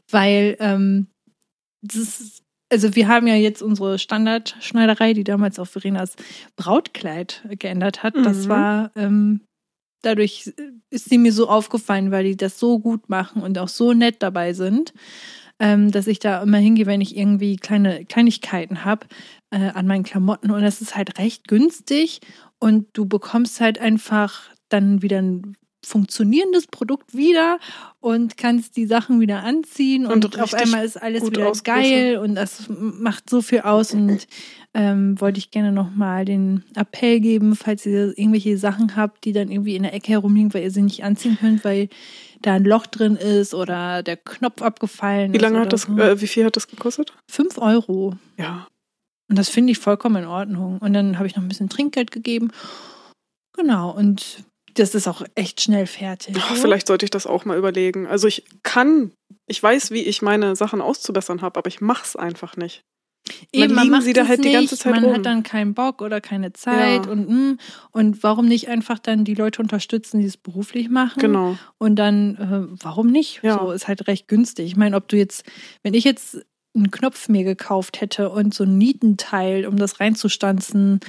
Weil 0.09 0.57
ähm, 0.59 1.07
das 1.81 2.41
also 2.71 2.95
wir 2.95 3.07
haben 3.07 3.27
ja 3.27 3.35
jetzt 3.35 3.61
unsere 3.61 3.99
Standardschneiderei, 3.99 5.13
die 5.13 5.23
damals 5.23 5.59
auf 5.59 5.69
Verenas 5.69 6.15
Brautkleid 6.55 7.43
geändert 7.59 8.01
hat. 8.01 8.15
Mhm. 8.15 8.23
Das 8.23 8.49
war 8.49 8.91
ähm, 8.95 9.41
dadurch 10.01 10.51
ist 10.89 11.09
sie 11.09 11.17
mir 11.17 11.31
so 11.31 11.47
aufgefallen, 11.47 12.11
weil 12.11 12.23
die 12.23 12.37
das 12.37 12.59
so 12.59 12.79
gut 12.79 13.09
machen 13.09 13.41
und 13.41 13.57
auch 13.59 13.67
so 13.67 13.93
nett 13.93 14.17
dabei 14.19 14.53
sind 14.53 14.93
ähm, 15.59 15.91
dass 15.91 16.07
ich 16.07 16.19
da 16.19 16.41
immer 16.41 16.57
hingehe, 16.57 16.85
wenn 16.85 17.01
ich 17.01 17.15
irgendwie 17.15 17.55
kleine 17.57 18.05
Kleinigkeiten 18.05 18.85
habe 18.85 19.07
äh, 19.51 19.69
an 19.69 19.87
meinen 19.87 20.03
Klamotten. 20.03 20.51
Und 20.51 20.61
das 20.61 20.81
ist 20.81 20.95
halt 20.95 21.17
recht 21.19 21.47
günstig 21.47 22.21
und 22.59 22.87
du 22.93 23.05
bekommst 23.05 23.61
halt 23.61 23.79
einfach 23.79 24.49
dann 24.69 25.01
wieder 25.01 25.21
ein 25.21 25.55
funktionierendes 25.85 26.67
Produkt 26.67 27.15
wieder 27.15 27.59
und 27.99 28.37
kannst 28.37 28.77
die 28.77 28.85
Sachen 28.85 29.19
wieder 29.19 29.43
anziehen 29.43 30.05
und, 30.05 30.25
und 30.25 30.39
auf 30.39 30.53
einmal 30.53 30.85
ist 30.85 31.01
alles 31.01 31.25
wieder 31.25 31.51
geil 31.63 32.17
und 32.17 32.35
das 32.35 32.69
macht 32.69 33.29
so 33.29 33.41
viel 33.41 33.61
aus 33.61 33.93
und 33.93 34.27
ähm, 34.73 35.19
wollte 35.19 35.39
ich 35.39 35.51
gerne 35.51 35.71
nochmal 35.71 36.25
den 36.25 36.63
Appell 36.75 37.19
geben, 37.19 37.55
falls 37.55 37.85
ihr 37.85 38.17
irgendwelche 38.17 38.57
Sachen 38.57 38.95
habt, 38.95 39.25
die 39.25 39.33
dann 39.33 39.51
irgendwie 39.51 39.75
in 39.75 39.83
der 39.83 39.93
Ecke 39.93 40.13
herumliegen, 40.13 40.53
weil 40.53 40.63
ihr 40.63 40.71
sie 40.71 40.81
nicht 40.81 41.03
anziehen 41.03 41.37
könnt, 41.39 41.63
weil 41.63 41.89
da 42.43 42.53
ein 42.53 42.63
Loch 42.63 42.85
drin 42.85 43.15
ist 43.15 43.53
oder 43.53 44.03
der 44.03 44.17
Knopf 44.17 44.61
abgefallen 44.61 45.33
wie 45.33 45.37
ist. 45.37 45.41
Wie 45.41 45.43
lange 45.43 45.59
hat 45.59 45.73
das, 45.73 45.83
so. 45.83 45.97
äh, 45.97 46.21
wie 46.21 46.27
viel 46.27 46.45
hat 46.45 46.55
das 46.55 46.67
gekostet? 46.67 47.13
Fünf 47.29 47.57
Euro. 47.57 48.15
Ja. 48.37 48.67
Und 49.29 49.39
das 49.39 49.49
finde 49.49 49.71
ich 49.71 49.79
vollkommen 49.79 50.23
in 50.23 50.29
Ordnung. 50.29 50.77
Und 50.79 50.93
dann 50.93 51.17
habe 51.17 51.27
ich 51.27 51.35
noch 51.35 51.43
ein 51.43 51.47
bisschen 51.47 51.69
Trinkgeld 51.69 52.11
gegeben. 52.11 52.51
Genau. 53.55 53.91
Und 53.91 54.43
das 54.75 54.95
ist 54.95 55.07
auch 55.07 55.23
echt 55.35 55.61
schnell 55.61 55.87
fertig. 55.87 56.35
Ach, 56.39 56.55
vielleicht 56.55 56.87
sollte 56.87 57.05
ich 57.05 57.11
das 57.11 57.27
auch 57.27 57.45
mal 57.45 57.57
überlegen. 57.57 58.07
Also 58.07 58.27
ich 58.27 58.43
kann, 58.63 59.11
ich 59.47 59.61
weiß, 59.61 59.91
wie 59.91 60.03
ich 60.03 60.21
meine 60.21 60.55
Sachen 60.55 60.81
auszubessern 60.81 61.41
habe, 61.41 61.57
aber 61.57 61.67
ich 61.67 61.81
mache 61.81 62.03
es 62.03 62.15
einfach 62.15 62.57
nicht. 62.57 62.81
Eben, 63.51 63.73
man 63.73 63.85
liegen 63.85 64.01
sie 64.01 64.13
da 64.13 64.27
halt 64.27 64.39
nicht, 64.39 64.49
die 64.49 64.53
ganze 64.53 64.77
Zeit 64.77 64.95
Man 64.95 65.05
rum. 65.05 65.13
hat 65.13 65.25
dann 65.25 65.43
keinen 65.43 65.73
Bock 65.73 66.01
oder 66.01 66.19
keine 66.19 66.51
Zeit 66.53 67.05
ja. 67.05 67.11
und 67.11 67.27
hm, 67.27 67.57
und 67.91 68.23
warum 68.23 68.47
nicht 68.47 68.67
einfach 68.67 68.99
dann 68.99 69.23
die 69.23 69.35
Leute 69.35 69.61
unterstützen, 69.61 70.19
die 70.19 70.25
es 70.25 70.35
beruflich 70.35 70.89
machen? 70.89 71.19
Genau. 71.19 71.57
Und 71.77 71.95
dann 71.95 72.35
äh, 72.35 72.83
warum 72.83 73.07
nicht? 73.07 73.41
Ja. 73.41 73.59
So 73.59 73.71
ist 73.71 73.87
halt 73.87 74.07
recht 74.07 74.27
günstig. 74.27 74.65
Ich 74.65 74.75
meine, 74.75 74.97
ob 74.97 75.07
du 75.07 75.15
jetzt, 75.15 75.45
wenn 75.83 75.93
ich 75.93 76.03
jetzt 76.03 76.45
einen 76.75 76.91
Knopf 76.91 77.29
mir 77.29 77.43
gekauft 77.43 78.01
hätte 78.01 78.29
und 78.29 78.53
so 78.53 78.63
ein 78.65 78.77
Nietenteil, 78.77 79.65
um 79.67 79.77
das 79.77 79.99
reinzustanzen 79.99 80.99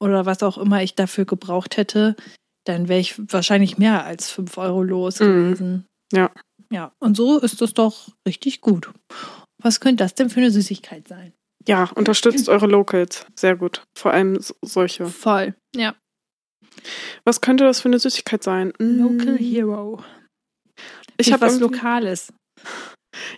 oder 0.00 0.26
was 0.26 0.42
auch 0.42 0.58
immer 0.58 0.82
ich 0.82 0.94
dafür 0.94 1.24
gebraucht 1.24 1.76
hätte, 1.76 2.16
dann 2.64 2.88
wäre 2.88 3.00
ich 3.00 3.14
wahrscheinlich 3.32 3.78
mehr 3.78 4.04
als 4.04 4.30
fünf 4.30 4.56
Euro 4.58 4.82
los 4.82 5.20
mhm. 5.20 5.24
gewesen. 5.24 5.86
Ja. 6.12 6.30
Ja, 6.70 6.92
und 6.98 7.16
so 7.16 7.38
ist 7.38 7.62
das 7.62 7.72
doch 7.72 8.08
richtig 8.26 8.60
gut. 8.60 8.90
Was 9.62 9.80
könnte 9.80 10.04
das 10.04 10.14
denn 10.14 10.30
für 10.30 10.40
eine 10.40 10.50
Süßigkeit 10.50 11.08
sein? 11.08 11.32
Ja, 11.66 11.90
unterstützt 11.94 12.48
eure 12.48 12.66
Locals. 12.66 13.26
Sehr 13.34 13.56
gut. 13.56 13.82
Vor 13.96 14.12
allem 14.12 14.38
solche. 14.62 15.06
Voll, 15.06 15.54
ja. 15.74 15.94
Was 17.24 17.40
könnte 17.40 17.64
das 17.64 17.80
für 17.80 17.88
eine 17.88 17.98
Süßigkeit 17.98 18.42
sein? 18.42 18.72
Local 18.78 19.36
hm. 19.36 19.38
Hero. 19.38 20.04
Ich 21.16 21.32
habe 21.32 21.42
was 21.42 21.58
Lokales. 21.58 22.32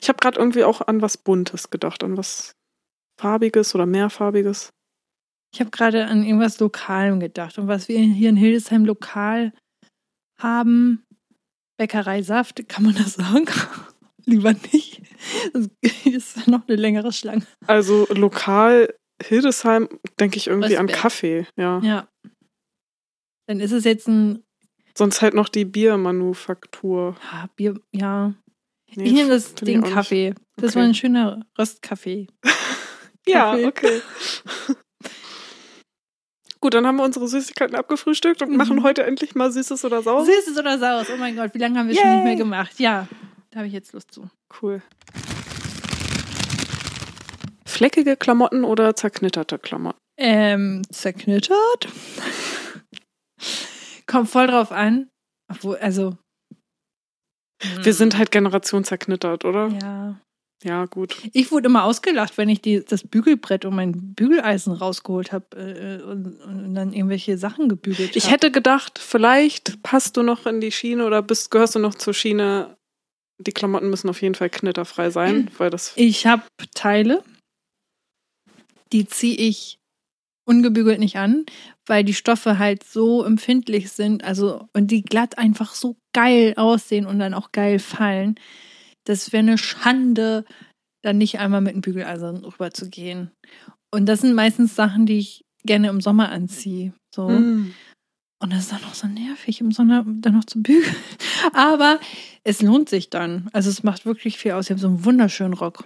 Ich 0.00 0.08
habe 0.08 0.18
gerade 0.20 0.38
irgendwie 0.38 0.64
auch 0.64 0.82
an 0.86 1.00
was 1.00 1.16
Buntes 1.16 1.70
gedacht, 1.70 2.04
an 2.04 2.16
was 2.16 2.52
Farbiges 3.20 3.74
oder 3.74 3.86
mehrfarbiges. 3.86 4.70
Ich 5.52 5.60
habe 5.60 5.70
gerade 5.70 6.06
an 6.06 6.22
irgendwas 6.22 6.60
Lokalem 6.60 7.18
gedacht 7.20 7.58
und 7.58 7.66
was 7.66 7.88
wir 7.88 7.98
hier 7.98 8.28
in 8.28 8.36
Hildesheim 8.36 8.84
lokal 8.84 9.52
haben, 10.40 11.04
Bäckereisaft, 11.78 12.68
kann 12.68 12.84
man 12.84 12.94
das 12.94 13.14
sagen? 13.14 13.46
Lieber 14.30 14.52
nicht. 14.72 15.02
Das 15.52 15.68
ist 16.04 16.46
noch 16.46 16.66
eine 16.68 16.76
längere 16.76 17.12
Schlange. 17.12 17.46
Also 17.66 18.06
lokal 18.10 18.94
Hildesheim 19.22 19.88
denke 20.18 20.36
ich 20.38 20.46
irgendwie 20.46 20.78
an 20.78 20.86
Kaffee, 20.86 21.46
ja. 21.56 21.80
Ja. 21.80 22.08
Dann 23.46 23.60
ist 23.60 23.72
es 23.72 23.84
jetzt 23.84 24.08
ein. 24.08 24.44
Sonst 24.96 25.22
halt 25.22 25.34
noch 25.34 25.48
die 25.48 25.64
Biermanufaktur. 25.64 27.16
Ja, 27.32 27.48
Bier, 27.56 27.80
ja. 27.92 28.34
Nee, 28.94 29.04
ich 29.04 29.12
nehme 29.12 29.30
das 29.30 29.54
Ding 29.54 29.82
Kaffee. 29.82 30.34
Das 30.56 30.74
war 30.76 30.82
ein 30.82 30.94
schöner 30.94 31.44
Röstkaffee. 31.58 32.28
ja, 33.26 33.54
okay. 33.54 34.00
Gut, 36.60 36.74
dann 36.74 36.86
haben 36.86 36.96
wir 36.96 37.04
unsere 37.04 37.26
Süßigkeiten 37.26 37.74
abgefrühstückt 37.74 38.42
und 38.42 38.50
mhm. 38.50 38.56
machen 38.56 38.82
heute 38.82 39.04
endlich 39.04 39.34
mal 39.34 39.50
Süßes 39.50 39.84
oder 39.84 40.02
Saures. 40.02 40.28
Süßes 40.28 40.58
oder 40.58 40.78
Saures, 40.78 41.08
oh 41.12 41.16
mein 41.16 41.34
Gott, 41.34 41.54
wie 41.54 41.58
lange 41.58 41.78
haben 41.78 41.88
wir 41.88 41.94
Yay. 41.94 42.02
schon 42.02 42.14
nicht 42.16 42.24
mehr 42.24 42.36
gemacht? 42.36 42.78
Ja, 42.78 43.08
da 43.50 43.58
habe 43.58 43.66
ich 43.66 43.72
jetzt 43.72 43.92
Lust 43.92 44.12
zu. 44.12 44.30
Cool. 44.60 44.82
Fleckige 47.66 48.16
Klamotten 48.16 48.64
oder 48.64 48.94
zerknitterte 48.94 49.58
Klamotten? 49.58 49.98
Ähm, 50.16 50.82
zerknittert? 50.90 51.88
Kommt 54.06 54.28
voll 54.28 54.48
drauf 54.48 54.72
an. 54.72 55.08
Obwohl, 55.48 55.76
also. 55.78 56.16
Wir 57.82 57.94
sind 57.94 58.16
halt 58.16 58.30
Generation 58.30 58.84
zerknittert, 58.84 59.44
oder? 59.44 59.68
Ja. 59.68 60.20
Ja, 60.62 60.84
gut. 60.84 61.16
Ich 61.32 61.50
wurde 61.52 61.68
immer 61.68 61.84
ausgelacht, 61.84 62.36
wenn 62.36 62.50
ich 62.50 62.60
die, 62.60 62.84
das 62.84 63.02
Bügelbrett 63.02 63.64
und 63.64 63.74
mein 63.74 64.14
Bügeleisen 64.14 64.74
rausgeholt 64.74 65.32
habe 65.32 65.56
äh, 65.56 66.02
und, 66.02 66.38
und, 66.42 66.74
dann 66.74 66.92
irgendwelche 66.92 67.38
Sachen 67.38 67.70
gebügelt 67.70 68.10
habe. 68.10 68.18
Ich 68.18 68.30
hätte 68.30 68.50
gedacht, 68.50 68.98
vielleicht 68.98 69.82
passt 69.82 70.18
du 70.18 70.22
noch 70.22 70.44
in 70.44 70.60
die 70.60 70.70
Schiene 70.70 71.06
oder 71.06 71.22
bist, 71.22 71.50
gehörst 71.50 71.76
du 71.76 71.78
noch 71.78 71.94
zur 71.94 72.12
Schiene. 72.12 72.76
Die 73.40 73.52
Klamotten 73.52 73.88
müssen 73.88 74.10
auf 74.10 74.20
jeden 74.20 74.34
Fall 74.34 74.50
knitterfrei 74.50 75.10
sein, 75.10 75.50
weil 75.56 75.70
das. 75.70 75.92
Ich 75.96 76.26
habe 76.26 76.42
Teile, 76.74 77.24
die 78.92 79.06
ziehe 79.06 79.36
ich 79.36 79.78
ungebügelt 80.44 80.98
nicht 80.98 81.16
an, 81.16 81.46
weil 81.86 82.04
die 82.04 82.14
Stoffe 82.14 82.58
halt 82.58 82.82
so 82.82 83.24
empfindlich 83.24 83.92
sind, 83.92 84.24
also 84.24 84.68
und 84.72 84.90
die 84.90 85.02
glatt 85.02 85.38
einfach 85.38 85.74
so 85.74 85.96
geil 86.12 86.54
aussehen 86.56 87.06
und 87.06 87.18
dann 87.18 87.34
auch 87.34 87.52
geil 87.52 87.78
fallen. 87.78 88.34
Das 89.04 89.32
wäre 89.32 89.42
eine 89.42 89.58
Schande, 89.58 90.44
dann 91.02 91.18
nicht 91.18 91.38
einmal 91.38 91.60
mit 91.60 91.74
dem 91.74 91.80
Bügeleisen 91.80 92.44
rüber 92.44 92.72
zu 92.72 92.90
gehen. 92.90 93.30
Und 93.92 94.06
das 94.06 94.20
sind 94.20 94.34
meistens 94.34 94.76
Sachen, 94.76 95.06
die 95.06 95.18
ich 95.18 95.44
gerne 95.64 95.88
im 95.88 96.00
Sommer 96.00 96.30
anziehe. 96.30 96.92
So. 97.14 97.28
Mm. 97.28 97.74
Und 98.42 98.52
das 98.52 98.60
ist 98.60 98.72
dann 98.72 98.84
auch 98.84 98.94
so 98.94 99.06
nervig, 99.06 99.60
im 99.60 99.70
Sommer 99.70 100.04
dann 100.06 100.34
noch 100.34 100.44
zu 100.44 100.62
bügeln. 100.62 100.96
Aber 101.52 102.00
es 102.42 102.62
lohnt 102.62 102.88
sich 102.88 103.10
dann. 103.10 103.50
Also 103.52 103.68
es 103.68 103.82
macht 103.82 104.06
wirklich 104.06 104.38
viel 104.38 104.52
aus. 104.52 104.66
Ich 104.66 104.70
habe 104.70 104.80
so 104.80 104.88
einen 104.88 105.04
wunderschönen 105.04 105.54
Rock 105.54 105.84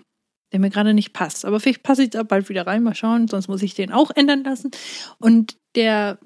der 0.55 0.61
mir 0.61 0.71
gerade 0.71 0.95
nicht 0.95 1.12
passt. 1.12 1.45
Aber 1.45 1.59
vielleicht 1.59 1.83
passe 1.83 2.05
ich 2.05 2.11
da 2.11 2.23
bald 2.23 2.49
wieder 2.49 2.64
rein, 2.64 2.85
mal 2.85 2.95
schauen, 2.95 3.27
sonst 3.27 3.49
muss 3.49 3.61
ich 3.61 3.75
den 3.75 3.90
auch 3.90 4.12
ändern 4.14 4.45
lassen. 4.45 4.71
Und 5.19 5.57
der, 5.75 6.21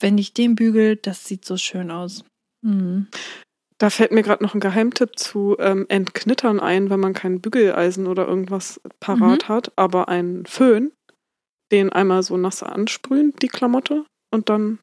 wenn 0.00 0.16
ich 0.16 0.32
den 0.32 0.54
bügel, 0.54 0.96
das 0.96 1.26
sieht 1.26 1.44
so 1.44 1.58
schön 1.58 1.90
aus. 1.90 2.24
Mhm. 2.62 3.08
Da 3.76 3.90
fällt 3.90 4.10
mir 4.10 4.22
gerade 4.22 4.42
noch 4.42 4.54
ein 4.54 4.60
Geheimtipp 4.60 5.18
zu 5.18 5.56
ähm, 5.58 5.84
Entknittern 5.90 6.60
ein, 6.60 6.88
wenn 6.88 6.98
man 6.98 7.12
kein 7.12 7.42
Bügeleisen 7.42 8.06
oder 8.06 8.26
irgendwas 8.26 8.80
parat 9.00 9.42
mhm. 9.42 9.48
hat, 9.48 9.72
aber 9.76 10.08
einen 10.08 10.46
Föhn, 10.46 10.90
den 11.70 11.90
einmal 11.90 12.22
so 12.22 12.38
nass 12.38 12.62
ansprühen, 12.62 13.34
die 13.42 13.48
Klamotte, 13.48 14.06
und 14.32 14.48
dann 14.48 14.78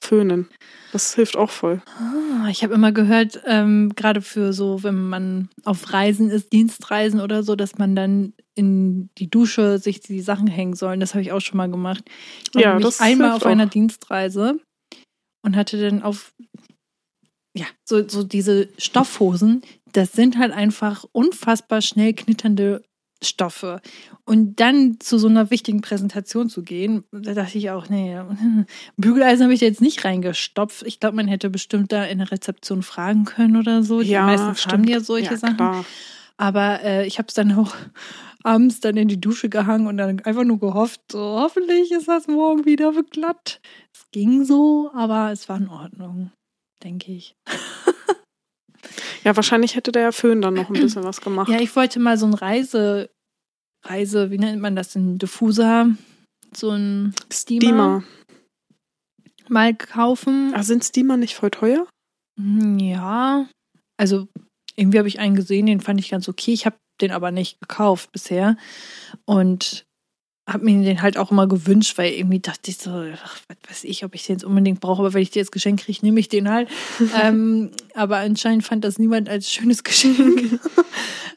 föhnen. 0.00 0.48
Das 0.92 1.14
hilft 1.14 1.36
auch 1.36 1.50
voll. 1.50 1.82
Ah, 1.98 2.48
ich 2.50 2.64
habe 2.64 2.74
immer 2.74 2.90
gehört, 2.90 3.40
ähm, 3.46 3.92
gerade 3.94 4.22
für 4.22 4.52
so, 4.52 4.82
wenn 4.82 5.08
man 5.08 5.48
auf 5.64 5.92
Reisen 5.92 6.30
ist, 6.30 6.52
Dienstreisen 6.52 7.20
oder 7.20 7.42
so, 7.42 7.54
dass 7.54 7.78
man 7.78 7.94
dann 7.94 8.32
in 8.54 9.08
die 9.18 9.30
Dusche 9.30 9.78
sich 9.78 10.00
die 10.00 10.20
Sachen 10.20 10.48
hängen 10.48 10.74
soll. 10.74 10.98
Das 10.98 11.14
habe 11.14 11.22
ich 11.22 11.32
auch 11.32 11.40
schon 11.40 11.58
mal 11.58 11.70
gemacht. 11.70 12.04
Ich 12.54 12.60
ja, 12.60 12.78
das 12.78 13.00
einmal 13.00 13.32
auf 13.32 13.42
auch. 13.42 13.46
einer 13.46 13.66
Dienstreise 13.66 14.58
und 15.42 15.56
hatte 15.56 15.80
dann 15.80 16.02
auf 16.02 16.32
ja, 17.56 17.66
so, 17.84 18.08
so 18.08 18.22
diese 18.22 18.68
Stoffhosen, 18.78 19.62
das 19.92 20.12
sind 20.12 20.38
halt 20.38 20.52
einfach 20.52 21.04
unfassbar 21.12 21.82
schnell 21.82 22.14
knitternde 22.14 22.82
Stoffe. 23.22 23.80
Und 24.30 24.60
dann 24.60 25.00
zu 25.00 25.18
so 25.18 25.26
einer 25.26 25.50
wichtigen 25.50 25.80
Präsentation 25.80 26.48
zu 26.48 26.62
gehen, 26.62 27.02
da 27.10 27.34
dachte 27.34 27.58
ich 27.58 27.72
auch, 27.72 27.88
nee, 27.88 28.16
Bügeleisen 28.96 29.42
habe 29.42 29.54
ich 29.54 29.60
jetzt 29.60 29.80
nicht 29.80 30.04
reingestopft. 30.04 30.84
Ich 30.86 31.00
glaube, 31.00 31.16
man 31.16 31.26
hätte 31.26 31.50
bestimmt 31.50 31.90
da 31.90 32.04
in 32.04 32.18
der 32.18 32.30
Rezeption 32.30 32.84
fragen 32.84 33.24
können 33.24 33.56
oder 33.56 33.82
so. 33.82 34.02
Die 34.02 34.10
ja, 34.10 34.24
meistens 34.24 34.62
stimmt. 34.62 34.88
ja 34.88 35.00
solche 35.00 35.32
ja, 35.32 35.36
Sachen. 35.36 35.56
Klar. 35.56 35.84
Aber 36.36 36.80
äh, 36.84 37.08
ich 37.08 37.18
habe 37.18 37.26
es 37.26 37.34
dann 37.34 37.50
auch 37.58 37.74
abends 38.44 38.78
dann 38.78 38.96
in 38.96 39.08
die 39.08 39.20
Dusche 39.20 39.48
gehangen 39.48 39.88
und 39.88 39.96
dann 39.96 40.20
einfach 40.20 40.44
nur 40.44 40.60
gehofft, 40.60 41.00
so 41.10 41.18
hoffentlich 41.18 41.90
ist 41.90 42.06
das 42.06 42.28
morgen 42.28 42.64
wieder 42.64 42.92
glatt. 43.10 43.60
Es 43.92 44.12
ging 44.12 44.44
so, 44.44 44.92
aber 44.94 45.32
es 45.32 45.48
war 45.48 45.56
in 45.56 45.68
Ordnung, 45.68 46.30
denke 46.84 47.10
ich. 47.10 47.34
Ja, 49.22 49.36
wahrscheinlich 49.36 49.76
hätte 49.76 49.92
der 49.92 50.12
Föhn 50.12 50.40
dann 50.40 50.54
noch 50.54 50.70
ein 50.70 50.72
bisschen 50.72 51.04
was 51.04 51.20
gemacht. 51.20 51.50
Ja, 51.50 51.60
ich 51.60 51.76
wollte 51.76 52.00
mal 52.00 52.16
so 52.16 52.24
ein 52.24 52.32
Reise, 52.32 53.10
Reise, 53.84 54.30
wie 54.30 54.38
nennt 54.38 54.60
man 54.60 54.76
das, 54.76 54.94
ein 54.94 55.18
Diffuser, 55.18 55.90
so 56.54 56.70
ein 56.70 57.14
Steamer, 57.32 57.62
Steamer. 57.62 58.04
mal 59.48 59.74
kaufen. 59.74 60.52
Ah, 60.54 60.62
sind 60.62 60.84
Steamer 60.84 61.16
nicht 61.16 61.34
voll 61.34 61.50
teuer? 61.50 61.86
Hm, 62.38 62.78
ja, 62.78 63.46
also 63.96 64.28
irgendwie 64.76 64.98
habe 64.98 65.08
ich 65.08 65.18
einen 65.18 65.36
gesehen, 65.36 65.66
den 65.66 65.80
fand 65.80 66.00
ich 66.00 66.10
ganz 66.10 66.28
okay. 66.28 66.52
Ich 66.52 66.66
habe 66.66 66.76
den 67.00 67.10
aber 67.10 67.30
nicht 67.30 67.60
gekauft 67.60 68.12
bisher. 68.12 68.56
Und 69.24 69.84
habe 70.48 70.64
mir 70.64 70.82
den 70.82 71.02
halt 71.02 71.16
auch 71.16 71.30
immer 71.30 71.46
gewünscht, 71.46 71.96
weil 71.98 72.12
irgendwie 72.12 72.40
dachte 72.40 72.70
ich 72.70 72.78
so, 72.78 72.90
ach, 72.90 73.38
was 73.48 73.56
weiß 73.68 73.84
ich, 73.84 74.04
ob 74.04 74.14
ich 74.14 74.26
den 74.26 74.36
jetzt 74.36 74.44
unbedingt 74.44 74.80
brauche, 74.80 75.00
aber 75.00 75.14
wenn 75.14 75.22
ich 75.22 75.30
dir 75.30 75.40
jetzt 75.40 75.52
Geschenk 75.52 75.80
kriege, 75.80 76.00
nehme 76.02 76.20
ich 76.20 76.28
den 76.28 76.48
halt. 76.48 76.68
ähm, 77.22 77.70
aber 77.94 78.18
anscheinend 78.18 78.64
fand 78.64 78.84
das 78.84 78.98
niemand 78.98 79.28
als 79.28 79.50
schönes 79.50 79.84
Geschenk 79.84 80.60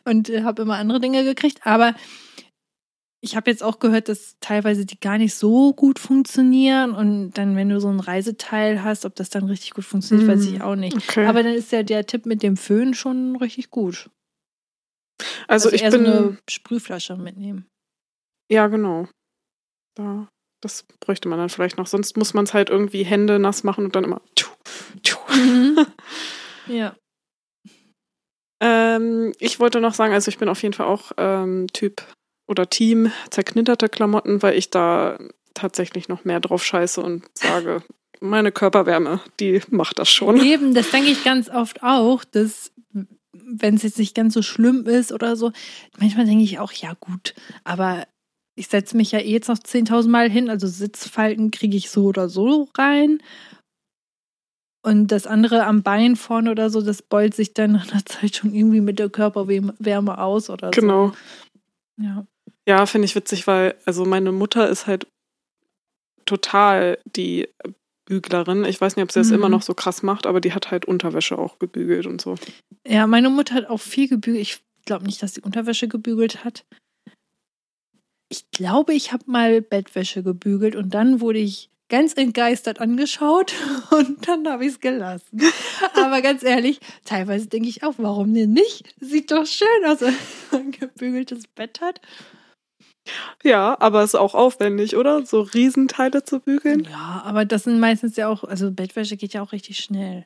und 0.06 0.30
äh, 0.30 0.44
habe 0.44 0.64
immer 0.64 0.76
andere 0.76 1.00
Dinge 1.00 1.24
gekriegt. 1.24 1.60
Aber 1.64 1.96
ich 3.22 3.38
habe 3.38 3.50
jetzt 3.50 3.64
auch 3.64 3.80
gehört, 3.80 4.10
dass 4.10 4.36
teilweise 4.42 4.86
die 4.86 5.00
gar 5.00 5.18
nicht 5.18 5.36
so 5.36 5.74
gut 5.74 5.98
funktionieren 5.98 6.92
und 6.92 7.32
dann, 7.32 7.56
wenn 7.56 7.70
du 7.70 7.80
so 7.80 7.88
ein 7.88 8.02
Reiseteil 8.02 8.84
hast, 8.84 9.06
ob 9.06 9.16
das 9.16 9.30
dann 9.30 9.46
richtig 9.46 9.72
gut 9.72 9.86
funktioniert, 9.86 10.28
mm, 10.28 10.32
weiß 10.32 10.46
ich 10.46 10.62
auch 10.62 10.76
nicht. 10.76 10.98
Okay. 10.98 11.26
Aber 11.26 11.42
dann 11.42 11.54
ist 11.54 11.72
ja 11.72 11.84
der 11.84 12.06
Tipp 12.06 12.26
mit 12.26 12.44
dem 12.44 12.58
Föhn 12.58 12.94
schon 12.94 13.38
richtig 13.38 13.70
gut. 13.70 14.10
Also, 15.48 15.70
also 15.70 15.72
ich 15.72 15.84
bin 15.84 15.92
so 15.92 15.98
eine 15.98 16.38
Sprühflasche 16.50 17.16
mitnehmen. 17.16 17.66
Ja, 18.54 18.68
genau. 18.68 19.08
Da, 19.96 20.28
das 20.62 20.86
bräuchte 21.00 21.28
man 21.28 21.40
dann 21.40 21.50
vielleicht 21.50 21.78
noch. 21.78 21.88
Sonst 21.88 22.18
muss 22.18 22.36
man 22.36 22.44
es 22.44 22.54
halt 22.54 22.70
irgendwie 22.70 23.04
Hände 23.04 23.40
nass 23.40 23.64
machen 23.64 23.86
und 23.86 23.96
dann 23.96 24.04
immer. 24.04 24.22
Tschu, 24.36 24.52
tschu. 25.02 25.18
Mhm. 25.36 25.86
Ja. 26.68 26.96
ähm, 28.62 29.34
ich 29.38 29.60
wollte 29.60 29.82
noch 29.82 29.94
sagen, 29.94 30.14
also 30.14 30.30
ich 30.30 30.38
bin 30.38 30.48
auf 30.48 30.62
jeden 30.64 30.74
Fall 30.74 30.86
auch 30.86 31.12
ähm, 31.18 31.68
Typ 31.74 32.02
oder 32.48 32.70
Team 32.70 33.12
zerknitterte 33.32 33.90
Klamotten, 33.90 34.42
weil 34.42 34.58
ich 34.58 34.70
da 34.70 35.18
tatsächlich 35.54 36.08
noch 36.08 36.24
mehr 36.24 36.40
drauf 36.40 36.64
scheiße 36.64 37.02
und 37.02 37.26
sage, 37.38 37.84
meine 38.22 38.54
Körperwärme, 38.54 39.20
die 39.42 39.62
macht 39.72 40.00
das 40.00 40.10
schon. 40.10 40.40
Eben, 40.40 40.74
das 40.74 40.90
denke 40.92 41.10
ich 41.10 41.26
ganz 41.26 41.50
oft 41.50 41.84
auch, 41.84 42.24
dass 42.24 42.72
wenn 43.34 43.76
es 43.76 43.84
jetzt 43.84 44.00
nicht 44.00 44.16
ganz 44.16 44.34
so 44.34 44.42
schlimm 44.42 44.86
ist 44.86 45.12
oder 45.12 45.36
so, 45.36 45.52
manchmal 46.00 46.26
denke 46.26 46.46
ich 46.46 46.60
auch, 46.60 46.72
ja 46.72 46.94
gut, 47.00 47.34
aber 47.66 48.08
ich 48.56 48.68
setze 48.68 48.96
mich 48.96 49.12
ja 49.12 49.20
eh 49.20 49.32
jetzt 49.32 49.48
noch 49.48 49.58
10.000 49.58 50.10
Mal 50.10 50.30
hin, 50.30 50.50
also 50.50 50.68
Sitzfalten 50.68 51.52
kriege 51.52 51.78
ich 51.78 51.90
so 51.90 52.06
oder 52.06 52.30
so 52.30 52.70
rein. 52.78 53.22
Und 54.86 55.08
das 55.08 55.28
andere 55.28 55.66
am 55.66 55.82
Bein 55.82 56.16
vorne 56.16 56.52
oder 56.52 56.70
so, 56.70 56.82
das 56.82 57.02
beult 57.02 57.34
sich 57.34 57.54
dann 57.54 57.72
nach 57.72 57.92
einer 57.92 58.06
Zeit 58.06 58.36
schon 58.36 58.54
irgendwie 58.54 58.82
mit 58.82 59.00
der 59.00 59.10
Körperwärme 59.10 60.18
aus 60.18 60.50
oder 60.50 60.72
genau. 60.72 61.08
so. 61.08 61.16
Genau. 61.98 62.10
Ja. 62.18 62.28
Ja, 62.66 62.86
finde 62.86 63.06
ich 63.06 63.16
witzig, 63.16 63.46
weil 63.46 63.76
also 63.86 64.06
meine 64.06 64.32
Mutter 64.32 64.70
ist 64.70 64.88
halt 64.88 65.08
total 66.26 66.98
die 67.06 67.50
Büglerin. 68.06 68.64
Ich 68.66 68.80
weiß 68.80 68.96
nicht, 68.96 69.04
ob 69.04 69.12
sie 69.12 69.20
das 69.20 69.30
mhm. 69.30 69.36
immer 69.36 69.50
noch 69.50 69.62
so 69.62 69.74
krass 69.74 70.02
macht, 70.02 70.28
aber 70.28 70.40
die 70.40 70.54
hat 70.54 70.72
halt 70.72 70.86
Unterwäsche 70.86 71.38
auch 71.38 71.60
gebügelt 71.60 72.06
und 72.06 72.22
so. 72.22 72.36
Ja, 72.88 73.06
meine 73.08 73.30
Mutter 73.30 73.56
hat 73.56 73.70
auch 73.70 73.82
viel 73.82 74.08
gebügelt. 74.08 74.42
Ich 74.42 74.64
glaube 74.86 75.06
nicht, 75.06 75.22
dass 75.22 75.34
sie 75.34 75.42
Unterwäsche 75.42 75.88
gebügelt 75.88 76.46
hat 76.46 76.66
ich 78.34 78.50
glaube, 78.50 78.96
ich 78.96 79.14
habe 79.14 79.26
mal 79.28 79.62
Bettwäsche 79.62 80.24
gebügelt 80.24 80.76
und 80.76 80.96
dann 80.96 81.22
wurde 81.22 81.38
ich 81.38 81.70
ganz 81.88 82.14
entgeistert 82.14 82.82
angeschaut 82.82 83.54
und 83.92 84.28
dann 84.28 84.48
habe 84.48 84.66
ich 84.66 84.72
es 84.72 84.80
gelassen. 84.80 85.40
Aber 85.94 86.20
ganz 86.24 86.42
ehrlich, 86.42 86.80
teilweise 87.06 87.46
denke 87.46 87.70
ich 87.70 87.84
auch, 87.84 87.94
warum 87.98 88.34
denn 88.34 88.54
nicht? 88.54 88.96
Sieht 89.00 89.30
doch 89.30 89.46
schön 89.46 89.86
aus, 89.86 90.02
wenn 90.02 90.16
man 90.52 90.62
ein 90.62 90.72
gebügeltes 90.72 91.46
Bett 91.46 91.80
hat. 91.80 92.02
Ja, 93.44 93.78
aber 93.80 94.02
es 94.02 94.16
ist 94.16 94.20
auch 94.20 94.34
aufwendig, 94.34 94.96
oder? 94.96 95.24
So 95.28 95.42
Riesenteile 95.42 96.24
zu 96.24 96.40
bügeln. 96.40 96.88
Ja, 96.90 97.22
aber 97.24 97.46
das 97.46 97.66
sind 97.66 97.80
meistens 97.80 98.16
ja 98.16 98.30
auch, 98.30 98.44
also 98.44 98.72
Bettwäsche 98.72 99.16
geht 99.16 99.34
ja 99.34 99.44
auch 99.44 99.52
richtig 99.52 99.78
schnell. 99.78 100.26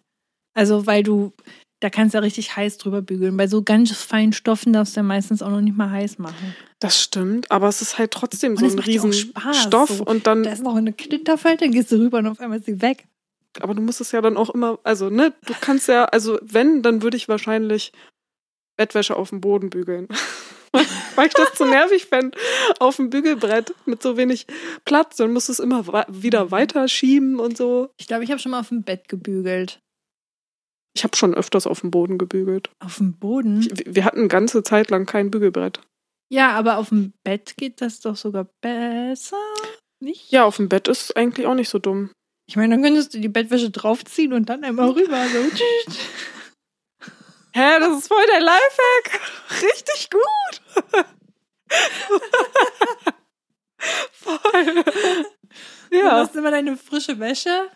Also, 0.53 0.87
weil 0.87 1.03
du 1.03 1.33
da 1.79 1.89
kannst 1.89 2.13
du 2.13 2.17
ja 2.17 2.21
richtig 2.21 2.55
heiß 2.55 2.77
drüber 2.77 3.01
bügeln. 3.01 3.37
Bei 3.37 3.47
so 3.47 3.61
ganz 3.61 3.91
feinen 3.91 4.33
Stoffen 4.33 4.73
darfst 4.73 4.95
du 4.95 4.99
ja 4.99 5.03
meistens 5.03 5.41
auch 5.41 5.49
noch 5.49 5.61
nicht 5.61 5.77
mal 5.77 5.91
heiß 5.91 6.17
machen. 6.17 6.55
Das 6.79 7.01
stimmt, 7.01 7.51
aber 7.51 7.67
es 7.67 7.81
ist 7.81 7.97
halt 7.97 8.11
trotzdem 8.11 8.53
und 8.53 8.59
so 8.59 8.65
ein 8.65 8.79
riesen 8.79 9.13
Stoff 9.13 9.89
so. 9.89 10.03
und 10.03 10.25
dann. 10.27 10.43
Da 10.43 10.51
ist 10.51 10.63
noch 10.63 10.75
eine 10.75 10.93
Knitterfalte, 10.93 11.65
dann 11.65 11.73
gehst 11.73 11.91
du 11.91 11.97
rüber 11.97 12.17
und 12.19 12.27
auf 12.27 12.39
einmal 12.39 12.59
ist 12.59 12.65
sie 12.65 12.81
weg. 12.81 13.05
Aber 13.59 13.73
du 13.73 13.81
musst 13.81 14.01
es 14.01 14.11
ja 14.11 14.21
dann 14.21 14.37
auch 14.37 14.49
immer, 14.49 14.79
also 14.83 15.09
ne, 15.09 15.33
du 15.45 15.53
kannst 15.59 15.87
ja, 15.87 16.05
also 16.05 16.37
wenn, 16.41 16.83
dann 16.83 17.01
würde 17.01 17.17
ich 17.17 17.27
wahrscheinlich 17.27 17.91
Bettwäsche 18.75 19.15
auf 19.15 19.29
dem 19.29 19.41
Boden 19.41 19.69
bügeln. 19.69 20.07
Weil 21.15 21.27
ich 21.27 21.33
das 21.33 21.53
zu 21.53 21.65
nervig 21.65 22.05
fände, 22.05 22.37
auf 22.79 22.97
dem 22.97 23.09
Bügelbrett 23.09 23.73
mit 23.85 24.03
so 24.03 24.17
wenig 24.17 24.45
Platz. 24.85 25.15
Dann 25.15 25.33
musst 25.33 25.47
du 25.47 25.53
es 25.53 25.59
immer 25.59 26.05
wieder 26.07 26.51
weiter 26.51 26.87
schieben 26.87 27.39
und 27.39 27.57
so. 27.57 27.89
Ich 27.97 28.05
glaube, 28.05 28.23
ich 28.23 28.29
habe 28.29 28.39
schon 28.39 28.51
mal 28.51 28.59
auf 28.59 28.69
dem 28.69 28.83
Bett 28.83 29.07
gebügelt. 29.07 29.79
Ich 30.97 31.03
habe 31.03 31.15
schon 31.15 31.35
öfters 31.35 31.67
auf 31.67 31.81
dem 31.81 31.91
Boden 31.91 32.17
gebügelt. 32.17 32.71
Auf 32.79 32.97
dem 32.97 33.19
Boden? 33.19 33.61
Ich, 33.61 33.83
wir 33.85 34.03
hatten 34.03 34.17
eine 34.17 34.29
ganze 34.29 34.63
Zeit 34.63 34.89
lang 34.89 35.05
kein 35.05 35.29
Bügelbrett. 35.29 35.79
Ja, 36.27 36.55
aber 36.55 36.77
auf 36.77 36.89
dem 36.89 37.13
Bett 37.23 37.55
geht 37.55 37.81
das 37.81 37.99
doch 37.99 38.15
sogar 38.15 38.49
besser, 38.61 39.37
nicht? 39.99 40.31
Ja, 40.31 40.45
auf 40.45 40.57
dem 40.57 40.69
Bett 40.69 40.87
ist 40.87 41.15
eigentlich 41.15 41.45
auch 41.45 41.53
nicht 41.53 41.69
so 41.69 41.77
dumm. 41.77 42.09
Ich 42.49 42.55
meine, 42.55 42.73
dann 42.73 42.83
könntest 42.83 43.13
du 43.13 43.19
die 43.19 43.29
Bettwäsche 43.29 43.69
draufziehen 43.69 44.33
und 44.33 44.49
dann 44.49 44.63
einmal 44.63 44.89
rüber. 44.89 45.23
So. 45.27 45.37
Hä, 47.53 47.79
das 47.79 47.99
ist 47.99 48.07
voll 48.07 48.25
der 48.31 48.39
Lifehack. 48.39 49.21
Richtig 49.61 50.09
gut. 50.09 50.61
voll. 54.13 54.83
Ja. 55.91 56.01
Du 56.01 56.11
hast 56.11 56.35
immer 56.35 56.49
deine 56.49 56.75
frische 56.75 57.19
Wäsche, 57.19 57.69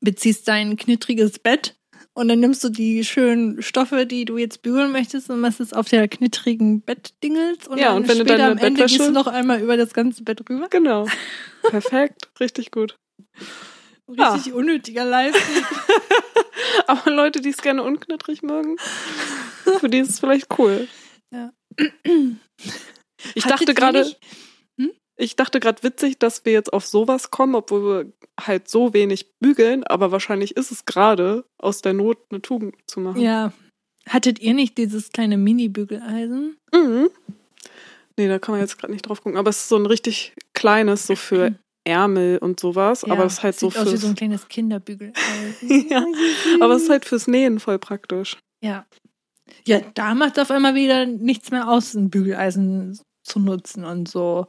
beziehst 0.00 0.48
dein 0.48 0.76
knittriges 0.76 1.38
Bett 1.38 1.76
und 2.12 2.28
dann 2.28 2.40
nimmst 2.40 2.62
du 2.64 2.68
die 2.68 3.04
schönen 3.04 3.62
Stoffe, 3.62 4.06
die 4.06 4.24
du 4.24 4.36
jetzt 4.36 4.62
bügeln 4.62 4.92
möchtest 4.92 5.30
und 5.30 5.40
machst 5.40 5.60
es 5.60 5.72
auf 5.72 5.88
der 5.88 6.08
knittrigen 6.08 6.82
Bettdingels 6.82 7.68
und 7.68 7.78
ja, 7.78 7.88
dann 7.88 7.96
und 7.98 8.08
wenn 8.08 8.16
später 8.16 8.36
du 8.36 8.44
am 8.52 8.58
Ende 8.58 8.82
gehst 8.82 8.98
du 8.98 9.10
noch 9.10 9.26
einmal 9.26 9.60
über 9.60 9.76
das 9.76 9.94
ganze 9.94 10.24
Bett 10.24 10.42
rüber. 10.48 10.68
Genau. 10.68 11.06
Perfekt. 11.62 12.28
Richtig 12.40 12.70
gut. 12.70 12.96
Richtig 14.08 14.52
ah. 14.52 14.56
unnötiger 14.56 15.04
Leistung. 15.04 15.42
Aber 16.86 17.10
Leute, 17.10 17.40
die 17.40 17.50
es 17.50 17.58
gerne 17.58 17.82
unknittrig 17.82 18.42
mögen, 18.42 18.76
für 19.78 19.88
die 19.88 19.98
ist 19.98 20.10
es 20.10 20.20
vielleicht 20.20 20.58
cool. 20.58 20.88
Ja. 21.32 21.52
Ich 23.34 23.44
Hat 23.44 23.52
dachte 23.52 23.74
gerade? 23.74 24.16
Ich 25.20 25.36
dachte 25.36 25.60
gerade 25.60 25.82
witzig, 25.82 26.18
dass 26.18 26.44
wir 26.44 26.52
jetzt 26.52 26.72
auf 26.72 26.86
sowas 26.86 27.30
kommen, 27.30 27.54
obwohl 27.54 27.82
wir 27.82 28.12
halt 28.40 28.68
so 28.68 28.94
wenig 28.94 29.38
bügeln, 29.38 29.84
aber 29.84 30.12
wahrscheinlich 30.12 30.56
ist 30.56 30.70
es 30.70 30.86
gerade 30.86 31.44
aus 31.58 31.82
der 31.82 31.92
Not 31.92 32.18
eine 32.30 32.40
Tugend 32.40 32.74
zu 32.86 33.00
machen. 33.00 33.20
Ja. 33.20 33.52
Hattet 34.08 34.40
ihr 34.40 34.54
nicht 34.54 34.78
dieses 34.78 35.10
kleine 35.10 35.36
Mini-Bügeleisen? 35.36 36.56
Mhm. 36.74 37.10
Nee, 38.16 38.28
da 38.28 38.38
kann 38.38 38.54
man 38.54 38.60
jetzt 38.60 38.78
gerade 38.78 38.92
nicht 38.92 39.08
drauf 39.08 39.22
gucken, 39.22 39.38
aber 39.38 39.50
es 39.50 39.58
ist 39.58 39.68
so 39.68 39.76
ein 39.76 39.86
richtig 39.86 40.34
kleines, 40.54 41.06
so 41.06 41.16
für 41.16 41.54
Ärmel 41.84 42.38
und 42.38 42.58
sowas, 42.58 43.04
ja, 43.06 43.12
aber 43.12 43.24
es 43.24 43.34
ist 43.34 43.42
halt 43.42 43.58
so 43.58 43.70
sieht 43.70 43.78
aus 43.78 43.92
wie 43.92 43.96
so 43.96 44.08
ein 44.08 44.14
kleines 44.14 44.48
Kinderbügel. 44.48 45.12
ja, 45.90 46.04
aber 46.60 46.74
es 46.74 46.84
ist 46.84 46.90
halt 46.90 47.04
fürs 47.04 47.26
Nähen 47.26 47.60
voll 47.60 47.78
praktisch. 47.78 48.38
Ja. 48.62 48.86
Ja, 49.66 49.80
da 49.94 50.14
macht 50.14 50.38
auf 50.38 50.50
einmal 50.50 50.74
wieder 50.74 51.06
nichts 51.06 51.50
mehr 51.50 51.68
aus, 51.68 51.94
ein 51.94 52.08
Bügeleisen 52.08 52.98
zu 53.22 53.38
nutzen 53.38 53.84
und 53.84 54.08
so. 54.08 54.46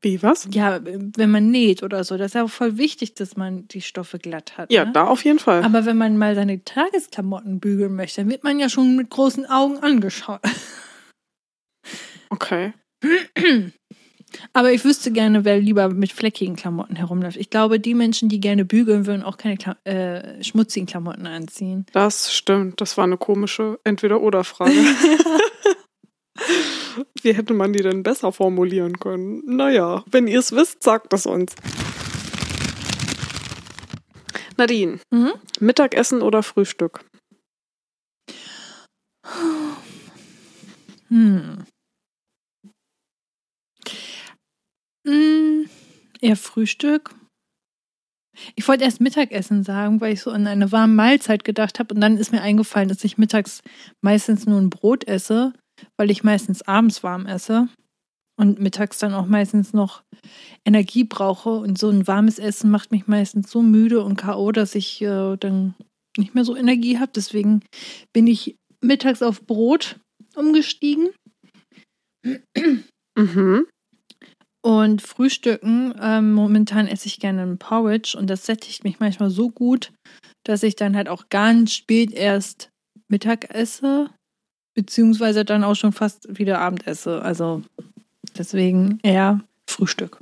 Wie, 0.00 0.22
was? 0.22 0.48
Ja, 0.50 0.80
wenn 0.82 1.30
man 1.30 1.50
näht 1.50 1.82
oder 1.82 2.04
so. 2.04 2.16
Das 2.16 2.28
ist 2.28 2.34
ja 2.34 2.44
auch 2.44 2.50
voll 2.50 2.76
wichtig, 2.78 3.14
dass 3.14 3.36
man 3.36 3.66
die 3.68 3.80
Stoffe 3.80 4.18
glatt 4.18 4.58
hat. 4.58 4.70
Ja, 4.72 4.84
ne? 4.84 4.92
da 4.92 5.06
auf 5.06 5.24
jeden 5.24 5.38
Fall. 5.38 5.64
Aber 5.64 5.86
wenn 5.86 5.96
man 5.96 6.16
mal 6.18 6.34
seine 6.34 6.62
Tagesklamotten 6.64 7.60
bügeln 7.60 7.94
möchte, 7.94 8.20
dann 8.20 8.30
wird 8.30 8.44
man 8.44 8.58
ja 8.58 8.68
schon 8.68 8.96
mit 8.96 9.10
großen 9.10 9.46
Augen 9.46 9.78
angeschaut. 9.78 10.40
Okay. 12.28 12.72
Aber 14.52 14.72
ich 14.72 14.84
wüsste 14.84 15.12
gerne, 15.12 15.44
wer 15.44 15.58
lieber 15.58 15.88
mit 15.88 16.12
fleckigen 16.12 16.56
Klamotten 16.56 16.96
herumläuft. 16.96 17.36
Ich 17.36 17.50
glaube, 17.50 17.78
die 17.78 17.94
Menschen, 17.94 18.28
die 18.28 18.40
gerne 18.40 18.64
bügeln, 18.64 19.06
würden 19.06 19.22
auch 19.22 19.36
keine 19.36 19.56
Kla 19.56 19.76
äh, 19.84 20.42
schmutzigen 20.42 20.86
Klamotten 20.86 21.26
anziehen. 21.26 21.86
Das 21.92 22.34
stimmt. 22.34 22.80
Das 22.80 22.96
war 22.96 23.04
eine 23.04 23.16
komische 23.16 23.78
Entweder-Oder-Frage. 23.84 24.72
Wie 27.22 27.34
hätte 27.34 27.54
man 27.54 27.72
die 27.72 27.82
denn 27.82 28.02
besser 28.02 28.32
formulieren 28.32 28.98
können? 28.98 29.42
Naja, 29.44 30.04
wenn 30.10 30.26
ihr 30.26 30.38
es 30.38 30.52
wisst, 30.52 30.82
sagt 30.82 31.12
es 31.12 31.26
uns. 31.26 31.54
Nadine, 34.56 34.98
mhm? 35.10 35.32
Mittagessen 35.60 36.22
oder 36.22 36.42
Frühstück? 36.42 37.04
Hm. 41.08 41.66
Hm, 45.06 45.68
eher 46.20 46.36
Frühstück. 46.36 47.14
Ich 48.54 48.66
wollte 48.68 48.84
erst 48.84 49.00
Mittagessen 49.00 49.62
sagen, 49.62 50.00
weil 50.00 50.12
ich 50.12 50.20
so 50.20 50.30
an 50.30 50.46
eine 50.46 50.72
warme 50.72 50.94
Mahlzeit 50.94 51.44
gedacht 51.44 51.78
habe. 51.78 51.94
Und 51.94 52.00
dann 52.00 52.18
ist 52.18 52.32
mir 52.32 52.42
eingefallen, 52.42 52.88
dass 52.88 53.04
ich 53.04 53.16
mittags 53.16 53.62
meistens 54.02 54.46
nur 54.46 54.60
ein 54.60 54.70
Brot 54.70 55.04
esse, 55.04 55.52
weil 55.96 56.10
ich 56.10 56.24
meistens 56.24 56.62
abends 56.62 57.02
warm 57.02 57.26
esse. 57.26 57.68
Und 58.38 58.60
mittags 58.60 58.98
dann 58.98 59.14
auch 59.14 59.26
meistens 59.26 59.72
noch 59.72 60.02
Energie 60.66 61.04
brauche. 61.04 61.50
Und 61.50 61.78
so 61.78 61.88
ein 61.88 62.06
warmes 62.06 62.38
Essen 62.38 62.70
macht 62.70 62.90
mich 62.90 63.06
meistens 63.06 63.50
so 63.50 63.62
müde 63.62 64.02
und 64.02 64.16
K.O., 64.16 64.52
dass 64.52 64.74
ich 64.74 65.00
äh, 65.00 65.36
dann 65.36 65.74
nicht 66.18 66.34
mehr 66.34 66.44
so 66.44 66.54
Energie 66.54 66.98
habe. 66.98 67.12
Deswegen 67.14 67.62
bin 68.12 68.26
ich 68.26 68.56
mittags 68.82 69.22
auf 69.22 69.46
Brot 69.46 69.98
umgestiegen. 70.34 71.10
Mhm. 73.16 73.66
Und 74.62 75.00
frühstücken, 75.00 75.94
ähm, 76.00 76.32
momentan 76.32 76.88
esse 76.88 77.06
ich 77.06 77.20
gerne 77.20 77.42
ein 77.42 77.58
Porridge 77.58 78.18
und 78.18 78.28
das 78.28 78.46
sättigt 78.46 78.82
mich 78.82 78.98
manchmal 78.98 79.30
so 79.30 79.48
gut, 79.48 79.92
dass 80.44 80.64
ich 80.64 80.74
dann 80.74 80.96
halt 80.96 81.08
auch 81.08 81.28
ganz 81.28 81.72
spät 81.72 82.12
erst 82.12 82.70
Mittag 83.08 83.54
esse, 83.54 84.10
beziehungsweise 84.76 85.44
dann 85.44 85.64
auch 85.64 85.74
schon 85.74 85.92
fast 85.92 86.38
wieder 86.38 86.60
Abend 86.60 86.86
esse. 86.86 87.20
Also 87.22 87.62
deswegen 88.38 89.00
eher 89.02 89.40
Frühstück. 89.66 90.18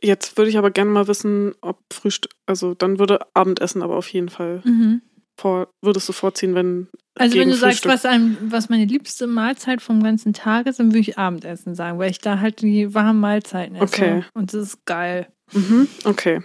Jetzt 0.00 0.38
würde 0.38 0.48
ich 0.48 0.56
aber 0.56 0.70
gerne 0.70 0.90
mal 0.90 1.08
wissen, 1.08 1.54
ob 1.60 1.78
Frühstück, 1.92 2.32
also 2.46 2.72
dann 2.72 2.98
würde 2.98 3.20
Abendessen 3.34 3.82
aber 3.82 3.96
auf 3.96 4.08
jeden 4.08 4.30
Fall 4.30 4.62
mhm 4.64 5.02
vor, 5.36 5.68
würdest 5.82 6.08
du 6.08 6.12
vorziehen, 6.12 6.54
wenn. 6.54 6.88
Also 7.14 7.38
wenn 7.38 7.48
du 7.48 7.56
Frühstück 7.56 7.82
sagst, 7.82 8.04
was, 8.04 8.04
einem, 8.04 8.36
was 8.42 8.68
meine 8.68 8.84
liebste 8.84 9.26
Mahlzeit 9.26 9.80
vom 9.82 10.02
ganzen 10.02 10.32
Tag 10.32 10.66
ist, 10.66 10.78
dann 10.80 10.88
würde 10.88 10.98
ich 10.98 11.18
Abendessen 11.18 11.74
sagen, 11.74 11.98
weil 11.98 12.10
ich 12.10 12.18
da 12.18 12.40
halt 12.40 12.60
die 12.60 12.94
warmen 12.94 13.20
Mahlzeiten 13.20 13.76
esse. 13.76 13.84
Okay. 13.84 14.24
Und 14.34 14.52
das 14.52 14.62
ist 14.62 14.86
geil. 14.86 15.28
Mhm, 15.52 15.88
okay. 16.04 16.42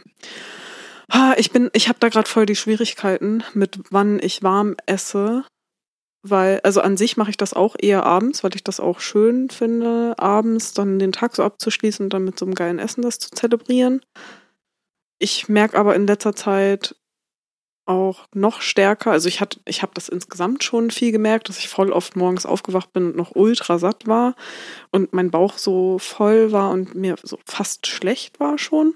Ich 1.37 1.51
bin, 1.51 1.69
ich 1.73 1.87
habe 1.89 1.99
da 1.99 2.09
gerade 2.09 2.29
voll 2.29 2.45
die 2.45 2.55
Schwierigkeiten 2.55 3.43
mit 3.53 3.79
wann 3.89 4.19
ich 4.21 4.43
warm 4.43 4.75
esse. 4.85 5.43
Weil, 6.23 6.59
also 6.61 6.81
an 6.81 6.97
sich 6.97 7.17
mache 7.17 7.31
ich 7.31 7.37
das 7.37 7.53
auch 7.53 7.75
eher 7.79 8.05
abends, 8.05 8.43
weil 8.43 8.53
ich 8.53 8.63
das 8.63 8.79
auch 8.79 8.99
schön 8.99 9.49
finde, 9.49 10.13
abends 10.19 10.73
dann 10.73 10.99
den 10.99 11.11
Tag 11.11 11.35
so 11.35 11.43
abzuschließen 11.43 12.05
und 12.05 12.13
dann 12.13 12.23
mit 12.23 12.37
so 12.37 12.45
einem 12.45 12.53
geilen 12.53 12.77
Essen 12.77 13.01
das 13.01 13.17
zu 13.17 13.31
zelebrieren. 13.31 14.01
Ich 15.17 15.49
merke 15.49 15.77
aber 15.79 15.95
in 15.95 16.05
letzter 16.05 16.35
Zeit, 16.35 16.95
auch 17.85 18.27
noch 18.33 18.61
stärker. 18.61 19.11
Also 19.11 19.27
ich 19.27 19.41
hatte, 19.41 19.59
ich 19.65 19.81
habe 19.81 19.93
das 19.95 20.09
insgesamt 20.09 20.63
schon 20.63 20.91
viel 20.91 21.11
gemerkt, 21.11 21.49
dass 21.49 21.57
ich 21.57 21.67
voll 21.67 21.91
oft 21.91 22.15
morgens 22.15 22.45
aufgewacht 22.45 22.93
bin 22.93 23.07
und 23.07 23.15
noch 23.15 23.35
ultra 23.35 23.79
satt 23.79 24.07
war 24.07 24.35
und 24.91 25.13
mein 25.13 25.31
Bauch 25.31 25.57
so 25.57 25.97
voll 25.99 26.51
war 26.51 26.69
und 26.69 26.95
mir 26.95 27.15
so 27.23 27.39
fast 27.45 27.87
schlecht 27.87 28.39
war 28.39 28.57
schon. 28.57 28.93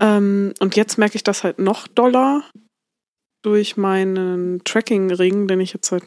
Ähm, 0.00 0.54
und 0.60 0.76
jetzt 0.76 0.98
merke 0.98 1.16
ich 1.16 1.24
das 1.24 1.44
halt 1.44 1.58
noch 1.58 1.86
doller 1.88 2.44
durch 3.42 3.76
meinen 3.76 4.62
Tracking-Ring, 4.64 5.48
den 5.48 5.60
ich 5.60 5.72
jetzt 5.72 5.88
seit 5.88 6.04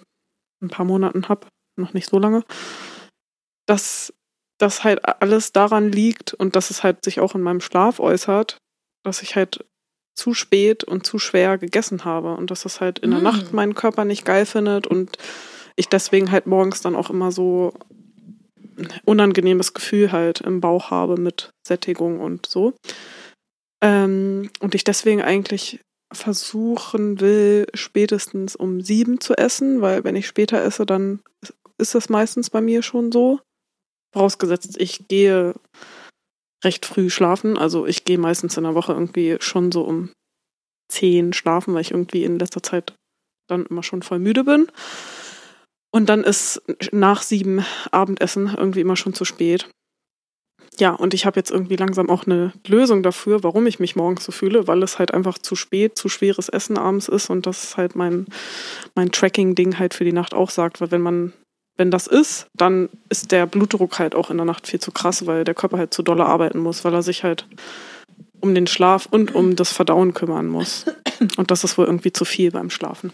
ein 0.61 0.69
paar 0.69 0.85
Monaten 0.85 1.29
habe, 1.29 1.47
noch 1.77 1.93
nicht 1.93 2.09
so 2.09 2.19
lange, 2.19 2.43
dass 3.67 4.13
das 4.59 4.83
halt 4.83 5.03
alles 5.21 5.51
daran 5.51 5.91
liegt 5.91 6.33
und 6.33 6.55
dass 6.55 6.69
es 6.69 6.83
halt 6.83 7.03
sich 7.03 7.19
auch 7.19 7.35
in 7.35 7.41
meinem 7.41 7.61
Schlaf 7.61 7.99
äußert, 7.99 8.57
dass 9.03 9.21
ich 9.21 9.35
halt 9.35 9.65
zu 10.15 10.33
spät 10.33 10.83
und 10.83 11.05
zu 11.05 11.17
schwer 11.17 11.57
gegessen 11.57 12.05
habe 12.05 12.35
und 12.35 12.51
dass 12.51 12.63
das 12.63 12.79
halt 12.79 12.99
in 12.99 13.11
der 13.11 13.19
mm. 13.19 13.23
Nacht 13.23 13.53
meinen 13.53 13.73
Körper 13.73 14.05
nicht 14.05 14.25
geil 14.25 14.45
findet 14.45 14.85
und 14.85 15.17
ich 15.75 15.89
deswegen 15.89 16.31
halt 16.31 16.45
morgens 16.45 16.81
dann 16.81 16.95
auch 16.95 17.09
immer 17.09 17.31
so 17.31 17.73
ein 18.77 18.87
unangenehmes 19.05 19.73
Gefühl 19.73 20.11
halt 20.11 20.41
im 20.41 20.61
Bauch 20.61 20.91
habe 20.91 21.17
mit 21.17 21.51
Sättigung 21.67 22.19
und 22.19 22.45
so. 22.45 22.73
Ähm, 23.83 24.49
und 24.61 24.75
ich 24.75 24.85
deswegen 24.85 25.21
eigentlich 25.21 25.81
versuchen 26.13 27.19
will, 27.19 27.67
spätestens 27.73 28.55
um 28.55 28.81
sieben 28.81 29.19
zu 29.19 29.35
essen, 29.35 29.81
weil 29.81 30.03
wenn 30.03 30.15
ich 30.15 30.27
später 30.27 30.63
esse, 30.63 30.85
dann 30.85 31.19
ist 31.77 31.93
das 31.93 32.07
meistens 32.09 32.49
bei 32.49 32.61
mir 32.61 32.81
schon 32.81 33.11
so. 33.11 33.41
Vorausgesetzt, 34.13 34.79
ich 34.79 35.07
gehe 35.07 35.55
recht 36.63 36.85
früh 36.85 37.09
schlafen. 37.09 37.57
Also 37.57 37.85
ich 37.85 38.05
gehe 38.05 38.17
meistens 38.17 38.55
in 38.57 38.63
der 38.63 38.75
Woche 38.75 38.93
irgendwie 38.93 39.37
schon 39.39 39.71
so 39.71 39.81
um 39.83 40.11
zehn 40.89 41.33
schlafen, 41.33 41.73
weil 41.73 41.81
ich 41.81 41.91
irgendwie 41.91 42.23
in 42.23 42.39
letzter 42.39 42.63
Zeit 42.63 42.93
dann 43.49 43.65
immer 43.65 43.83
schon 43.83 44.01
voll 44.01 44.19
müde 44.19 44.43
bin. 44.43 44.67
Und 45.91 46.07
dann 46.07 46.23
ist 46.23 46.61
nach 46.91 47.21
sieben 47.21 47.65
Abendessen 47.91 48.53
irgendwie 48.55 48.81
immer 48.81 48.95
schon 48.95 49.13
zu 49.13 49.25
spät. 49.25 49.69
Ja, 50.79 50.91
und 50.91 51.13
ich 51.13 51.25
habe 51.25 51.39
jetzt 51.39 51.51
irgendwie 51.51 51.75
langsam 51.75 52.09
auch 52.09 52.25
eine 52.25 52.51
Lösung 52.67 53.03
dafür, 53.03 53.43
warum 53.43 53.67
ich 53.67 53.79
mich 53.79 53.95
morgens 53.95 54.23
so 54.23 54.31
fühle, 54.31 54.67
weil 54.67 54.81
es 54.81 54.97
halt 54.97 55.13
einfach 55.13 55.37
zu 55.37 55.55
spät, 55.55 55.97
zu 55.97 56.09
schweres 56.09 56.49
Essen 56.49 56.77
abends 56.77 57.07
ist 57.07 57.29
und 57.29 57.45
das 57.45 57.63
ist 57.63 57.77
halt 57.77 57.95
mein, 57.95 58.25
mein 58.95 59.11
Tracking-Ding 59.11 59.77
halt 59.77 59.93
für 59.93 60.03
die 60.03 60.13
Nacht 60.13 60.33
auch 60.33 60.49
sagt, 60.49 60.81
weil 60.81 60.89
wenn 60.89 61.01
man, 61.01 61.33
wenn 61.77 61.91
das 61.91 62.07
ist, 62.07 62.47
dann 62.57 62.89
ist 63.09 63.31
der 63.31 63.45
Blutdruck 63.45 63.99
halt 63.99 64.15
auch 64.15 64.31
in 64.31 64.37
der 64.37 64.45
Nacht 64.45 64.67
viel 64.67 64.79
zu 64.79 64.91
krass, 64.91 65.27
weil 65.27 65.43
der 65.43 65.53
Körper 65.53 65.77
halt 65.77 65.93
zu 65.93 66.01
dolle 66.01 66.25
arbeiten 66.25 66.59
muss, 66.59 66.83
weil 66.83 66.93
er 66.93 67.03
sich 67.03 67.23
halt 67.23 67.47
um 68.41 68.55
den 68.55 68.67
Schlaf 68.67 69.07
und 69.09 69.33
um 69.35 69.55
das 69.55 69.71
Verdauen 69.71 70.13
kümmern 70.13 70.47
muss. 70.47 70.85
Und 71.37 71.51
das 71.51 71.63
ist 71.63 71.77
wohl 71.77 71.85
irgendwie 71.85 72.11
zu 72.11 72.25
viel 72.25 72.51
beim 72.51 72.69
Schlafen. 72.69 73.13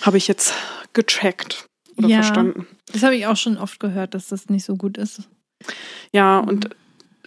Habe 0.00 0.16
ich 0.16 0.26
jetzt 0.26 0.52
gecheckt 0.94 1.66
oder 1.96 2.08
ja, 2.08 2.16
verstanden. 2.16 2.66
Das 2.92 3.04
habe 3.04 3.14
ich 3.14 3.26
auch 3.26 3.36
schon 3.36 3.58
oft 3.58 3.78
gehört, 3.78 4.14
dass 4.14 4.28
das 4.28 4.48
nicht 4.48 4.64
so 4.64 4.74
gut 4.74 4.98
ist. 4.98 5.28
Ja, 6.12 6.42
mhm. 6.42 6.48
und 6.48 6.70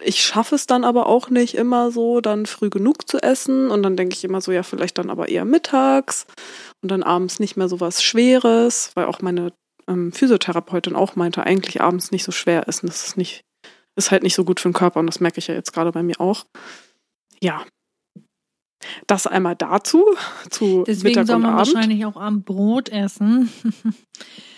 ich 0.02 0.22
schaffe 0.22 0.54
es 0.54 0.66
dann 0.66 0.84
aber 0.84 1.06
auch 1.06 1.28
nicht 1.28 1.54
immer 1.54 1.90
so, 1.90 2.20
dann 2.20 2.46
früh 2.46 2.70
genug 2.70 3.06
zu 3.08 3.18
essen. 3.18 3.70
Und 3.70 3.82
dann 3.82 3.96
denke 3.96 4.14
ich 4.14 4.24
immer 4.24 4.40
so, 4.40 4.50
ja, 4.50 4.62
vielleicht 4.62 4.98
dann 4.98 5.10
aber 5.10 5.28
eher 5.28 5.44
mittags 5.44 6.26
und 6.82 6.90
dann 6.90 7.02
abends 7.02 7.38
nicht 7.38 7.56
mehr 7.56 7.68
so 7.68 7.80
was 7.80 8.02
Schweres, 8.02 8.92
weil 8.94 9.04
auch 9.04 9.20
meine 9.20 9.52
ähm, 9.88 10.12
Physiotherapeutin 10.12 10.96
auch 10.96 11.16
meinte, 11.16 11.44
eigentlich 11.44 11.80
abends 11.82 12.12
nicht 12.12 12.24
so 12.24 12.32
schwer 12.32 12.66
essen. 12.66 12.86
Das 12.86 13.06
ist 13.06 13.16
nicht, 13.18 13.42
ist 13.96 14.10
halt 14.10 14.22
nicht 14.22 14.34
so 14.34 14.44
gut 14.44 14.60
für 14.60 14.70
den 14.70 14.74
Körper 14.74 15.00
und 15.00 15.06
das 15.06 15.20
merke 15.20 15.38
ich 15.38 15.48
ja 15.48 15.54
jetzt 15.54 15.72
gerade 15.72 15.92
bei 15.92 16.02
mir 16.02 16.18
auch 16.18 16.46
ja, 17.42 17.64
das 19.06 19.26
einmal 19.26 19.56
dazu, 19.56 20.04
zu 20.50 20.84
Deswegen 20.86 21.08
Mittag 21.08 21.26
soll 21.26 21.38
man 21.38 21.56
wahrscheinlich 21.56 22.04
auch 22.06 22.16
am 22.16 22.42
Brot 22.42 22.88
essen. 22.88 23.50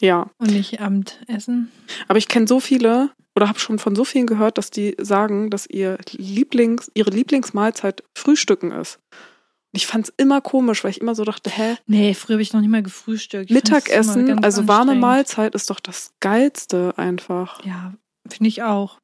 ja. 0.00 0.30
Und 0.38 0.52
nicht 0.52 0.80
Abend 0.80 1.20
essen. 1.26 1.70
Aber 2.08 2.18
ich 2.18 2.28
kenne 2.28 2.46
so 2.46 2.60
viele 2.60 3.10
oder 3.34 3.48
habe 3.48 3.58
schon 3.58 3.78
von 3.78 3.94
so 3.94 4.04
vielen 4.04 4.26
gehört, 4.26 4.58
dass 4.58 4.70
die 4.70 4.96
sagen, 4.98 5.50
dass 5.50 5.66
ihr 5.66 5.98
Lieblings, 6.12 6.90
ihre 6.94 7.10
Lieblingsmahlzeit 7.10 8.02
Frühstücken 8.16 8.72
ist. 8.72 8.98
Und 9.12 9.78
ich 9.78 9.86
fand 9.86 10.08
es 10.08 10.14
immer 10.16 10.40
komisch, 10.40 10.84
weil 10.84 10.90
ich 10.90 11.00
immer 11.00 11.14
so 11.14 11.24
dachte, 11.24 11.50
hä? 11.50 11.76
Nee, 11.86 12.14
früher 12.14 12.36
habe 12.36 12.42
ich 12.42 12.54
noch 12.54 12.60
nicht 12.60 12.70
mal 12.70 12.82
gefrühstückt. 12.82 13.50
Mittagessen, 13.50 14.42
also 14.42 14.66
warme 14.66 14.94
Mahlzeit 14.94 15.54
ist 15.54 15.68
doch 15.68 15.80
das 15.80 16.12
Geilste 16.20 16.94
einfach. 16.96 17.64
Ja, 17.64 17.92
finde 18.26 18.48
ich 18.48 18.62
auch. 18.62 18.98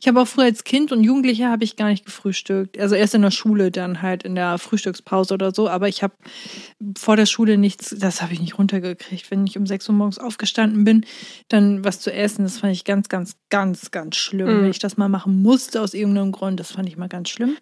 Ich 0.00 0.08
habe 0.08 0.20
auch 0.20 0.28
früher 0.28 0.44
als 0.44 0.64
Kind 0.64 0.92
und 0.92 1.02
Jugendlicher 1.02 1.50
habe 1.50 1.64
ich 1.64 1.76
gar 1.76 1.88
nicht 1.88 2.04
gefrühstückt. 2.04 2.78
Also 2.78 2.94
erst 2.94 3.14
in 3.14 3.22
der 3.22 3.30
Schule, 3.30 3.70
dann 3.70 4.02
halt 4.02 4.22
in 4.22 4.34
der 4.34 4.58
Frühstückspause 4.58 5.34
oder 5.34 5.54
so. 5.54 5.68
Aber 5.68 5.88
ich 5.88 6.02
habe 6.02 6.14
vor 6.96 7.16
der 7.16 7.26
Schule 7.26 7.58
nichts, 7.58 7.94
das 7.98 8.22
habe 8.22 8.32
ich 8.32 8.40
nicht 8.40 8.58
runtergekriegt. 8.58 9.30
Wenn 9.30 9.46
ich 9.46 9.58
um 9.58 9.66
6 9.66 9.88
Uhr 9.88 9.94
morgens 9.94 10.18
aufgestanden 10.18 10.84
bin, 10.84 11.04
dann 11.48 11.84
was 11.84 12.00
zu 12.00 12.12
essen, 12.12 12.44
das 12.44 12.58
fand 12.58 12.72
ich 12.72 12.84
ganz, 12.84 13.08
ganz, 13.08 13.36
ganz, 13.50 13.90
ganz 13.90 14.16
schlimm. 14.16 14.46
Mhm. 14.46 14.62
Wenn 14.62 14.70
ich 14.70 14.78
das 14.78 14.96
mal 14.96 15.08
machen 15.08 15.42
musste 15.42 15.80
aus 15.80 15.94
irgendeinem 15.94 16.32
Grund, 16.32 16.60
das 16.60 16.72
fand 16.72 16.88
ich 16.88 16.96
mal 16.96 17.08
ganz 17.08 17.28
schlimm. 17.28 17.56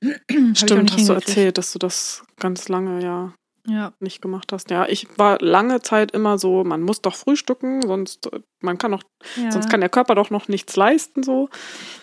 Stimmt, 0.54 0.92
hast 0.92 1.08
du 1.08 1.12
erzählt, 1.12 1.58
dass 1.58 1.72
du 1.72 1.78
das 1.78 2.22
ganz 2.38 2.68
lange, 2.68 3.02
ja 3.02 3.32
ja. 3.68 3.92
nicht 4.00 4.22
gemacht 4.22 4.52
hast. 4.52 4.70
Ja, 4.70 4.86
ich 4.88 5.06
war 5.16 5.38
lange 5.40 5.80
Zeit 5.82 6.12
immer 6.12 6.38
so, 6.38 6.64
man 6.64 6.82
muss 6.82 7.02
doch 7.02 7.14
frühstücken, 7.14 7.82
sonst 7.82 8.28
man 8.60 8.76
kann 8.76 8.90
doch, 8.90 9.02
ja. 9.36 9.52
sonst 9.52 9.70
kann 9.70 9.80
der 9.80 9.88
Körper 9.88 10.14
doch 10.14 10.30
noch 10.30 10.48
nichts 10.48 10.74
leisten 10.74 11.22
so. 11.22 11.48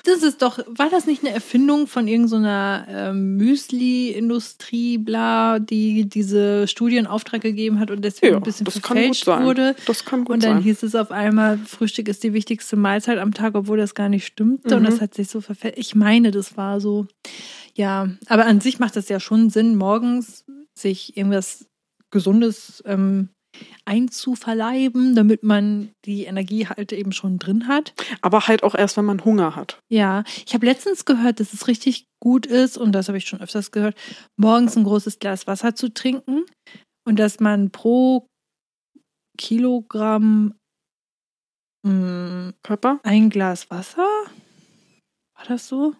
Das 0.05 0.23
ist 0.23 0.41
doch, 0.41 0.59
war 0.67 0.89
das 0.89 1.05
nicht 1.05 1.23
eine 1.23 1.33
Erfindung 1.33 1.87
von 1.87 2.07
irgendeiner 2.07 2.85
so 2.87 2.93
ähm, 2.93 3.35
Müsli-Industrie, 3.35 4.97
bla, 4.97 5.59
die 5.59 6.07
diese 6.07 6.67
Studie 6.67 6.97
in 6.97 7.07
Auftrag 7.07 7.41
gegeben 7.41 7.79
hat 7.79 7.91
und 7.91 8.03
deswegen 8.03 8.33
ja, 8.33 8.37
ein 8.37 8.43
bisschen 8.43 8.65
verfälscht 8.65 9.27
wurde. 9.27 9.75
Das 9.85 10.05
kann 10.05 10.23
gut 10.23 10.35
Und 10.35 10.43
dann 10.43 10.57
sein. 10.57 10.63
hieß 10.63 10.83
es 10.83 10.95
auf 10.95 11.11
einmal, 11.11 11.57
Frühstück 11.57 12.07
ist 12.07 12.23
die 12.23 12.33
wichtigste 12.33 12.75
Mahlzeit 12.77 13.17
am 13.17 13.33
Tag, 13.33 13.55
obwohl 13.55 13.77
das 13.77 13.93
gar 13.93 14.09
nicht 14.09 14.25
stimmte 14.25 14.75
mhm. 14.75 14.85
und 14.85 14.91
das 14.91 15.01
hat 15.01 15.13
sich 15.13 15.27
so 15.27 15.41
verfälscht. 15.41 15.77
Ich 15.77 15.95
meine, 15.95 16.31
das 16.31 16.55
war 16.55 16.79
so. 16.79 17.07
Ja, 17.73 18.09
aber 18.27 18.45
an 18.45 18.61
sich 18.61 18.79
macht 18.79 18.95
das 18.95 19.09
ja 19.09 19.19
schon 19.19 19.49
Sinn, 19.49 19.75
morgens 19.75 20.45
sich 20.77 21.17
irgendwas 21.17 21.65
Gesundes 22.11 22.83
ähm, 22.85 23.29
einzuverleiben, 23.85 25.15
damit 25.15 25.43
man 25.43 25.91
die 26.05 26.25
Energie 26.25 26.67
halt 26.67 26.91
eben 26.91 27.11
schon 27.11 27.39
drin 27.39 27.67
hat. 27.67 27.93
Aber 28.21 28.47
halt 28.47 28.63
auch 28.63 28.75
erst, 28.75 28.97
wenn 28.97 29.05
man 29.05 29.23
Hunger 29.23 29.55
hat. 29.55 29.79
Ja, 29.89 30.23
ich 30.45 30.53
habe 30.53 30.65
letztens 30.65 31.05
gehört, 31.05 31.39
dass 31.39 31.53
es 31.53 31.67
richtig 31.67 32.05
gut 32.21 32.45
ist, 32.45 32.77
und 32.77 32.91
das 32.91 33.07
habe 33.07 33.17
ich 33.17 33.27
schon 33.27 33.41
öfters 33.41 33.71
gehört, 33.71 33.95
morgens 34.37 34.75
ein 34.75 34.83
großes 34.83 35.19
Glas 35.19 35.47
Wasser 35.47 35.75
zu 35.75 35.93
trinken 35.93 36.43
und 37.07 37.19
dass 37.19 37.39
man 37.39 37.71
pro 37.71 38.27
Kilogramm 39.37 40.55
mh, 41.85 41.91
hm, 41.91 42.53
Körper 42.63 42.99
ein 43.03 43.29
Glas 43.29 43.69
Wasser. 43.69 44.07
War 45.37 45.45
das 45.47 45.67
so? 45.67 45.95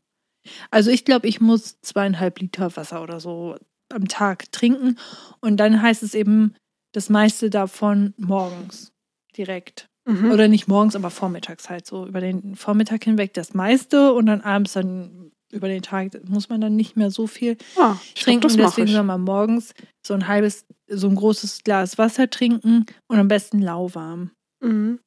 Also 0.72 0.92
ich 0.92 1.06
glaube, 1.06 1.28
ich 1.28 1.42
muss 1.42 1.80
zweieinhalb 1.82 2.40
Liter 2.40 2.76
Wasser 2.76 3.02
oder 3.02 3.20
so 3.20 3.58
am 3.93 4.08
Tag 4.08 4.52
trinken. 4.52 4.98
Und 5.41 5.58
dann 5.58 5.82
heißt 5.82 6.04
es 6.04 6.13
eben, 6.13 6.56
das 6.93 7.10
meiste 7.10 7.50
davon 7.50 8.13
morgens 8.17 8.93
direkt. 9.36 9.88
Mhm. 10.08 10.32
Oder 10.32 10.48
nicht 10.48 10.67
morgens, 10.67 10.95
aber 10.95 11.10
vormittags 11.10 11.69
halt 11.69 11.86
so 11.86 12.06
über 12.06 12.21
den 12.21 12.56
Vormittag 12.56 13.04
hinweg 13.04 13.34
das 13.34 13.54
meiste 13.54 14.13
und 14.13 14.28
dann 14.28 14.41
abends 14.41 14.74
dann 14.74 15.32
über 15.52 15.67
den 15.67 15.82
Tag 15.82 16.12
muss 16.28 16.50
man 16.50 16.62
dann 16.62 16.76
nicht 16.76 16.95
mehr 16.95 17.10
so 17.10 17.28
viel 17.28 17.58
ah, 17.78 17.95
trinken. 18.13 18.48
Glaub, 18.48 18.69
deswegen 18.69 18.88
soll 18.88 19.04
man 19.04 19.21
morgens 19.21 19.74
so 20.06 20.13
ein 20.13 20.28
halbes, 20.28 20.65
so 20.88 21.08
ein 21.08 21.15
großes 21.15 21.63
Glas 21.63 21.98
Wasser 21.98 22.30
trinken 22.30 22.86
und 23.08 23.19
am 23.19 23.28
besten 23.28 23.62
lauwarm. 23.62 24.32
Mhm. 24.62 25.00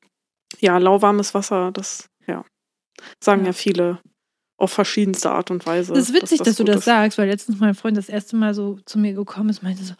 Ja, 0.58 0.78
lauwarmes 0.78 1.34
Wasser, 1.34 1.70
das, 1.72 2.08
ja, 2.26 2.44
sagen 3.22 3.42
ja, 3.42 3.48
ja 3.48 3.52
viele 3.52 3.98
auf 4.58 4.72
verschiedenste 4.72 5.30
Art 5.30 5.50
und 5.50 5.64
Weise. 5.64 5.94
Das 5.94 6.10
ist 6.10 6.14
witzig, 6.14 6.38
dass, 6.38 6.46
das 6.46 6.46
dass 6.48 6.56
du 6.56 6.64
das 6.64 6.76
ist. 6.78 6.84
sagst, 6.84 7.16
weil 7.16 7.28
letztens 7.28 7.58
mein 7.60 7.74
Freund 7.74 7.96
das 7.96 8.08
erste 8.08 8.36
Mal 8.36 8.54
so 8.54 8.78
zu 8.84 8.98
mir 8.98 9.14
gekommen 9.14 9.48
ist, 9.48 9.62
meinte 9.62 9.84
so, 9.84 9.94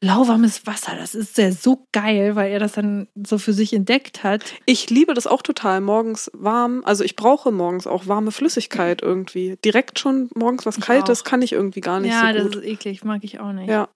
lauwarmes 0.00 0.64
Wasser, 0.64 0.92
das 0.96 1.16
ist 1.16 1.36
ja 1.38 1.50
so 1.50 1.84
geil, 1.90 2.36
weil 2.36 2.52
er 2.52 2.60
das 2.60 2.72
dann 2.72 3.08
so 3.26 3.38
für 3.38 3.52
sich 3.52 3.72
entdeckt 3.72 4.22
hat. 4.22 4.44
Ich 4.64 4.90
liebe 4.90 5.14
das 5.14 5.26
auch 5.26 5.42
total, 5.42 5.80
morgens 5.80 6.30
warm, 6.32 6.82
also 6.84 7.02
ich 7.02 7.16
brauche 7.16 7.50
morgens 7.50 7.88
auch 7.88 8.06
warme 8.06 8.30
Flüssigkeit 8.30 9.02
irgendwie. 9.02 9.56
Direkt 9.64 9.98
schon 9.98 10.30
morgens 10.36 10.66
was 10.66 10.78
Kaltes 10.78 11.24
kann 11.24 11.42
ich 11.42 11.52
irgendwie 11.52 11.80
gar 11.80 11.98
nicht 11.98 12.12
ja, 12.12 12.20
so 12.20 12.26
gut. 12.26 12.36
Ja, 12.36 12.44
das 12.44 12.56
ist 12.56 12.64
eklig, 12.64 13.04
mag 13.04 13.24
ich 13.24 13.40
auch 13.40 13.52
nicht. 13.52 13.68
Ja, 13.68 13.88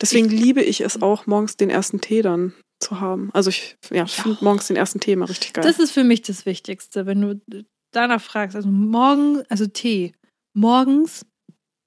deswegen 0.00 0.26
ich, 0.26 0.38
liebe 0.38 0.62
ich 0.62 0.82
es 0.82 1.00
auch, 1.00 1.26
morgens 1.26 1.56
den 1.56 1.70
ersten 1.70 2.02
Tee 2.02 2.20
dann 2.20 2.52
zu 2.78 3.00
haben. 3.00 3.30
Also 3.32 3.48
ich 3.48 3.78
ja, 3.90 4.04
finde 4.04 4.44
morgens 4.44 4.66
den 4.66 4.76
ersten 4.76 5.00
Tee 5.00 5.12
immer 5.12 5.30
richtig 5.30 5.54
geil. 5.54 5.64
Das 5.64 5.78
ist 5.78 5.92
für 5.92 6.04
mich 6.04 6.20
das 6.20 6.44
Wichtigste, 6.44 7.06
wenn 7.06 7.22
du 7.22 7.64
danach 7.96 8.20
fragst, 8.20 8.54
also 8.56 8.68
morgen, 8.68 9.42
also 9.48 9.66
Tee, 9.66 10.12
morgens 10.54 11.24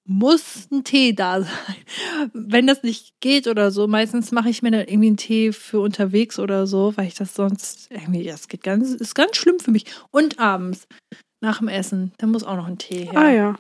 muss 0.06 0.68
ein 0.72 0.84
Tee 0.84 1.14
da 1.14 1.42
sein. 1.42 1.76
Wenn 2.34 2.66
das 2.66 2.82
nicht 2.82 3.14
geht 3.22 3.48
oder 3.48 3.70
so, 3.70 3.88
meistens 3.88 4.32
mache 4.32 4.50
ich 4.50 4.64
mir 4.64 4.72
dann 4.72 4.88
irgendwie 4.88 5.08
einen 5.08 5.18
Tee 5.18 5.52
für 5.54 5.80
unterwegs 5.80 6.40
oder 6.40 6.66
so, 6.66 6.98
weil 6.98 7.08
ich 7.08 7.14
das 7.14 7.36
sonst 7.36 7.92
irgendwie, 7.92 8.24
das 8.24 8.48
geht 8.48 8.64
ganz, 8.64 8.90
ist 8.92 9.14
ganz 9.14 9.38
schlimm 9.38 9.60
für 9.60 9.72
mich. 9.72 9.86
Und 10.10 10.40
abends, 10.40 10.88
nach 11.42 11.60
dem 11.60 11.68
Essen, 11.68 12.12
da 12.18 12.26
muss 12.26 12.44
auch 12.44 12.56
noch 12.56 12.68
ein 12.68 12.80
Tee 12.80 13.06
her. 13.06 13.18
Ah 13.18 13.30
ja. 13.30 13.60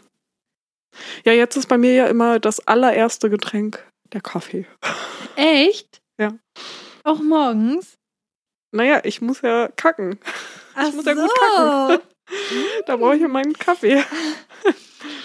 Ja, 1.23 1.33
jetzt 1.33 1.55
ist 1.55 1.69
bei 1.69 1.77
mir 1.77 1.93
ja 1.93 2.07
immer 2.07 2.39
das 2.39 2.67
allererste 2.67 3.29
Getränk 3.29 3.85
der 4.11 4.21
Kaffee. 4.21 4.65
Echt? 5.35 6.01
Ja. 6.19 6.33
Auch 7.03 7.19
morgens? 7.21 7.97
Naja, 8.71 9.01
ich 9.03 9.21
muss 9.21 9.41
ja 9.41 9.69
kacken. 9.75 10.19
Ach 10.75 10.89
ich 10.89 10.95
muss 10.95 11.05
so. 11.05 11.11
ja 11.11 11.15
gut 11.15 11.31
kacken. 11.39 12.08
Da 12.85 12.97
brauche 12.97 13.15
ich 13.15 13.21
ja 13.21 13.27
meinen 13.27 13.53
Kaffee. 13.53 14.03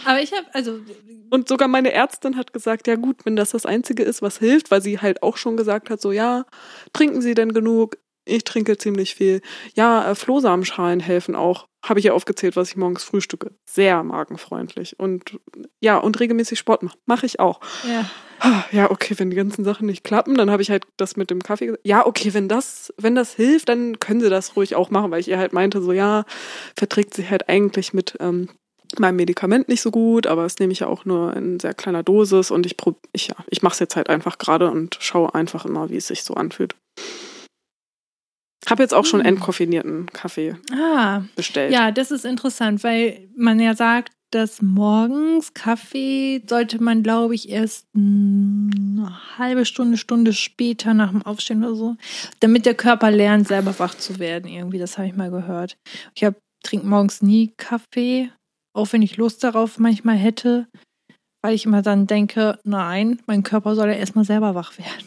Aber 0.05 0.21
ich 0.21 0.33
habe, 0.33 0.47
also. 0.53 0.81
Und 1.31 1.48
sogar 1.48 1.69
meine 1.69 1.92
Ärztin 1.92 2.37
hat 2.37 2.52
gesagt, 2.52 2.87
ja 2.87 2.94
gut, 2.96 3.25
wenn 3.25 3.37
das 3.37 3.50
das 3.50 3.67
Einzige 3.67 4.05
ist, 4.05 4.23
was 4.23 4.38
hilft, 4.38 4.71
weil 4.71 4.83
sie 4.83 5.00
halt 5.00 5.23
auch 5.23 5.37
schon 5.37 5.57
gesagt 5.57 5.90
hat, 5.90 6.00
so 6.00 6.13
ja, 6.13 6.44
trinken 6.92 7.23
Sie 7.23 7.35
denn 7.35 7.52
genug? 7.52 7.96
Ich 8.25 8.44
trinke 8.44 8.79
ziemlich 8.79 9.14
viel. 9.14 9.40
Ja, 9.75 10.10
äh, 10.10 10.14
Flohsamenschalen 10.14 11.00
helfen 11.00 11.35
auch. 11.35 11.66
Habe 11.85 11.98
ich 11.98 12.06
ja 12.06 12.12
aufgezählt, 12.14 12.56
was 12.56 12.70
ich 12.70 12.77
morgens 12.77 13.04
frühstücke. 13.04 13.52
Sehr 13.66 14.02
magenfreundlich. 14.02 14.98
Und 14.98 15.38
ja, 15.81 15.98
und 15.98 16.18
regelmäßig 16.18 16.58
Sport 16.58 16.83
mache. 16.83 16.96
Mache 17.04 17.27
ich 17.27 17.40
auch. 17.40 17.60
Ja. 17.87 18.10
Ja, 18.72 18.90
okay, 18.90 19.14
wenn 19.16 19.31
die 19.31 19.37
ganzen 19.37 19.64
Sachen 19.64 19.87
nicht 19.87 20.04
klappen, 20.04 20.35
dann 20.35 20.50
habe 20.50 20.60
ich 20.60 20.70
halt 20.70 20.85
das 20.96 21.16
mit 21.16 21.31
dem 21.31 21.42
Kaffee 21.42 21.66
gesagt. 21.66 21.87
Ja, 21.87 22.04
okay, 22.04 22.35
wenn 22.35 22.48
das, 22.48 22.92
wenn 22.98 23.14
das 23.14 23.33
hilft, 23.35 23.68
dann 23.68 24.00
können 24.00 24.20
sie 24.20 24.29
das 24.29 24.56
ruhig 24.56 24.75
auch 24.75 24.90
machen, 24.90 25.10
weil 25.10 25.20
ich 25.20 25.29
ihr 25.29 25.38
halt 25.38 25.52
meinte, 25.52 25.81
so 25.81 25.92
ja, 25.92 26.25
verträgt 26.77 27.14
sich 27.14 27.31
halt 27.31 27.48
eigentlich 27.48 27.94
mit 27.94 28.16
ähm, 28.20 28.48
meinem 28.98 29.16
Medikament 29.16 29.68
nicht 29.68 29.81
so 29.81 29.90
gut, 29.90 30.27
aber 30.27 30.42
das 30.42 30.58
nehme 30.58 30.72
ich 30.72 30.81
ja 30.81 30.88
auch 30.88 31.04
nur 31.04 31.35
in 31.35 31.58
sehr 31.58 31.75
kleiner 31.75 32.02
Dosis 32.02 32.50
und 32.50 32.66
ich, 32.66 32.77
ich, 33.12 33.29
ja, 33.29 33.37
ich 33.48 33.62
mache 33.62 33.75
es 33.75 33.79
jetzt 33.79 33.96
halt 33.96 34.08
einfach 34.08 34.38
gerade 34.38 34.70
und 34.70 34.98
schaue 35.00 35.35
einfach 35.35 35.64
immer, 35.64 35.90
wie 35.90 35.96
es 35.96 36.08
sich 36.08 36.22
so 36.22 36.35
anfühlt. 36.35 36.75
Habe 38.69 38.83
jetzt 38.83 38.94
auch 38.94 39.04
schon 39.04 39.21
hm. 39.21 39.27
entkoffinierten 39.27 40.06
Kaffee 40.06 40.56
ah, 40.73 41.23
bestellt. 41.37 41.73
Ja, 41.73 41.90
das 41.90 42.10
ist 42.10 42.25
interessant, 42.25 42.83
weil 42.85 43.29
man 43.37 43.60
ja 43.60 43.75
sagt, 43.75 44.12
dass 44.35 44.60
morgens 44.60 45.54
Kaffee 45.54 46.42
sollte 46.48 46.83
man, 46.83 47.04
glaube 47.04 47.37
ich, 47.37 47.48
erst 47.48 47.87
eine 47.94 49.38
halbe 49.38 49.65
Stunde, 49.65 49.96
Stunde 49.96 50.33
später 50.33 50.92
nach 50.92 51.10
dem 51.10 51.23
Aufstehen 51.23 51.65
oder 51.65 51.77
so, 51.77 51.96
damit 52.40 52.67
der 52.67 52.75
Körper 52.75 53.12
lernt, 53.12 53.46
selber 53.46 53.79
wach 53.79 53.94
zu 53.94 54.19
werden. 54.19 54.50
Irgendwie, 54.50 54.79
das 54.79 54.98
habe 54.98 55.06
ich 55.06 55.15
mal 55.15 55.31
gehört. 55.31 55.77
Ich 56.15 56.27
trinke 56.65 56.87
morgens 56.87 57.23
nie 57.23 57.52
Kaffee, 57.56 58.31
auch 58.75 58.92
wenn 58.92 59.02
ich 59.02 59.17
Lust 59.17 59.44
darauf 59.44 59.79
manchmal 59.79 60.17
hätte, 60.17 60.67
weil 61.42 61.54
ich 61.54 61.67
immer 61.67 61.83
dann 61.83 62.08
denke, 62.08 62.58
nein, 62.65 63.21
mein 63.27 63.44
Körper 63.44 63.77
soll 63.77 63.88
ja 63.88 63.94
erstmal 63.94 64.25
selber 64.25 64.56
wach 64.56 64.79
werden. 64.79 65.06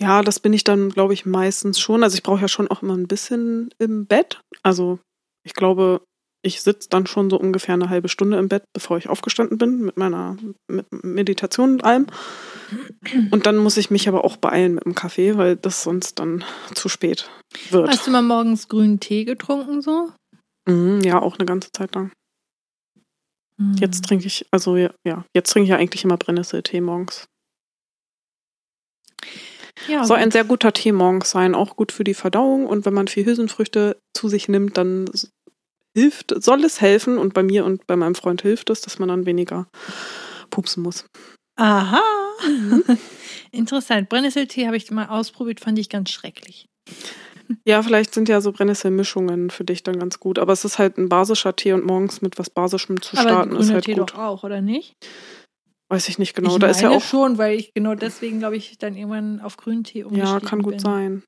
Ja, 0.00 0.22
das 0.22 0.40
bin 0.40 0.52
ich 0.52 0.64
dann, 0.64 0.88
glaube 0.88 1.12
ich, 1.12 1.26
meistens 1.26 1.78
schon. 1.78 2.02
Also 2.02 2.14
ich 2.14 2.22
brauche 2.22 2.40
ja 2.40 2.48
schon 2.48 2.68
auch 2.68 2.82
immer 2.82 2.96
ein 2.96 3.06
bisschen 3.06 3.70
im 3.78 4.06
Bett. 4.06 4.40
Also 4.62 4.98
ich 5.44 5.54
glaube, 5.54 6.02
ich 6.42 6.62
sitze 6.62 6.88
dann 6.88 7.06
schon 7.06 7.28
so 7.28 7.38
ungefähr 7.38 7.74
eine 7.74 7.90
halbe 7.90 8.08
Stunde 8.08 8.38
im 8.38 8.48
Bett, 8.48 8.64
bevor 8.72 8.96
ich 8.96 9.10
aufgestanden 9.10 9.58
bin 9.58 9.80
mit 9.80 9.98
meiner 9.98 10.38
mit 10.68 10.86
Meditation 10.90 11.74
und 11.74 11.84
allem. 11.84 12.06
Und 13.30 13.44
dann 13.44 13.58
muss 13.58 13.76
ich 13.76 13.90
mich 13.90 14.08
aber 14.08 14.24
auch 14.24 14.36
beeilen 14.36 14.74
mit 14.74 14.84
dem 14.86 14.94
Kaffee, 14.94 15.36
weil 15.36 15.56
das 15.56 15.82
sonst 15.82 16.18
dann 16.18 16.44
zu 16.74 16.88
spät 16.88 17.28
wird. 17.70 17.90
Hast 17.90 18.06
du 18.06 18.10
mal 18.10 18.22
morgens 18.22 18.68
grünen 18.68 19.00
Tee 19.00 19.24
getrunken 19.24 19.82
so? 19.82 20.12
Mhm, 20.66 21.00
ja, 21.02 21.20
auch 21.20 21.36
eine 21.38 21.46
ganze 21.46 21.72
Zeit 21.72 21.94
lang. 21.94 22.10
Mhm. 23.58 23.74
Jetzt 23.74 24.06
trinke 24.06 24.26
ich, 24.26 24.46
also 24.50 24.76
ja, 24.76 24.92
jetzt 25.36 25.50
trinke 25.52 25.64
ich 25.64 25.70
ja 25.70 25.76
eigentlich 25.76 26.04
immer 26.04 26.16
Brennnesseltee 26.16 26.80
morgens. 26.80 27.26
Ja, 29.88 30.04
Soll 30.04 30.18
ein 30.18 30.30
sehr 30.30 30.44
guter 30.44 30.72
Tee 30.72 30.92
morgens 30.92 31.30
sein, 31.30 31.54
auch 31.54 31.76
gut 31.76 31.92
für 31.92 32.04
die 32.04 32.14
Verdauung. 32.14 32.66
Und 32.66 32.84
wenn 32.84 32.94
man 32.94 33.08
viel 33.08 33.24
Hülsenfrüchte 33.24 33.96
zu 34.14 34.28
sich 34.28 34.48
nimmt, 34.48 34.76
dann 34.76 35.10
hilft, 35.96 36.34
soll 36.42 36.64
es 36.64 36.80
helfen. 36.80 37.18
Und 37.18 37.34
bei 37.34 37.42
mir 37.42 37.64
und 37.64 37.86
bei 37.86 37.96
meinem 37.96 38.14
Freund 38.14 38.42
hilft 38.42 38.70
es, 38.70 38.80
dass 38.80 38.98
man 38.98 39.08
dann 39.08 39.26
weniger 39.26 39.66
pupsen 40.50 40.82
muss. 40.82 41.06
Aha. 41.56 42.02
Mhm. 42.46 42.84
Interessant. 43.52 44.08
Brennnesseltee 44.08 44.66
habe 44.66 44.76
ich 44.76 44.90
mal 44.90 45.06
ausprobiert, 45.06 45.60
fand 45.60 45.78
ich 45.78 45.88
ganz 45.88 46.10
schrecklich. 46.10 46.66
Ja, 47.66 47.82
vielleicht 47.82 48.14
sind 48.14 48.28
ja 48.28 48.40
so 48.40 48.52
Brennnesselmischungen 48.52 49.50
für 49.50 49.64
dich 49.64 49.82
dann 49.82 49.98
ganz 49.98 50.20
gut. 50.20 50.38
Aber 50.38 50.52
es 50.52 50.64
ist 50.64 50.78
halt 50.78 50.98
ein 50.98 51.08
basischer 51.08 51.56
Tee 51.56 51.72
und 51.72 51.84
morgens 51.84 52.22
mit 52.22 52.38
was 52.38 52.48
Basischem 52.48 53.02
zu 53.02 53.16
starten 53.16 53.50
Aber 53.50 53.60
ist 53.60 53.72
halt 53.72 53.84
Tee 53.84 53.94
gut. 53.94 54.12
doch 54.12 54.18
auch, 54.18 54.44
oder 54.44 54.60
nicht? 54.60 54.94
Weiß 55.90 56.08
ich 56.08 56.18
nicht 56.18 56.34
genau. 56.34 56.52
Ich 56.52 56.58
da 56.60 56.68
ist 56.68 56.82
ja 56.82 56.90
auch 56.90 57.02
schon, 57.02 57.36
weil 57.36 57.58
ich 57.58 57.72
genau 57.74 57.94
deswegen, 57.94 58.38
glaube 58.38 58.56
ich, 58.56 58.78
dann 58.78 58.96
irgendwann 58.96 59.40
auf 59.40 59.56
Grüntee 59.56 60.04
umgestiegen 60.04 60.40
Ja, 60.42 60.48
kann 60.48 60.62
gut 60.62 60.74
bin. 60.74 60.80
sein. 60.80 61.22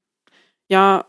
Ja, 0.70 1.06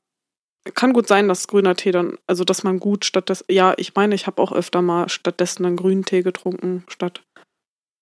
kann 0.74 0.94
gut 0.94 1.08
sein, 1.08 1.28
dass 1.28 1.48
grüner 1.48 1.76
Tee 1.76 1.92
dann, 1.92 2.18
also 2.26 2.44
dass 2.44 2.64
man 2.64 2.80
gut 2.80 3.06
stattdessen, 3.06 3.46
ja, 3.52 3.74
ich 3.78 3.94
meine, 3.96 4.16
ich 4.16 4.28
habe 4.28 4.42
auch 4.42 4.52
öfter 4.52 4.82
mal 4.82 5.08
stattdessen 5.10 5.66
einen 5.66 5.76
grünen 5.76 6.04
Tee 6.06 6.24
getrunken, 6.24 6.84
statt 6.88 7.22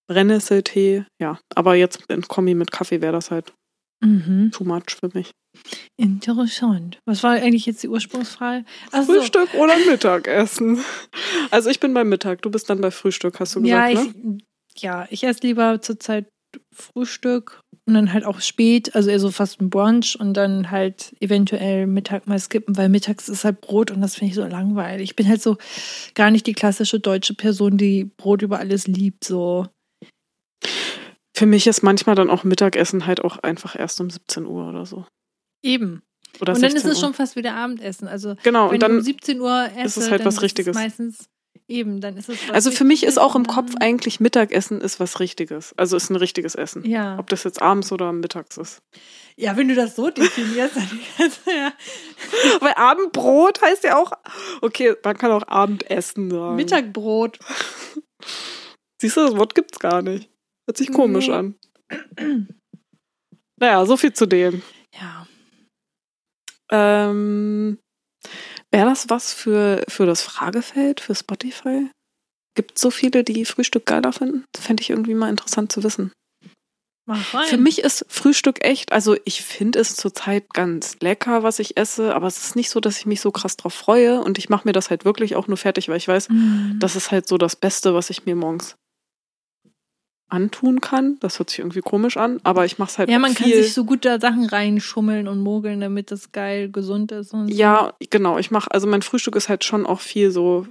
Brennnesseltee. 0.07 1.05
Ja, 1.21 1.39
aber 1.55 1.75
jetzt 1.75 2.05
in 2.09 2.21
Kombi 2.27 2.53
mit 2.53 2.71
Kaffee 2.71 3.01
wäre 3.01 3.13
das 3.13 3.31
halt 3.31 3.53
Mhm. 4.03 4.51
too 4.51 4.63
much 4.63 4.95
für 4.99 5.09
mich. 5.13 5.31
Interessant. 5.97 6.97
Was 7.05 7.23
war 7.23 7.31
eigentlich 7.33 7.65
jetzt 7.65 7.83
die 7.83 7.89
Ursprungsfrage? 7.89 8.65
Ach 8.91 9.03
so. 9.03 9.13
Frühstück 9.13 9.53
oder 9.53 9.77
Mittagessen? 9.85 10.79
Also 11.51 11.69
ich 11.69 11.79
bin 11.79 11.93
beim 11.93 12.09
Mittag, 12.09 12.41
du 12.41 12.49
bist 12.49 12.69
dann 12.69 12.81
bei 12.81 12.89
Frühstück, 12.89 13.39
hast 13.39 13.55
du 13.55 13.59
Ja, 13.65 13.87
gesagt, 13.89 14.07
ich, 14.15 14.23
ne? 14.23 14.37
Ja, 14.77 15.07
ich 15.09 15.23
esse 15.23 15.41
lieber 15.41 15.81
zurzeit 15.81 16.27
Frühstück 16.73 17.61
und 17.87 17.93
dann 17.93 18.13
halt 18.13 18.25
auch 18.25 18.41
spät, 18.41 18.95
also 18.95 19.09
eher 19.09 19.19
so 19.19 19.31
fast 19.31 19.61
ein 19.61 19.69
Brunch 19.69 20.17
und 20.19 20.33
dann 20.33 20.71
halt 20.71 21.15
eventuell 21.19 21.87
Mittag 21.87 22.27
mal 22.27 22.39
skippen, 22.39 22.77
weil 22.77 22.89
mittags 22.89 23.29
ist 23.29 23.43
halt 23.43 23.61
Brot 23.61 23.91
und 23.91 24.01
das 24.01 24.15
finde 24.15 24.29
ich 24.29 24.35
so 24.35 24.45
langweilig. 24.45 25.11
Ich 25.11 25.15
bin 25.15 25.27
halt 25.27 25.41
so 25.41 25.57
gar 26.13 26.31
nicht 26.31 26.47
die 26.47 26.53
klassische 26.53 26.99
deutsche 26.99 27.33
Person, 27.33 27.77
die 27.77 28.05
Brot 28.05 28.41
über 28.41 28.59
alles 28.59 28.87
liebt, 28.87 29.23
so. 29.23 29.67
Für 31.35 31.45
mich 31.45 31.65
ist 31.67 31.81
manchmal 31.81 32.15
dann 32.15 32.29
auch 32.29 32.43
Mittagessen 32.43 33.05
halt 33.05 33.21
auch 33.23 33.37
einfach 33.39 33.77
erst 33.77 33.99
um 33.99 34.09
17 34.09 34.45
Uhr 34.45 34.67
oder 34.69 34.85
so. 34.85 35.05
Eben. 35.63 36.03
Oder 36.39 36.53
und 36.53 36.61
dann 36.61 36.67
ist 36.67 36.83
16 36.83 36.91
es 36.91 36.97
Uhr. 36.97 37.03
schon 37.03 37.13
fast 37.13 37.35
wieder 37.35 37.55
Abendessen. 37.55 38.07
Also 38.07 38.35
Genau, 38.43 38.67
wenn 38.67 38.75
und 38.75 38.83
dann 38.83 38.91
ich 38.91 38.97
um 38.97 39.03
17 39.03 39.41
Uhr 39.41 39.69
esse, 39.75 39.85
ist 39.85 39.97
es 39.97 40.11
halt 40.11 40.23
was 40.23 40.41
Richtiges. 40.41 40.75
Es 40.75 40.81
meistens 40.81 41.29
eben, 41.67 42.01
dann 42.01 42.17
ist 42.17 42.29
es 42.29 42.37
Also 42.51 42.71
für 42.71 42.83
mich 42.83 43.03
ist 43.03 43.17
auch 43.17 43.35
im 43.35 43.47
Kopf 43.47 43.73
eigentlich 43.79 44.19
Mittagessen 44.19 44.81
ist 44.81 44.99
was 44.99 45.19
Richtiges. 45.19 45.73
Also 45.77 45.95
ist 45.97 46.09
ein 46.09 46.15
richtiges 46.17 46.55
Essen. 46.55 46.85
Ja. 46.85 47.17
Ob 47.19 47.29
das 47.29 47.43
jetzt 47.43 47.61
abends 47.61 47.91
oder 47.91 48.11
mittags 48.11 48.57
ist. 48.57 48.81
ja, 49.37 49.55
wenn 49.57 49.67
du 49.67 49.75
das 49.75 49.95
so 49.95 50.09
definierst, 50.09 50.75
dann 50.75 50.89
kannst 51.17 51.45
du 51.45 51.51
ja 51.51 51.71
Weil 52.59 52.73
Abendbrot 52.73 53.61
heißt 53.61 53.83
ja 53.83 53.97
auch, 53.97 54.11
okay, 54.61 54.95
man 55.03 55.17
kann 55.17 55.31
auch 55.31 55.47
Abendessen 55.47 56.29
sagen. 56.29 56.55
Mittagbrot. 56.55 57.39
Siehst 59.01 59.17
du, 59.17 59.21
das 59.21 59.35
Wort 59.37 59.55
gibt's 59.55 59.79
gar 59.79 60.01
nicht. 60.01 60.29
Hört 60.67 60.77
sich 60.77 60.91
komisch 60.91 61.27
Nee. 61.27 61.33
an. 61.33 61.55
Naja, 63.59 63.85
so 63.85 63.97
viel 63.97 64.13
zu 64.13 64.25
dem. 64.25 64.61
Ja. 64.99 65.27
Ähm, 66.71 67.77
Wäre 68.71 68.85
das 68.89 69.09
was 69.09 69.33
für, 69.33 69.83
für 69.87 70.05
das 70.05 70.21
Fragefeld, 70.21 71.01
für 71.01 71.15
Spotify? 71.15 71.89
Gibt 72.55 72.77
so 72.79 72.91
viele, 72.91 73.23
die 73.23 73.45
Frühstück 73.45 73.85
geiler 73.85 74.13
finden? 74.13 74.45
Das 74.53 74.65
fände 74.65 74.81
ich 74.81 74.89
irgendwie 74.89 75.13
mal 75.13 75.29
interessant 75.29 75.71
zu 75.71 75.83
wissen. 75.83 76.11
Für 77.49 77.57
mich 77.57 77.79
ist 77.79 78.05
Frühstück 78.07 78.63
echt, 78.63 78.91
also 78.93 79.17
ich 79.25 79.41
finde 79.41 79.79
es 79.79 79.95
zurzeit 79.95 80.49
ganz 80.53 80.97
lecker, 81.01 81.43
was 81.43 81.59
ich 81.59 81.75
esse, 81.75 82.15
aber 82.15 82.27
es 82.27 82.37
ist 82.37 82.55
nicht 82.55 82.69
so, 82.69 82.79
dass 82.79 82.97
ich 82.99 83.05
mich 83.05 83.19
so 83.19 83.31
krass 83.31 83.57
drauf 83.57 83.73
freue 83.73 84.21
und 84.21 84.37
ich 84.37 84.49
mache 84.49 84.65
mir 84.67 84.71
das 84.71 84.89
halt 84.89 85.03
wirklich 85.03 85.35
auch 85.35 85.47
nur 85.47 85.57
fertig, 85.57 85.89
weil 85.89 85.97
ich 85.97 86.07
weiß, 86.07 86.29
Mhm. 86.29 86.77
das 86.79 86.95
ist 86.95 87.11
halt 87.11 87.27
so 87.27 87.37
das 87.37 87.55
Beste, 87.57 87.93
was 87.93 88.09
ich 88.11 88.25
mir 88.25 88.35
morgens 88.35 88.75
antun 90.31 90.81
kann. 90.81 91.17
Das 91.19 91.39
hört 91.39 91.49
sich 91.49 91.59
irgendwie 91.59 91.81
komisch 91.81 92.17
an, 92.17 92.39
aber 92.43 92.65
ich 92.65 92.79
mache 92.79 92.89
es 92.89 92.97
halt 92.97 93.09
ja, 93.09 93.19
man 93.19 93.33
kann 93.33 93.47
viel. 93.47 93.61
sich 93.61 93.73
so 93.73 93.85
gut 93.85 94.05
da 94.05 94.19
Sachen 94.19 94.45
reinschummeln 94.45 95.27
und 95.27 95.39
mogeln, 95.39 95.81
damit 95.81 96.11
das 96.11 96.31
geil 96.31 96.71
gesund 96.71 97.11
ist 97.11 97.33
und 97.33 97.49
so. 97.49 97.53
Ja, 97.53 97.93
genau. 98.09 98.37
Ich 98.37 98.51
mache, 98.51 98.71
also 98.71 98.87
mein 98.87 99.01
Frühstück 99.01 99.35
ist 99.35 99.49
halt 99.49 99.63
schon 99.63 99.85
auch 99.85 99.99
viel 99.99 100.31
so, 100.31 100.65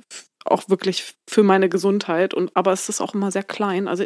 auch 0.44 0.68
wirklich 0.68 1.14
für 1.28 1.42
meine 1.42 1.68
Gesundheit. 1.68 2.34
Und 2.34 2.50
aber 2.54 2.72
es 2.72 2.88
ist 2.88 3.00
auch 3.00 3.14
immer 3.14 3.30
sehr 3.30 3.44
klein. 3.44 3.86
Also 3.86 4.04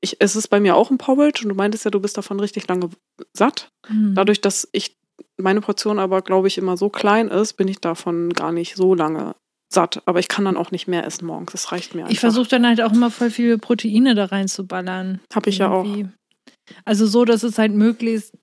ich, 0.00 0.16
es 0.20 0.36
ist 0.36 0.48
bei 0.48 0.60
mir 0.60 0.76
auch 0.76 0.90
ein 0.90 0.98
Porridge 0.98 1.42
und 1.42 1.48
du 1.48 1.54
meintest 1.54 1.84
ja, 1.84 1.90
du 1.90 2.00
bist 2.00 2.18
davon 2.18 2.38
richtig 2.38 2.68
lange 2.68 2.90
satt. 3.32 3.70
Mhm. 3.88 4.14
Dadurch, 4.14 4.40
dass 4.40 4.68
ich 4.72 4.98
meine 5.38 5.62
Portion 5.62 5.98
aber, 5.98 6.22
glaube 6.22 6.48
ich, 6.48 6.58
immer 6.58 6.76
so 6.76 6.90
klein 6.90 7.28
ist, 7.28 7.54
bin 7.54 7.68
ich 7.68 7.80
davon 7.80 8.30
gar 8.30 8.52
nicht 8.52 8.76
so 8.76 8.94
lange 8.94 9.34
satt. 9.72 10.02
Aber 10.06 10.18
ich 10.18 10.28
kann 10.28 10.44
dann 10.44 10.56
auch 10.56 10.70
nicht 10.70 10.88
mehr 10.88 11.04
essen 11.04 11.26
morgens. 11.26 11.52
Das 11.52 11.72
reicht 11.72 11.94
mir 11.94 12.02
einfach. 12.02 12.12
Ich 12.12 12.20
versuche 12.20 12.48
dann 12.48 12.66
halt 12.66 12.80
auch 12.80 12.92
immer 12.92 13.10
voll 13.10 13.30
viele 13.30 13.58
Proteine 13.58 14.14
da 14.14 14.26
reinzuballern. 14.26 15.20
Habe 15.34 15.50
ich 15.50 15.58
ja 15.58 15.70
auch. 15.70 15.84
Irgendwie. 15.84 16.08
Also 16.84 17.06
so, 17.06 17.24
dass 17.24 17.42
es 17.42 17.58
halt 17.58 17.72
möglichst 17.72 18.34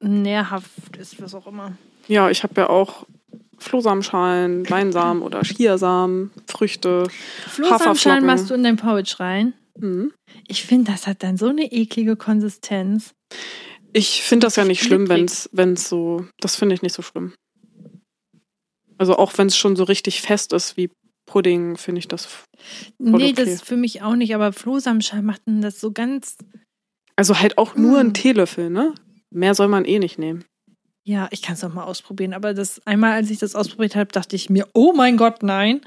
nährhaft 0.00 0.96
ist, 0.98 1.20
was 1.20 1.34
auch 1.34 1.46
immer. 1.46 1.72
Ja, 2.08 2.30
ich 2.30 2.42
habe 2.42 2.60
ja 2.60 2.68
auch 2.68 3.06
Flohsamenschalen, 3.58 4.64
Leinsamen 4.64 5.22
oder 5.22 5.42
Chiasamen, 5.42 6.30
Früchte. 6.48 7.08
Flohsamenschalen 7.46 8.26
machst 8.26 8.50
du 8.50 8.54
in 8.54 8.64
dein 8.64 8.76
Porridge 8.76 9.16
rein. 9.20 9.54
Hm. 9.78 10.12
Ich 10.48 10.64
finde, 10.64 10.92
das 10.92 11.06
hat 11.06 11.22
dann 11.22 11.36
so 11.36 11.48
eine 11.48 11.70
eklige 11.72 12.16
Konsistenz. 12.16 13.14
Ich 13.92 14.22
finde 14.22 14.46
das 14.46 14.56
ja 14.56 14.64
nicht 14.64 14.82
schlimm, 14.82 15.08
wenn's, 15.08 15.48
wenn's 15.52 15.88
so, 15.88 16.26
das 16.40 16.56
finde 16.56 16.74
ich 16.74 16.82
nicht 16.82 16.94
so 16.94 17.02
schlimm. 17.02 17.34
Also 19.02 19.16
auch 19.16 19.36
wenn 19.36 19.48
es 19.48 19.56
schon 19.56 19.74
so 19.74 19.82
richtig 19.82 20.22
fest 20.22 20.52
ist 20.52 20.76
wie 20.76 20.88
Pudding, 21.26 21.76
finde 21.76 21.98
ich 21.98 22.06
das. 22.06 22.28
nee, 23.00 23.32
okay. 23.32 23.32
das 23.32 23.60
für 23.60 23.76
mich 23.76 24.00
auch 24.00 24.14
nicht, 24.14 24.32
aber 24.32 24.52
Flohsamenschalen 24.52 25.24
macht 25.24 25.40
das 25.44 25.80
so 25.80 25.90
ganz. 25.90 26.36
Also 27.16 27.40
halt 27.40 27.58
auch 27.58 27.74
nur 27.74 27.96
Mm. 28.00 28.06
ein 28.06 28.14
Teelöffel, 28.14 28.70
ne? 28.70 28.94
Mehr 29.30 29.56
soll 29.56 29.66
man 29.66 29.86
eh 29.86 29.98
nicht 29.98 30.20
nehmen. 30.20 30.44
Ja, 31.02 31.26
ich 31.32 31.42
kann 31.42 31.56
es 31.56 31.64
auch 31.64 31.74
mal 31.74 31.82
ausprobieren, 31.82 32.32
aber 32.32 32.54
das 32.54 32.80
einmal, 32.86 33.14
als 33.14 33.28
ich 33.30 33.38
das 33.40 33.56
ausprobiert 33.56 33.96
habe, 33.96 34.12
dachte 34.12 34.36
ich 34.36 34.50
mir, 34.50 34.68
oh 34.72 34.92
mein 34.92 35.16
Gott, 35.16 35.42
nein. 35.42 35.80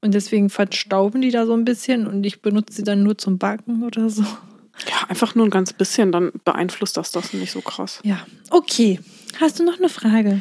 Und 0.00 0.14
deswegen 0.14 0.48
verstauben 0.48 1.20
die 1.20 1.30
da 1.30 1.44
so 1.44 1.52
ein 1.52 1.66
bisschen 1.66 2.06
und 2.06 2.24
ich 2.24 2.40
benutze 2.40 2.76
sie 2.76 2.82
dann 2.82 3.02
nur 3.02 3.18
zum 3.18 3.36
Backen 3.36 3.82
oder 3.82 4.08
so. 4.08 4.22
Ja, 4.22 5.06
einfach 5.10 5.34
nur 5.34 5.46
ein 5.46 5.50
ganz 5.50 5.74
bisschen, 5.74 6.12
dann 6.12 6.32
beeinflusst 6.46 6.96
das 6.96 7.12
das 7.12 7.34
nicht 7.34 7.52
so 7.52 7.60
krass. 7.60 8.00
Ja, 8.04 8.26
okay. 8.48 9.00
Hast 9.38 9.58
du 9.58 9.64
noch 9.64 9.76
eine 9.76 9.90
Frage? 9.90 10.40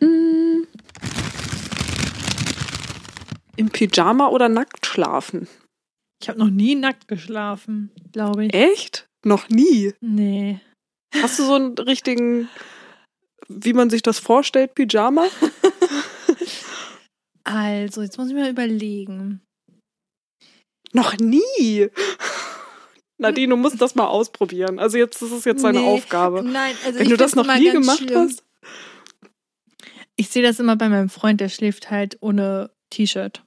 Mm. 0.00 0.64
Im 3.60 3.68
Pyjama 3.68 4.28
oder 4.28 4.48
nackt 4.48 4.86
schlafen? 4.86 5.46
Ich 6.22 6.30
habe 6.30 6.38
noch 6.38 6.48
nie 6.48 6.74
nackt 6.76 7.08
geschlafen, 7.08 7.90
glaube 8.12 8.46
ich. 8.46 8.54
Echt? 8.54 9.06
Noch 9.22 9.50
nie. 9.50 9.92
Nee. 10.00 10.60
Hast 11.14 11.38
du 11.38 11.44
so 11.44 11.54
einen 11.54 11.74
richtigen, 11.76 12.48
wie 13.48 13.74
man 13.74 13.90
sich 13.90 14.00
das 14.00 14.18
vorstellt, 14.18 14.74
Pyjama? 14.74 15.26
Also, 17.42 18.02
jetzt 18.02 18.16
muss 18.16 18.28
ich 18.28 18.34
mal 18.34 18.50
überlegen. 18.50 19.40
Noch 20.92 21.16
nie. 21.18 21.88
Nadine, 23.18 23.48
du 23.48 23.56
musst 23.56 23.80
das 23.80 23.94
mal 23.96 24.06
ausprobieren. 24.06 24.78
Also 24.78 24.98
jetzt 24.98 25.20
das 25.20 25.32
ist 25.32 25.46
jetzt 25.46 25.64
deine 25.64 25.80
Nee, 25.80 25.86
Aufgabe. 25.86 26.42
Nein, 26.44 26.76
also 26.84 26.98
Wenn 26.98 27.06
ich 27.06 27.10
du 27.10 27.16
das 27.16 27.34
noch 27.34 27.46
nie 27.56 27.70
gemacht 27.72 27.98
schlimm. 27.98 28.18
hast. 28.18 28.44
Ich 30.16 30.28
sehe 30.28 30.42
das 30.42 30.60
immer 30.60 30.76
bei 30.76 30.88
meinem 30.88 31.08
Freund, 31.08 31.40
der 31.40 31.48
schläft 31.48 31.90
halt 31.90 32.18
ohne 32.20 32.70
T-Shirt. 32.90 33.42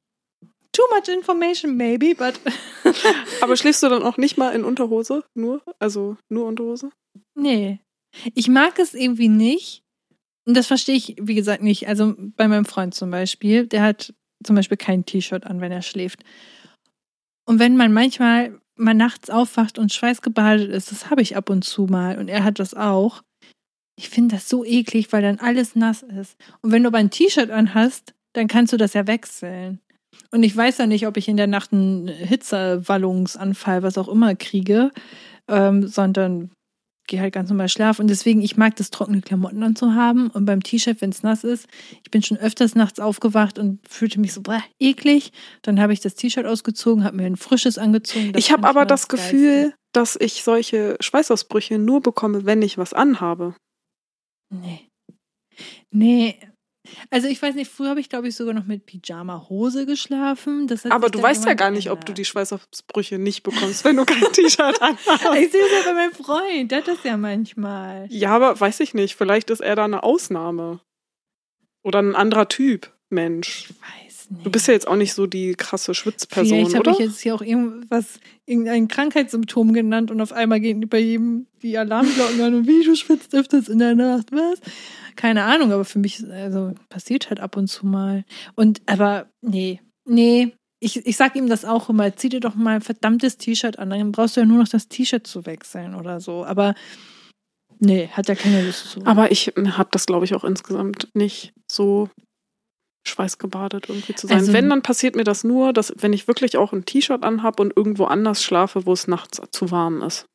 Too 0.74 0.84
much 0.92 1.08
information, 1.08 1.78
maybe, 1.78 2.16
but. 2.16 2.40
Aber 3.42 3.56
schläfst 3.56 3.82
du 3.84 3.90
dann 3.90 4.04
auch 4.04 4.18
nicht 4.18 4.38
mal 4.38 4.50
in 4.50 4.64
Unterhose? 4.64 5.24
Nur? 5.34 5.62
Also 5.80 6.18
nur 6.30 6.46
Unterhose? 6.46 6.90
Nee. 7.36 7.80
Ich 8.36 8.48
mag 8.48 8.78
es 8.80 8.94
irgendwie 8.94 9.30
nicht. 9.30 9.84
Und 10.46 10.58
das 10.58 10.68
verstehe 10.68 10.96
ich, 10.96 11.16
wie 11.22 11.36
gesagt, 11.36 11.64
nicht. 11.64 11.88
Also 11.88 12.16
bei 12.18 12.48
meinem 12.48 12.66
Freund 12.66 12.94
zum 12.94 13.10
Beispiel, 13.10 13.66
der 13.66 13.84
hat 13.84 14.14
zum 14.44 14.56
Beispiel 14.56 14.78
kein 14.78 15.06
T-Shirt 15.06 15.46
an, 15.46 15.62
wenn 15.62 15.72
er 15.72 15.82
schläft. 15.82 16.20
Und 17.46 17.60
wenn 17.60 17.78
man 17.78 17.94
manchmal 17.94 18.60
mal 18.76 18.94
nachts 18.94 19.30
aufwacht 19.30 19.78
und 19.78 19.94
schweißgebadet 19.94 20.70
ist, 20.70 20.92
das 20.92 21.10
habe 21.10 21.22
ich 21.22 21.38
ab 21.38 21.50
und 21.50 21.64
zu 21.64 21.86
mal 21.86 22.18
und 22.18 22.28
er 22.28 22.44
hat 22.44 22.60
das 22.60 22.74
auch. 22.74 23.22
Ich 23.96 24.10
finde 24.10 24.36
das 24.36 24.50
so 24.50 24.66
eklig, 24.66 25.14
weil 25.14 25.22
dann 25.22 25.40
alles 25.40 25.76
nass 25.76 26.02
ist. 26.02 26.36
Und 26.62 26.72
wenn 26.72 26.84
du 26.84 26.88
aber 26.88 26.98
ein 26.98 27.12
T-Shirt 27.12 27.52
anhast, 27.52 28.14
dann 28.34 28.48
kannst 28.48 28.74
du 28.74 28.78
das 28.78 28.94
ja 28.94 29.06
wechseln. 29.08 29.80
Und 30.32 30.44
ich 30.44 30.56
weiß 30.56 30.80
ja 30.80 30.88
nicht, 30.88 31.08
ob 31.08 31.18
ich 31.18 31.28
in 31.28 31.38
der 31.38 31.48
Nacht 31.48 31.74
einen 31.74 32.08
Hitzewallungsanfall, 32.08 33.84
was 33.84 33.98
auch 33.98 34.08
immer, 34.08 34.36
kriege, 34.36 34.92
ähm, 35.48 35.88
sondern 35.88 36.52
gehe 37.08 37.20
halt 37.20 37.34
ganz 37.34 37.50
normal 37.50 37.70
schlafen. 37.70 38.04
Und 38.04 38.08
deswegen, 38.10 38.42
ich 38.42 38.58
mag 38.58 38.76
das, 38.78 38.90
trockene 38.90 39.22
Klamotten 39.22 39.62
anzuhaben. 39.64 40.30
Und 40.30 40.46
beim 40.46 40.64
T-Shirt, 40.64 41.02
wenn 41.02 41.10
es 41.10 41.24
nass 41.24 41.44
ist, 41.44 41.68
ich 42.04 42.12
bin 42.12 42.24
schon 42.24 42.38
öfters 42.38 42.76
nachts 42.76 43.00
aufgewacht 43.00 43.60
und 43.60 43.80
fühlte 43.88 44.20
mich 44.20 44.34
so 44.34 44.42
boah, 44.42 44.64
eklig. 44.80 45.32
Dann 45.62 45.80
habe 45.80 45.94
ich 45.94 46.00
das 46.00 46.16
T-Shirt 46.16 46.46
ausgezogen, 46.46 47.04
habe 47.04 47.18
mir 47.18 47.26
ein 47.26 47.36
frisches 47.36 47.78
angezogen. 47.78 48.32
Ich 48.38 48.52
habe 48.52 48.68
aber 48.68 48.86
das 48.86 49.08
Gefühl, 49.08 49.74
dass 49.92 50.16
ich 50.20 50.44
solche 50.44 50.96
Schweißausbrüche 51.00 51.78
nur 51.78 52.02
bekomme, 52.02 52.46
wenn 52.46 52.62
ich 52.62 52.78
was 52.78 52.94
anhabe. 52.94 53.56
Nee. 54.50 54.90
Nee. 55.92 56.36
Also 57.10 57.28
ich 57.28 57.42
weiß 57.42 57.56
nicht, 57.56 57.72
früher 57.72 57.90
habe 57.90 58.00
ich, 58.00 58.10
glaube 58.10 58.28
ich, 58.28 58.36
sogar 58.36 58.54
noch 58.54 58.66
mit 58.66 58.86
Pyjama-Hose 58.86 59.86
geschlafen. 59.86 60.70
Aber 60.90 61.10
du 61.10 61.22
weißt 61.22 61.46
ja 61.46 61.54
gar 61.54 61.72
nicht, 61.72 61.90
ob 61.90 62.06
du 62.06 62.14
die 62.14 62.26
Schweißausbrüche 62.26 63.18
nicht 63.18 63.44
bekommst, 63.44 63.86
wenn 63.86 63.96
du 63.96 64.06
kein 64.06 64.22
T-Shirt 64.34 64.82
anhast. 64.82 65.26
Ich 65.38 65.52
sehe 65.52 65.62
es 65.62 65.86
ja 65.86 65.92
bei 65.92 65.94
meinem 65.94 66.14
Freund, 66.14 66.72
der 66.72 66.80
hat 66.80 66.88
das 66.88 67.04
ja 67.04 67.16
manchmal. 67.18 68.08
Ja, 68.10 68.36
aber 68.36 68.60
weiß 68.60 68.82
ich 68.82 68.94
nicht, 68.94 69.16
vielleicht 69.16 69.50
ist 69.50 69.62
er 69.62 69.76
da 69.76 69.86
eine 69.86 70.04
Ausnahme. 70.04 70.82
Oder 71.84 72.00
ein 72.00 72.16
anderer 72.16 72.48
Typ 72.48 72.92
Mensch. 73.10 73.70
Ich 73.70 73.76
weiß 73.82 74.13
nicht. 74.34 74.46
Du 74.46 74.52
bist 74.52 74.68
ja 74.68 74.74
jetzt 74.74 74.88
auch 74.88 74.96
nicht 74.96 75.14
so 75.14 75.28
die 75.28 75.54
krasse 75.54 75.94
Schwitzperson, 75.94 76.66
Vielleicht 76.66 76.80
oder? 76.80 76.92
habe 76.92 77.04
ich 77.04 77.08
jetzt 77.10 77.22
hier 77.22 77.36
auch 77.36 77.42
irgendwas, 77.42 78.20
irgendein 78.46 78.88
Krankheitssymptom 78.88 79.74
genannt 79.74 80.12
und 80.12 80.22
auf 80.22 80.32
einmal 80.32 80.60
gehen 80.60 80.88
bei 80.90 81.00
jedem 81.00 81.48
die 81.62 81.78
Alarmglocken 81.78 82.42
an 82.42 82.54
und 82.56 82.68
wie 82.68 82.84
du 82.84 82.96
schwitzt 82.96 83.34
öfters 83.34 83.70
in 83.70 83.80
der 83.80 83.96
Nacht, 83.96 84.32
was? 84.32 84.60
Keine 85.16 85.44
Ahnung, 85.44 85.72
aber 85.72 85.86
für 85.86 86.00
mich, 86.00 86.24
also 86.30 86.74
passiert 86.90 87.30
halt 87.30 87.40
ab 87.40 87.56
und 87.58 87.68
zu 87.68 87.86
mal. 87.86 88.26
Und, 88.56 88.82
aber 88.88 89.30
nee, 89.42 89.80
nee, 90.06 90.54
ich, 90.80 91.06
ich 91.06 91.16
sag 91.16 91.36
ihm 91.36 91.48
das 91.48 91.64
auch 91.64 91.90
immer, 91.90 92.14
zieh 92.16 92.30
dir 92.30 92.42
doch 92.42 92.56
mal 92.56 92.76
ein 92.76 92.82
verdammtes 92.82 93.38
T-Shirt 93.38 93.80
an, 93.80 93.90
dann 93.90 94.12
brauchst 94.12 94.36
du 94.36 94.42
ja 94.42 94.46
nur 94.46 94.58
noch 94.58 94.68
das 94.68 94.90
T-Shirt 94.90 95.26
zu 95.26 95.46
wechseln 95.46 95.96
oder 95.96 96.20
so. 96.20 96.44
Aber 96.44 96.76
nee, 97.80 98.10
hat 98.10 98.28
ja 98.28 98.36
keine 98.36 98.66
Lust 98.66 98.92
zu. 98.92 99.06
Aber 99.06 99.32
ich 99.32 99.54
habe 99.56 99.90
das, 99.92 100.06
glaube 100.06 100.26
ich, 100.26 100.36
auch 100.36 100.44
insgesamt 100.44 101.08
nicht 101.14 101.54
so 101.72 102.10
schweißgebadet 103.08 103.90
irgendwie 103.90 104.16
zu 104.16 104.28
sein. 104.28 104.38
Also, 104.38 104.54
wenn, 104.54 104.70
dann 104.70 104.82
passiert 104.82 105.16
mir 105.16 105.24
das 105.24 105.44
nur, 105.44 105.74
dass 105.74 105.94
wenn 105.98 106.14
ich 106.14 106.28
wirklich 106.28 106.58
auch 106.58 106.74
ein 106.74 106.86
T-Shirt 106.86 107.24
anhab 107.24 107.60
und 107.60 107.76
irgendwo 107.76 108.06
anders 108.06 108.44
schlafe, 108.44 108.86
wo 108.86 108.94
es 108.94 109.08
nachts 109.08 109.42
zu 109.52 109.72
warm 109.72 110.02
ist. 110.02 110.26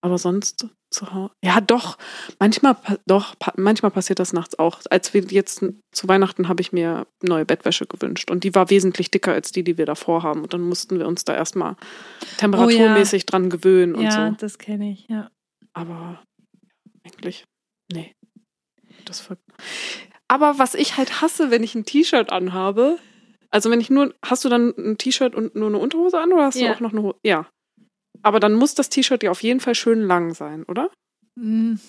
Aber 0.00 0.16
sonst 0.16 0.68
zu 0.90 1.12
Hause. 1.12 1.32
Ja, 1.44 1.60
doch. 1.60 1.98
Manchmal, 2.38 2.76
doch, 3.06 3.34
manchmal 3.56 3.90
passiert 3.90 4.20
das 4.20 4.32
nachts 4.32 4.58
auch. 4.58 4.80
Als 4.90 5.12
wir 5.12 5.22
jetzt 5.22 5.64
zu 5.92 6.08
Weihnachten 6.08 6.48
habe 6.48 6.60
ich 6.60 6.72
mir 6.72 7.06
neue 7.22 7.44
Bettwäsche 7.44 7.86
gewünscht 7.86 8.30
und 8.30 8.44
die 8.44 8.54
war 8.54 8.70
wesentlich 8.70 9.10
dicker 9.10 9.32
als 9.32 9.52
die, 9.52 9.64
die 9.64 9.76
wir 9.76 9.86
davor 9.86 10.22
haben. 10.22 10.42
Und 10.42 10.54
dann 10.54 10.62
mussten 10.62 10.98
wir 10.98 11.06
uns 11.06 11.24
da 11.24 11.34
erstmal 11.34 11.76
temperaturmäßig 12.38 13.22
oh, 13.22 13.24
ja. 13.24 13.30
dran 13.30 13.50
gewöhnen 13.50 13.94
und 13.94 14.04
ja, 14.04 14.10
so. 14.12 14.18
Ja, 14.18 14.30
das 14.30 14.58
kenne 14.58 14.92
ich, 14.92 15.06
ja. 15.08 15.30
Aber 15.72 16.22
eigentlich, 17.04 17.44
nee. 17.92 18.14
Das 19.04 19.20
aber 20.28 20.58
was 20.58 20.74
ich 20.74 20.96
halt 20.96 21.20
hasse, 21.20 21.50
wenn 21.50 21.64
ich 21.64 21.74
ein 21.74 21.84
T-Shirt 21.84 22.30
anhabe, 22.30 22.98
also 23.50 23.70
wenn 23.70 23.80
ich 23.80 23.90
nur, 23.90 24.14
hast 24.24 24.44
du 24.44 24.48
dann 24.48 24.74
ein 24.76 24.98
T-Shirt 24.98 25.34
und 25.34 25.54
nur 25.56 25.68
eine 25.68 25.78
Unterhose 25.78 26.20
an 26.20 26.32
oder 26.32 26.44
hast 26.44 26.56
ja. 26.56 26.68
du 26.68 26.74
auch 26.74 26.80
noch 26.80 26.92
eine 26.92 27.02
Hose? 27.02 27.18
Ja. 27.24 27.46
Aber 28.22 28.40
dann 28.40 28.54
muss 28.54 28.74
das 28.74 28.90
T-Shirt 28.90 29.22
ja 29.22 29.30
auf 29.30 29.42
jeden 29.42 29.60
Fall 29.60 29.74
schön 29.74 30.00
lang 30.00 30.34
sein, 30.34 30.64
oder? 30.64 30.90
Mhm. 31.34 31.80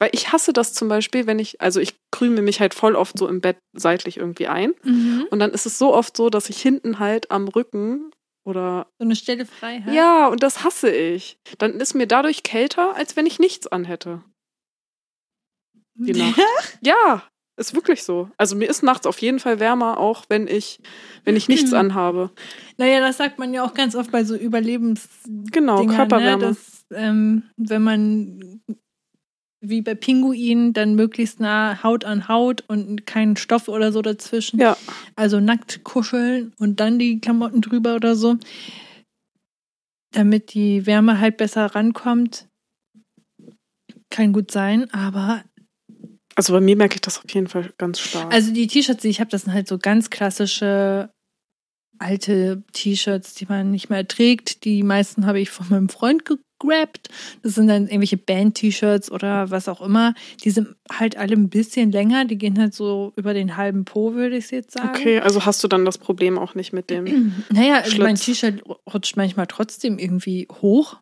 Weil 0.00 0.10
ich 0.12 0.32
hasse 0.32 0.52
das 0.52 0.74
zum 0.74 0.88
Beispiel, 0.88 1.26
wenn 1.26 1.38
ich, 1.38 1.60
also 1.60 1.78
ich 1.78 1.94
krüme 2.10 2.42
mich 2.42 2.58
halt 2.58 2.74
voll 2.74 2.96
oft 2.96 3.16
so 3.16 3.28
im 3.28 3.40
Bett 3.40 3.58
seitlich 3.72 4.16
irgendwie 4.16 4.48
ein. 4.48 4.74
Mhm. 4.82 5.26
Und 5.30 5.38
dann 5.38 5.52
ist 5.52 5.66
es 5.66 5.78
so 5.78 5.94
oft 5.94 6.16
so, 6.16 6.30
dass 6.30 6.50
ich 6.50 6.60
hinten 6.60 6.98
halt 6.98 7.30
am 7.30 7.46
Rücken 7.46 8.10
oder. 8.44 8.88
So 8.98 9.04
eine 9.04 9.14
Stelle 9.14 9.46
frei 9.46 9.82
habe. 9.82 9.94
Ja, 9.94 10.26
und 10.28 10.42
das 10.42 10.64
hasse 10.64 10.90
ich. 10.90 11.38
Dann 11.58 11.74
ist 11.80 11.94
mir 11.94 12.08
dadurch 12.08 12.42
kälter, 12.42 12.96
als 12.96 13.14
wenn 13.14 13.26
ich 13.26 13.38
nichts 13.38 13.68
anhätte. 13.68 14.22
Die 15.94 16.12
Nacht. 16.20 16.40
Ja, 16.80 17.22
ist 17.56 17.74
wirklich 17.74 18.02
so. 18.02 18.30
Also 18.36 18.56
mir 18.56 18.68
ist 18.68 18.82
nachts 18.82 19.06
auf 19.06 19.18
jeden 19.18 19.38
Fall 19.38 19.60
wärmer, 19.60 19.98
auch 19.98 20.24
wenn 20.28 20.48
ich, 20.48 20.80
wenn 21.24 21.36
ich 21.36 21.48
nichts 21.48 21.72
anhabe. 21.72 22.30
Naja, 22.76 23.00
das 23.00 23.16
sagt 23.16 23.38
man 23.38 23.54
ja 23.54 23.64
auch 23.64 23.74
ganz 23.74 23.94
oft 23.94 24.10
bei 24.10 24.24
so 24.24 24.34
Überlebens. 24.34 25.08
Genau, 25.52 25.78
Dinger, 25.78 25.92
ne, 25.92 25.96
Körperwärme. 25.96 26.42
Ne? 26.42 26.48
Dass, 26.48 26.84
ähm, 26.92 27.44
wenn 27.56 27.82
man 27.82 28.60
wie 29.68 29.80
bei 29.82 29.94
Pinguinen 29.94 30.72
dann 30.72 30.94
möglichst 30.94 31.40
nah 31.40 31.82
Haut 31.82 32.04
an 32.04 32.28
Haut 32.28 32.64
und 32.68 33.06
keinen 33.06 33.36
Stoff 33.36 33.68
oder 33.68 33.92
so 33.92 34.02
dazwischen. 34.02 34.60
Ja. 34.60 34.76
Also 35.16 35.40
nackt 35.40 35.84
kuscheln 35.84 36.52
und 36.58 36.80
dann 36.80 36.98
die 36.98 37.20
Klamotten 37.20 37.60
drüber 37.60 37.94
oder 37.94 38.14
so. 38.14 38.36
Damit 40.12 40.54
die 40.54 40.86
Wärme 40.86 41.18
halt 41.18 41.36
besser 41.36 41.66
rankommt. 41.66 42.46
Kann 44.10 44.32
gut 44.32 44.50
sein, 44.50 44.92
aber 44.92 45.42
also 46.34 46.52
bei 46.52 46.60
mir 46.60 46.76
merke 46.76 46.96
ich 46.96 47.00
das 47.00 47.18
auf 47.18 47.30
jeden 47.32 47.48
Fall 47.48 47.72
ganz 47.78 48.00
stark. 48.00 48.32
Also 48.32 48.52
die 48.52 48.66
T-Shirts, 48.66 49.02
die 49.02 49.08
ich 49.08 49.20
habe, 49.20 49.30
das 49.30 49.42
sind 49.42 49.52
halt 49.52 49.68
so 49.68 49.78
ganz 49.78 50.10
klassische 50.10 51.10
alte 51.98 52.62
T-Shirts, 52.72 53.34
die 53.34 53.46
man 53.46 53.70
nicht 53.70 53.88
mehr 53.88 54.06
trägt. 54.06 54.64
Die 54.64 54.82
meisten 54.82 55.26
habe 55.26 55.40
ich 55.40 55.50
von 55.50 55.68
meinem 55.68 55.88
Freund 55.88 56.24
gegrabt. 56.24 57.08
Das 57.42 57.54
sind 57.54 57.68
dann 57.68 57.86
irgendwelche 57.86 58.16
Band-T-Shirts 58.16 59.10
oder 59.10 59.50
was 59.50 59.68
auch 59.68 59.80
immer. 59.80 60.14
Die 60.42 60.50
sind 60.50 60.74
halt 60.90 61.16
alle 61.16 61.34
ein 61.34 61.48
bisschen 61.48 61.92
länger. 61.92 62.24
Die 62.24 62.36
gehen 62.36 62.58
halt 62.58 62.74
so 62.74 63.12
über 63.16 63.34
den 63.34 63.56
halben 63.56 63.84
Po, 63.84 64.14
würde 64.14 64.36
ich 64.36 64.50
jetzt 64.50 64.72
sagen. 64.72 64.88
Okay, 64.88 65.20
also 65.20 65.46
hast 65.46 65.62
du 65.62 65.68
dann 65.68 65.84
das 65.84 65.98
Problem 65.98 66.38
auch 66.38 66.54
nicht 66.54 66.72
mit 66.72 66.90
dem. 66.90 67.32
Naja, 67.50 67.80
also 67.80 67.98
mein 67.98 68.16
T-Shirt 68.16 68.62
rutscht 68.92 69.16
manchmal 69.16 69.46
trotzdem 69.46 69.98
irgendwie 69.98 70.48
hoch 70.60 70.96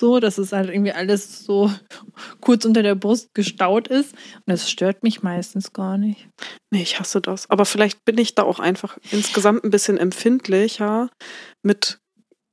so, 0.00 0.20
dass 0.20 0.38
es 0.38 0.52
halt 0.52 0.70
irgendwie 0.70 0.92
alles 0.92 1.44
so 1.44 1.72
kurz 2.40 2.64
unter 2.64 2.82
der 2.82 2.94
Brust 2.94 3.34
gestaut 3.34 3.88
ist. 3.88 4.12
Und 4.12 4.44
das 4.46 4.70
stört 4.70 5.02
mich 5.02 5.22
meistens 5.22 5.72
gar 5.72 5.98
nicht. 5.98 6.28
Nee, 6.70 6.82
ich 6.82 7.00
hasse 7.00 7.20
das. 7.20 7.50
Aber 7.50 7.64
vielleicht 7.64 8.04
bin 8.04 8.18
ich 8.18 8.34
da 8.34 8.42
auch 8.42 8.60
einfach 8.60 8.98
insgesamt 9.10 9.64
ein 9.64 9.70
bisschen 9.70 9.98
empfindlicher 9.98 11.10
mit, 11.62 11.98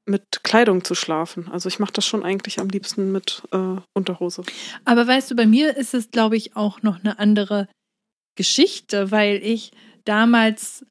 mit 0.07 0.43
Kleidung 0.43 0.83
zu 0.83 0.95
schlafen. 0.95 1.49
Also 1.51 1.69
ich 1.69 1.79
mache 1.79 1.93
das 1.93 2.05
schon 2.05 2.23
eigentlich 2.23 2.59
am 2.59 2.69
liebsten 2.69 3.11
mit 3.11 3.43
äh, 3.51 3.77
Unterhose. 3.93 4.43
Aber 4.83 5.07
weißt 5.07 5.31
du, 5.31 5.35
bei 5.35 5.45
mir 5.45 5.77
ist 5.77 5.93
es, 5.93 6.11
glaube 6.11 6.37
ich, 6.37 6.55
auch 6.55 6.81
noch 6.81 6.99
eine 6.99 7.19
andere 7.19 7.67
Geschichte, 8.35 9.11
weil 9.11 9.37
ich 9.43 9.71
damals 10.03 10.85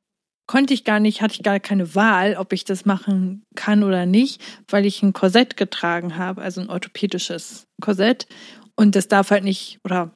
konnte 0.47 0.75
ich 0.75 0.85
gar 0.85 1.01
nicht, 1.01 1.23
hatte 1.23 1.35
ich 1.35 1.43
gar 1.43 1.61
keine 1.61 1.95
Wahl, 1.95 2.37
ob 2.37 2.53
ich 2.53 2.65
das 2.65 2.85
machen 2.85 3.45
kann 3.55 3.83
oder 3.83 4.07
nicht, 4.07 4.43
weil 4.69 4.87
ich 4.87 5.03
ein 5.03 5.13
Korsett 5.13 5.57
getragen 5.57 6.17
habe, 6.17 6.43
also 6.43 6.61
ein 6.61 6.69
orthopädisches 6.69 7.67
Korsett. 7.81 8.27
Und 8.77 8.97
das 8.97 9.09
darf 9.09 9.31
halt 9.31 9.45
nicht, 9.45 9.79
oder 9.85 10.13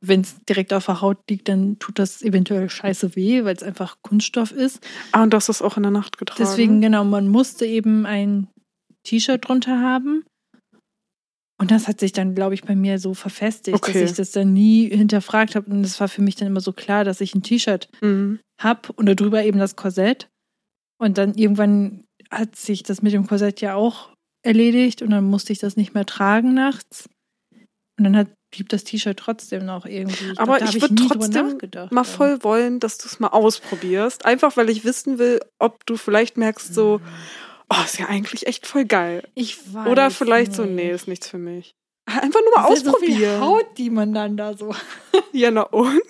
wenn 0.00 0.22
es 0.22 0.36
direkt 0.48 0.72
auf 0.72 0.86
der 0.86 1.00
Haut 1.00 1.18
liegt, 1.28 1.48
dann 1.48 1.78
tut 1.78 1.98
das 1.98 2.22
eventuell 2.22 2.70
scheiße 2.70 3.16
weh, 3.16 3.44
weil 3.44 3.54
es 3.54 3.62
einfach 3.62 3.96
Kunststoff 4.02 4.50
ist. 4.50 4.80
Ah, 5.12 5.22
und 5.22 5.34
das 5.34 5.48
ist 5.48 5.60
auch 5.60 5.76
in 5.76 5.82
der 5.82 5.92
Nacht 5.92 6.16
getragen. 6.16 6.42
Deswegen, 6.42 6.80
genau, 6.80 7.04
man 7.04 7.28
musste 7.28 7.66
eben 7.66 8.06
ein 8.06 8.48
T-Shirt 9.04 9.46
drunter 9.46 9.80
haben. 9.80 10.24
Und 11.60 11.70
das 11.70 11.88
hat 11.88 12.00
sich 12.00 12.12
dann, 12.12 12.34
glaube 12.34 12.54
ich, 12.54 12.62
bei 12.62 12.74
mir 12.74 12.98
so 12.98 13.12
verfestigt, 13.12 13.76
okay. 13.76 13.92
dass 13.92 14.10
ich 14.12 14.16
das 14.16 14.30
dann 14.30 14.54
nie 14.54 14.88
hinterfragt 14.88 15.54
habe. 15.54 15.70
Und 15.70 15.84
es 15.84 16.00
war 16.00 16.08
für 16.08 16.22
mich 16.22 16.34
dann 16.34 16.48
immer 16.48 16.62
so 16.62 16.72
klar, 16.72 17.04
dass 17.04 17.20
ich 17.20 17.34
ein 17.34 17.42
T-Shirt 17.42 17.90
mhm. 18.00 18.40
habe 18.58 18.90
und 18.94 19.04
darüber 19.04 19.44
eben 19.44 19.58
das 19.58 19.76
Korsett. 19.76 20.30
Und 20.98 21.18
dann 21.18 21.34
irgendwann 21.34 22.04
hat 22.30 22.56
sich 22.56 22.82
das 22.82 23.02
mit 23.02 23.12
dem 23.12 23.26
Korsett 23.26 23.60
ja 23.60 23.74
auch 23.74 24.08
erledigt 24.42 25.02
und 25.02 25.10
dann 25.10 25.24
musste 25.24 25.52
ich 25.52 25.58
das 25.58 25.76
nicht 25.76 25.92
mehr 25.92 26.06
tragen 26.06 26.54
nachts. 26.54 27.10
Und 27.98 28.04
dann 28.04 28.16
hat, 28.16 28.28
blieb 28.50 28.70
das 28.70 28.84
T-Shirt 28.84 29.18
trotzdem 29.18 29.66
noch 29.66 29.84
irgendwie. 29.84 30.32
Ich 30.32 30.40
Aber 30.40 30.56
glaub, 30.56 30.74
ich 30.74 30.80
würde 30.80 30.94
trotzdem 30.94 31.58
mal 31.90 32.04
voll 32.04 32.42
wollen, 32.42 32.80
dass 32.80 32.96
du 32.96 33.06
es 33.06 33.20
mal 33.20 33.28
ausprobierst. 33.28 34.24
Einfach 34.24 34.56
weil 34.56 34.70
ich 34.70 34.86
wissen 34.86 35.18
will, 35.18 35.40
ob 35.58 35.84
du 35.84 35.98
vielleicht 35.98 36.38
merkst, 36.38 36.72
so, 36.72 37.00
mhm 37.00 37.49
oh, 37.70 37.84
ist 37.84 37.98
ja 37.98 38.06
eigentlich 38.06 38.46
echt 38.46 38.66
voll 38.66 38.84
geil. 38.84 39.28
Ich 39.34 39.72
weiß. 39.72 39.88
Oder 39.88 40.10
vielleicht 40.10 40.50
nicht. 40.50 40.56
so, 40.56 40.64
nee, 40.64 40.90
ist 40.90 41.08
nichts 41.08 41.28
für 41.28 41.38
mich. 41.38 41.74
Einfach 42.06 42.40
nur 42.44 42.54
mal 42.54 42.68
das 42.68 42.84
ausprobieren. 42.86 43.12
Ist 43.12 43.18
so 43.18 43.28
viel 43.28 43.40
Haut, 43.40 43.78
die 43.78 43.90
man 43.90 44.12
dann 44.12 44.36
da 44.36 44.56
so. 44.56 44.74
ja, 45.32 45.50
na 45.50 45.62
und? 45.62 46.02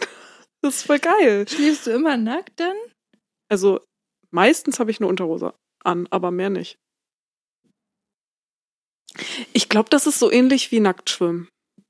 Das 0.63 0.77
ist 0.77 0.83
voll 0.87 0.99
geil. 0.99 1.47
Schläfst 1.49 1.87
du 1.87 1.91
immer 1.91 2.17
nackt 2.17 2.59
dann? 2.61 2.77
Also, 3.49 3.81
Meistens 4.31 4.79
habe 4.79 4.91
ich 4.91 5.01
eine 5.01 5.09
Unterhose 5.09 5.55
an, 5.85 6.07
aber 6.11 6.31
mehr 6.31 6.51
nicht. 6.51 6.79
Ich 9.53 9.69
glaube, 9.69 9.91
das 9.91 10.07
ist 10.07 10.21
so 10.21 10.31
ähnlich 10.31 10.71
wie 10.71 10.81
Nacktschwimmen. 10.81 11.49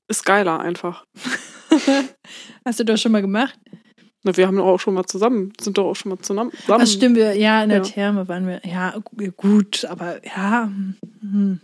Ist 0.08 0.24
geiler 0.24 0.60
einfach. 0.60 1.04
Hast 2.64 2.80
du 2.80 2.84
das 2.84 3.00
schon 3.00 3.12
mal 3.12 3.20
gemacht? 3.20 3.58
Na, 4.22 4.36
wir 4.36 4.46
haben 4.46 4.56
doch 4.56 4.66
auch 4.66 4.80
schon 4.80 4.94
mal 4.94 5.06
zusammen, 5.06 5.52
sind 5.60 5.78
doch 5.78 5.86
auch 5.86 5.96
schon 5.96 6.10
mal 6.10 6.18
zusammen. 6.18 6.52
Ach, 6.68 6.86
stimmt, 6.86 7.16
wir, 7.16 7.34
ja, 7.36 7.62
in 7.62 7.70
der 7.70 7.78
ja. 7.78 7.84
Therme 7.84 8.28
waren 8.28 8.46
wir. 8.46 8.60
Ja, 8.64 8.94
gut, 9.36 9.84
aber 9.86 10.24
ja. 10.26 10.70
Hm. 11.20 11.60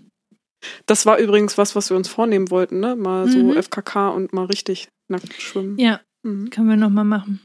Das 0.86 1.06
war 1.06 1.18
übrigens 1.18 1.58
was, 1.58 1.76
was 1.76 1.90
wir 1.90 1.96
uns 1.96 2.08
vornehmen 2.08 2.50
wollten, 2.50 2.80
ne? 2.80 2.96
Mal 2.96 3.28
so 3.28 3.38
mhm. 3.38 3.62
FKK 3.62 4.08
und 4.08 4.32
mal 4.32 4.46
richtig 4.46 4.88
nackt 5.08 5.40
schwimmen. 5.40 5.78
Ja, 5.78 6.00
mhm. 6.22 6.50
können 6.50 6.68
wir 6.68 6.76
nochmal 6.76 7.04
machen. 7.04 7.40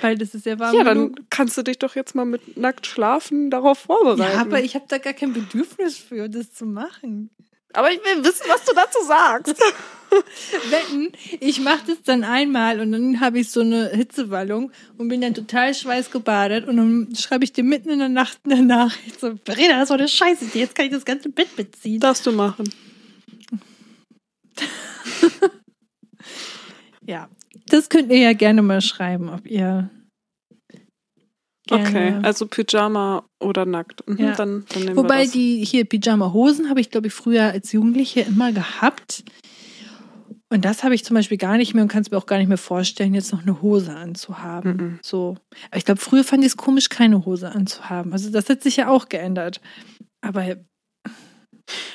Weil 0.00 0.18
das 0.18 0.34
ist 0.34 0.46
ja 0.46 0.58
warm. 0.58 0.74
Ja, 0.74 0.84
dann 0.84 1.12
genug. 1.12 1.26
kannst 1.30 1.56
du 1.56 1.62
dich 1.62 1.78
doch 1.78 1.94
jetzt 1.94 2.14
mal 2.14 2.24
mit 2.24 2.56
nackt 2.56 2.86
schlafen 2.86 3.50
darauf 3.50 3.78
vorbereiten. 3.78 4.34
Ja, 4.34 4.40
aber 4.40 4.60
ich 4.60 4.74
habe 4.74 4.86
da 4.88 4.98
gar 4.98 5.12
kein 5.12 5.32
Bedürfnis 5.32 5.96
für, 5.96 6.28
das 6.28 6.52
zu 6.52 6.66
machen. 6.66 7.30
Aber 7.72 7.90
ich 7.90 7.98
will 7.98 8.24
wissen, 8.24 8.44
was 8.48 8.64
du 8.64 8.74
dazu 8.74 8.98
sagst. 9.06 9.54
Wetten, 10.70 11.12
ich 11.40 11.60
mache 11.60 11.86
das 11.86 12.02
dann 12.04 12.24
einmal 12.24 12.80
und 12.80 12.92
dann 12.92 13.20
habe 13.20 13.38
ich 13.38 13.50
so 13.50 13.60
eine 13.60 13.90
Hitzewallung 13.90 14.72
und 14.98 15.08
bin 15.08 15.20
dann 15.20 15.34
total 15.34 15.74
schweißgebadet 15.74 16.66
und 16.66 16.76
dann 16.76 17.14
schreibe 17.16 17.44
ich 17.44 17.52
dir 17.52 17.64
mitten 17.64 17.90
in 17.90 17.98
der 17.98 18.08
Nacht 18.08 18.38
eine 18.44 18.62
Nachricht 18.62 19.20
so, 19.20 19.34
Verena, 19.44 19.78
das 19.78 19.90
war 19.90 19.98
eine 19.98 20.08
Scheiße, 20.08 20.46
jetzt 20.54 20.74
kann 20.74 20.86
ich 20.86 20.92
das 20.92 21.04
ganze 21.04 21.28
Bett 21.28 21.54
beziehen. 21.56 22.00
Darfst 22.00 22.26
du 22.26 22.32
machen. 22.32 22.68
ja, 27.06 27.28
das 27.68 27.88
könnt 27.88 28.10
ihr 28.10 28.18
ja 28.18 28.32
gerne 28.32 28.62
mal 28.62 28.80
schreiben, 28.80 29.28
ob 29.28 29.46
ihr 29.46 29.90
Gerne. 31.66 31.88
Okay, 31.88 32.14
also 32.22 32.46
Pyjama 32.46 33.24
oder 33.40 33.66
nackt. 33.66 34.08
Mhm, 34.08 34.18
ja. 34.18 34.34
dann, 34.36 34.64
dann 34.72 34.96
Wobei 34.96 35.26
die 35.26 35.64
hier 35.64 35.84
Pyjama-Hosen 35.84 36.70
habe 36.70 36.80
ich, 36.80 36.90
glaube 36.90 37.08
ich, 37.08 37.12
früher 37.12 37.42
als 37.42 37.72
Jugendliche 37.72 38.20
immer 38.20 38.52
gehabt. 38.52 39.24
Und 40.48 40.64
das 40.64 40.84
habe 40.84 40.94
ich 40.94 41.04
zum 41.04 41.14
Beispiel 41.14 41.38
gar 41.38 41.56
nicht 41.56 41.74
mehr 41.74 41.82
und 41.82 41.88
kann 41.88 42.02
es 42.02 42.10
mir 42.10 42.18
auch 42.18 42.26
gar 42.26 42.38
nicht 42.38 42.48
mehr 42.48 42.58
vorstellen, 42.58 43.14
jetzt 43.14 43.32
noch 43.32 43.42
eine 43.42 43.62
Hose 43.62 43.94
anzuhaben. 43.94 44.76
Mhm. 44.76 44.98
So. 45.02 45.36
Aber 45.70 45.78
ich 45.78 45.84
glaube, 45.84 46.00
früher 46.00 46.22
fand 46.22 46.44
ich 46.44 46.52
es 46.52 46.56
komisch, 46.56 46.88
keine 46.88 47.24
Hose 47.24 47.50
anzuhaben. 47.50 48.12
Also 48.12 48.30
das 48.30 48.48
hat 48.48 48.62
sich 48.62 48.76
ja 48.76 48.88
auch 48.88 49.08
geändert. 49.08 49.60
Aber 50.20 50.56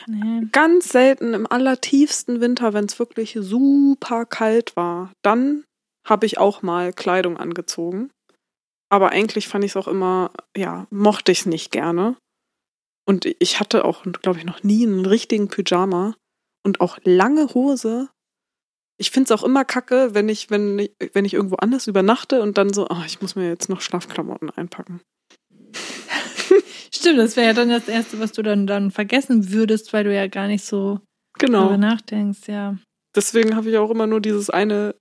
nee. 0.08 0.48
ganz 0.52 0.90
selten 0.90 1.34
im 1.34 1.48
allertiefsten 1.48 2.42
Winter, 2.42 2.74
wenn 2.74 2.86
es 2.86 3.00
wirklich 3.00 3.38
super 3.40 4.26
kalt 4.26 4.76
war, 4.76 5.14
dann 5.24 5.64
habe 6.06 6.26
ich 6.26 6.38
auch 6.38 6.62
mal 6.62 6.92
Kleidung 6.92 7.38
angezogen. 7.38 8.10
Aber 8.90 9.12
eigentlich 9.12 9.48
fand 9.48 9.64
ich 9.64 9.72
es 9.72 9.78
auch 9.78 9.88
immer, 9.88 10.32
ja, 10.58 10.88
mochte 10.90 11.32
ich 11.32 11.42
es 11.42 11.46
nicht 11.46 11.72
gerne. 11.72 12.18
Und 13.08 13.26
ich 13.40 13.60
hatte 13.62 13.86
auch, 13.86 14.04
glaube 14.04 14.40
ich, 14.40 14.46
noch 14.46 14.64
nie 14.64 14.86
einen 14.86 15.06
richtigen 15.06 15.48
Pyjama 15.48 16.16
und 16.66 16.82
auch 16.82 16.98
lange 17.04 17.54
Hose. 17.54 18.10
Ich 19.02 19.10
finde 19.10 19.34
es 19.34 19.40
auch 19.40 19.44
immer 19.44 19.66
kacke, 19.66 20.14
wenn 20.14 20.30
ich, 20.30 20.52
wenn, 20.52 20.78
ich, 20.78 20.92
wenn 21.14 21.26
ich 21.26 21.34
irgendwo 21.34 21.56
anders 21.56 21.88
übernachte 21.88 22.40
und 22.44 22.60
dann 22.60 22.72
so, 22.72 22.86
oh, 22.88 23.02
ich 23.08 23.20
muss 23.20 23.36
mir 23.36 23.48
jetzt 23.48 23.68
noch 23.68 23.82
Schlafklamotten 23.82 24.52
einpacken. 24.52 25.02
Stimmt, 26.94 27.18
das 27.18 27.36
wäre 27.36 27.48
ja 27.48 27.54
dann 27.54 27.70
das 27.70 27.88
Erste, 27.88 28.20
was 28.20 28.32
du 28.32 28.44
dann, 28.44 28.68
dann 28.68 28.92
vergessen 28.92 29.52
würdest, 29.52 29.92
weil 29.92 30.04
du 30.04 30.14
ja 30.14 30.28
gar 30.28 30.46
nicht 30.46 30.64
so 30.64 31.00
genau. 31.40 31.62
darüber 31.62 31.78
nachdenkst, 31.78 32.48
ja. 32.48 32.78
Deswegen 33.16 33.56
habe 33.56 33.72
ich 33.72 33.78
auch 33.78 33.90
immer 33.90 34.06
nur 34.06 34.22
dieses 34.22 34.52
eine 34.52 34.94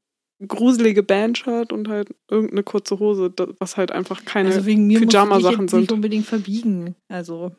gruselige 0.49 1.03
Bandshirt 1.03 1.71
und 1.71 1.89
halt 1.89 2.15
irgendeine 2.31 2.63
kurze 2.63 2.99
Hose, 3.01 3.31
was 3.59 3.77
halt 3.77 3.93
einfach 3.93 4.25
keine 4.25 4.49
also 4.49 4.63
Pyjama-Sachen 4.63 5.69
sind. 5.69 5.81
Nicht 5.81 5.93
unbedingt 5.93 6.25
verbiegen, 6.25 6.95
also. 7.09 7.53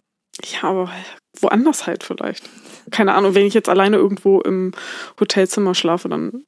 Ja, 0.52 0.70
aber 0.70 0.92
woanders 1.40 1.88
halt 1.88 2.04
vielleicht. 2.04 2.50
Keine 2.90 3.14
Ahnung, 3.14 3.36
wenn 3.36 3.46
ich 3.46 3.54
jetzt 3.54 3.70
alleine 3.70 3.98
irgendwo 3.98 4.42
im 4.42 4.74
Hotelzimmer 5.20 5.76
schlafe, 5.76 6.10
dann 6.10 6.46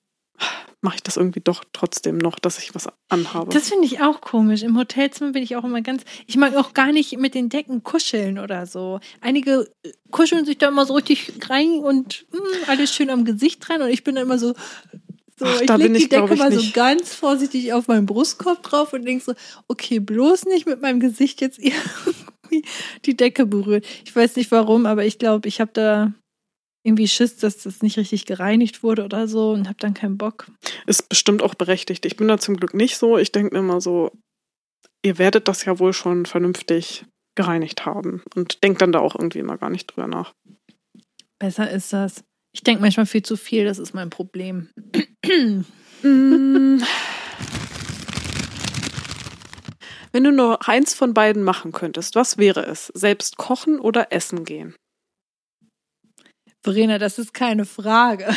mache 0.81 0.95
ich 0.95 1.03
das 1.03 1.15
irgendwie 1.15 1.39
doch 1.39 1.63
trotzdem 1.71 2.17
noch, 2.17 2.37
dass 2.37 2.59
ich 2.59 2.75
was 2.75 2.87
anhabe. 3.07 3.53
Das 3.53 3.69
finde 3.69 3.85
ich 3.85 4.01
auch 4.01 4.19
komisch. 4.19 4.63
Im 4.63 4.77
Hotelzimmer 4.77 5.31
bin 5.31 5.41
ich 5.41 5.55
auch 5.55 5.63
immer 5.63 5.81
ganz. 5.81 6.03
Ich 6.27 6.35
mag 6.35 6.55
auch 6.57 6.73
gar 6.73 6.91
nicht 6.91 7.17
mit 7.17 7.35
den 7.35 7.47
Decken 7.47 7.83
kuscheln 7.83 8.37
oder 8.37 8.65
so. 8.65 8.99
Einige 9.21 9.71
kuscheln 10.11 10.43
sich 10.43 10.57
da 10.57 10.67
immer 10.67 10.85
so 10.85 10.95
richtig 10.95 11.31
rein 11.49 11.79
und 11.79 12.25
mh, 12.31 12.39
hm, 12.39 12.63
alles 12.67 12.93
schön 12.93 13.09
am 13.09 13.23
Gesicht 13.23 13.67
dran 13.67 13.81
und 13.81 13.89
ich 13.89 14.03
bin 14.03 14.15
dann 14.15 14.25
immer 14.25 14.37
so, 14.37 14.53
so, 15.39 15.45
Ach, 15.45 15.61
ich 15.61 15.69
lege 15.69 15.93
die 15.93 16.09
Decke 16.09 16.35
mal 16.35 16.51
so 16.51 16.61
ganz 16.73 17.15
vorsichtig 17.15 17.71
auf 17.71 17.87
meinen 17.87 18.05
Brustkorb 18.05 18.61
drauf 18.61 18.91
und 18.91 19.05
denke 19.05 19.23
so, 19.23 19.33
okay, 19.69 19.99
bloß 19.99 20.45
nicht 20.45 20.67
mit 20.67 20.81
meinem 20.81 20.99
Gesicht 20.99 21.39
jetzt 21.39 21.59
irgendwie 22.53 22.69
die 23.05 23.17
Decke 23.17 23.45
berührt. 23.45 23.85
Ich 24.05 24.15
weiß 24.15 24.35
nicht 24.35 24.51
warum, 24.51 24.85
aber 24.85 25.05
ich 25.05 25.19
glaube, 25.19 25.47
ich 25.47 25.59
habe 25.59 25.71
da 25.73 26.13
irgendwie 26.85 27.07
Schiss, 27.07 27.37
dass 27.37 27.63
das 27.63 27.81
nicht 27.81 27.97
richtig 27.97 28.25
gereinigt 28.25 28.83
wurde 28.83 29.05
oder 29.05 29.27
so 29.27 29.51
und 29.51 29.67
habe 29.67 29.77
dann 29.79 29.93
keinen 29.93 30.17
Bock. 30.17 30.47
Ist 30.85 31.07
bestimmt 31.07 31.41
auch 31.41 31.55
berechtigt. 31.55 32.05
Ich 32.05 32.17
bin 32.17 32.27
da 32.27 32.37
zum 32.37 32.57
Glück 32.57 32.73
nicht 32.73 32.97
so. 32.97 33.17
Ich 33.17 33.31
denke 33.31 33.53
mir 33.53 33.59
immer 33.59 33.79
so, 33.79 34.11
ihr 35.01 35.17
werdet 35.17 35.47
das 35.47 35.63
ja 35.63 35.79
wohl 35.79 35.93
schon 35.93 36.25
vernünftig 36.25 37.05
gereinigt 37.35 37.85
haben 37.85 38.21
und 38.35 38.63
denkt 38.63 38.81
dann 38.81 38.91
da 38.91 38.99
auch 38.99 39.15
irgendwie 39.15 39.39
immer 39.39 39.57
gar 39.57 39.69
nicht 39.69 39.87
drüber 39.87 40.07
nach. 40.07 40.33
Besser 41.39 41.71
ist 41.71 41.93
das. 41.93 42.23
Ich 42.53 42.63
denke 42.63 42.81
manchmal 42.81 43.05
viel 43.05 43.23
zu 43.23 43.37
viel, 43.37 43.65
das 43.65 43.79
ist 43.79 43.93
mein 43.93 44.09
Problem. 44.09 44.69
Wenn 50.13 50.23
du 50.25 50.31
nur 50.31 50.69
eins 50.69 50.93
von 50.93 51.15
beiden 51.15 51.41
machen 51.41 51.71
könntest, 51.71 52.13
was 52.13 52.37
wäre 52.37 52.67
es? 52.67 52.91
Selbst 52.93 53.37
kochen 53.37 53.79
oder 53.79 54.11
essen 54.11 54.45
gehen? 54.45 54.75
Verena, 56.61 56.99
das 56.99 57.17
ist 57.17 57.33
keine 57.33 57.65
Frage. 57.65 58.33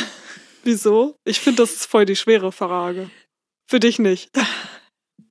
Wieso? 0.63 1.15
Ich 1.23 1.39
finde, 1.39 1.61
das 1.61 1.73
ist 1.73 1.85
voll 1.85 2.05
die 2.05 2.15
schwere 2.15 2.51
Frage. 2.51 3.11
Für 3.69 3.79
dich 3.79 3.99
nicht. 3.99 4.31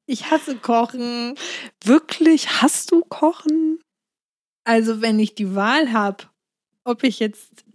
Ich 0.06 0.30
hasse 0.30 0.56
Kochen. 0.56 1.34
Wirklich? 1.82 2.62
Hast 2.62 2.92
du 2.92 3.00
Kochen? 3.00 3.82
Also, 4.64 5.02
wenn 5.02 5.18
ich 5.18 5.34
die 5.34 5.56
Wahl 5.56 5.92
habe, 5.92 6.24
ob 6.84 7.02
ich 7.02 7.18
jetzt 7.18 7.65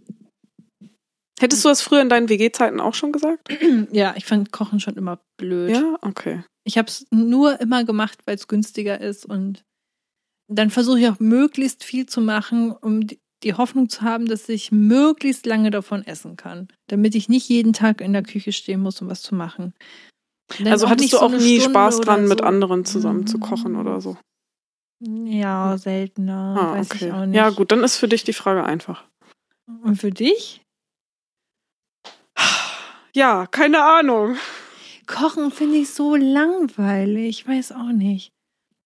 Hättest 1.41 1.65
du 1.65 1.69
das 1.69 1.81
früher 1.81 2.01
in 2.01 2.09
deinen 2.09 2.29
WG-Zeiten 2.29 2.79
auch 2.79 2.93
schon 2.93 3.11
gesagt? 3.11 3.49
Ja, 3.91 4.13
ich 4.15 4.25
fand 4.25 4.51
Kochen 4.51 4.79
schon 4.79 4.95
immer 4.95 5.19
blöd. 5.37 5.71
Ja, 5.71 5.97
okay. 6.01 6.43
Ich 6.63 6.77
habe 6.77 6.87
es 6.87 7.07
nur 7.09 7.59
immer 7.59 7.83
gemacht, 7.83 8.19
weil 8.25 8.35
es 8.35 8.47
günstiger 8.47 9.01
ist 9.01 9.25
und 9.25 9.63
dann 10.47 10.69
versuche 10.69 10.99
ich 10.99 11.07
auch 11.07 11.19
möglichst 11.19 11.83
viel 11.83 12.05
zu 12.05 12.21
machen, 12.21 12.71
um 12.71 13.07
die 13.43 13.53
Hoffnung 13.55 13.89
zu 13.89 14.03
haben, 14.03 14.27
dass 14.27 14.47
ich 14.49 14.71
möglichst 14.71 15.47
lange 15.47 15.71
davon 15.71 16.05
essen 16.05 16.35
kann, 16.35 16.67
damit 16.87 17.15
ich 17.15 17.27
nicht 17.27 17.49
jeden 17.49 17.73
Tag 17.73 18.01
in 18.01 18.13
der 18.13 18.21
Küche 18.21 18.51
stehen 18.51 18.81
muss, 18.81 19.01
um 19.01 19.09
was 19.09 19.23
zu 19.23 19.33
machen. 19.33 19.73
also 20.63 20.89
hattest 20.89 21.13
du 21.13 21.17
so 21.17 21.23
auch 21.23 21.31
nie 21.31 21.59
Stunde 21.59 21.69
Spaß 21.71 22.01
dran, 22.01 22.23
so. 22.23 22.29
mit 22.29 22.41
anderen 22.43 22.85
zusammen 22.85 23.25
zu 23.25 23.39
kochen 23.39 23.75
oder 23.77 23.99
so? 23.99 24.15
Ja, 24.99 25.75
seltener. 25.79 26.75
Ah, 26.75 26.79
okay. 26.79 27.11
Ja, 27.35 27.49
gut, 27.49 27.71
dann 27.71 27.83
ist 27.83 27.97
für 27.97 28.07
dich 28.07 28.23
die 28.23 28.33
Frage 28.33 28.63
einfach. 28.63 29.05
Und 29.83 29.95
für 29.95 30.11
dich? 30.11 30.61
Ja, 33.13 33.47
keine 33.47 33.83
Ahnung. 33.83 34.37
Kochen 35.07 35.51
finde 35.51 35.77
ich 35.77 35.89
so 35.89 36.15
langweilig. 36.15 37.41
Ich 37.41 37.47
weiß 37.47 37.73
auch 37.73 37.91
nicht. 37.91 38.31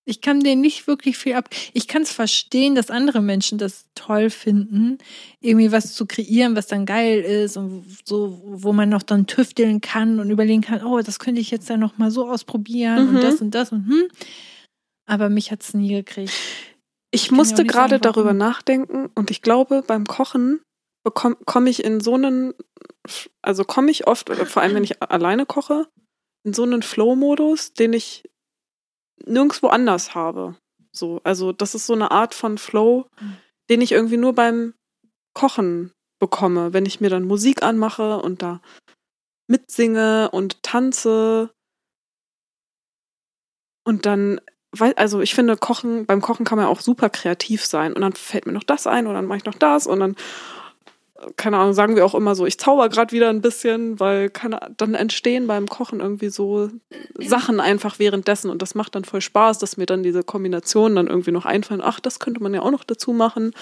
Ich 0.08 0.22
kann 0.22 0.40
den 0.40 0.62
nicht 0.62 0.86
wirklich 0.86 1.18
viel 1.18 1.34
ab. 1.34 1.50
Ich 1.74 1.88
kann 1.88 2.04
es 2.04 2.12
verstehen, 2.12 2.76
dass 2.76 2.92
andere 2.92 3.22
Menschen 3.22 3.58
das 3.58 3.86
toll 3.96 4.30
finden, 4.30 5.00
irgendwie 5.42 5.72
was 5.72 5.96
zu 5.96 6.06
kreieren, 6.06 6.56
was 6.56 6.68
dann 6.68 6.86
geil 6.86 7.22
ist 7.22 7.58
und 7.58 7.84
so, 8.06 8.40
wo 8.44 8.72
man 8.72 8.90
noch 8.90 9.02
dann 9.02 9.26
tüfteln 9.26 9.82
kann 9.82 10.20
und 10.20 10.30
überlegen 10.30 10.62
kann, 10.62 10.84
oh, 10.84 11.02
das 11.02 11.18
könnte 11.18 11.42
ich 11.42 11.50
jetzt 11.50 11.70
dann 11.72 11.80
noch 11.80 11.98
mal 11.98 12.12
so 12.12 12.30
ausprobieren 12.30 13.10
mhm. 13.10 13.16
und 13.16 13.24
das 13.24 13.42
und 13.42 13.52
das 13.56 13.72
und 13.72 13.88
hm. 13.88 14.08
Aber 15.08 15.30
mich 15.30 15.52
hat 15.52 15.64
es 15.64 15.74
nie 15.74 15.90
gekriegt. 15.90 16.34
Ich, 17.12 17.26
ich 17.26 17.32
musste 17.32 17.64
gerade 17.64 18.00
darüber 18.00 18.34
nachdenken 18.34 19.10
und 19.16 19.32
ich 19.32 19.42
glaube, 19.42 19.84
beim 19.86 20.06
Kochen 20.06 20.60
komme 21.12 21.70
ich 21.70 21.84
in 21.84 22.00
so 22.00 22.16
einen, 22.16 22.54
also 23.42 23.64
komme 23.64 23.92
ich 23.92 24.08
oft, 24.08 24.30
oder 24.30 24.46
vor 24.46 24.62
allem 24.62 24.76
wenn 24.76 24.84
ich 24.84 25.02
alleine 25.02 25.46
koche, 25.46 25.88
in 26.44 26.54
so 26.54 26.64
einen 26.64 26.84
Flow-Modus, 26.84 27.74
den 27.74 27.94
ich 27.94 28.30
nirgendwo 29.26 29.68
anders 29.68 30.16
habe. 30.16 30.56
So, 30.92 31.22
also 31.24 31.52
das 31.52 31.76
ist 31.76 31.88
so 31.88 31.94
eine 31.94 32.12
Art 32.12 32.34
von 32.34 32.58
Flow, 32.58 33.08
den 33.70 33.82
ich 33.82 33.92
irgendwie 33.92 34.18
nur 34.18 34.34
beim 34.34 34.74
Kochen 35.34 35.92
bekomme, 36.20 36.74
wenn 36.74 36.86
ich 36.86 37.02
mir 37.02 37.10
dann 37.10 37.26
Musik 37.26 37.64
anmache 37.64 38.20
und 38.22 38.42
da 38.42 38.62
mitsinge 39.48 40.30
und 40.32 40.64
tanze 40.64 41.52
und 43.84 44.06
dann 44.06 44.40
weil, 44.80 44.94
also 44.96 45.22
ich 45.22 45.36
finde, 45.36 45.58
Kochen, 45.58 46.06
beim 46.06 46.22
Kochen 46.22 46.46
kann 46.46 46.58
man 46.58 46.68
auch 46.68 46.82
super 46.82 47.10
kreativ 47.10 47.66
sein. 47.66 47.94
Und 47.94 48.02
dann 48.02 48.14
fällt 48.14 48.46
mir 48.46 48.52
noch 48.52 48.64
das 48.64 48.88
ein 48.88 49.08
und 49.08 49.14
dann 49.14 49.26
mache 49.26 49.38
ich 49.38 49.46
noch 49.46 49.56
das 49.56 49.88
und 49.88 50.00
dann 50.00 50.16
keine 51.38 51.58
Ahnung, 51.58 51.74
sagen 51.74 51.96
wir 51.96 52.06
auch 52.06 52.16
immer 52.16 52.36
so, 52.36 52.46
ich 52.46 52.60
zauber 52.60 52.90
gerade 52.90 53.14
wieder 53.14 53.30
ein 53.30 53.42
bisschen, 53.42 54.00
weil 54.00 54.30
keine, 54.30 54.60
dann 54.76 54.96
entstehen 54.96 55.48
beim 55.48 55.68
Kochen 55.68 56.02
irgendwie 56.02 56.30
so 56.30 56.70
Sachen 57.18 57.62
einfach 57.62 58.00
währenddessen 58.00 58.50
und 58.50 58.62
das 58.62 58.76
macht 58.76 58.96
dann 58.96 59.06
voll 59.06 59.22
Spaß, 59.22 59.60
dass 59.60 59.78
mir 59.78 59.86
dann 59.86 60.04
diese 60.04 60.24
Kombinationen 60.24 60.96
dann 60.98 61.08
irgendwie 61.08 61.32
noch 61.32 61.46
einfallen. 61.46 61.82
Ach, 61.82 62.02
das 62.02 62.20
könnte 62.20 62.44
man 62.44 62.54
ja 62.54 62.62
auch 62.62 62.72
noch 62.72 62.84
dazu 62.84 63.14
machen. 63.14 63.54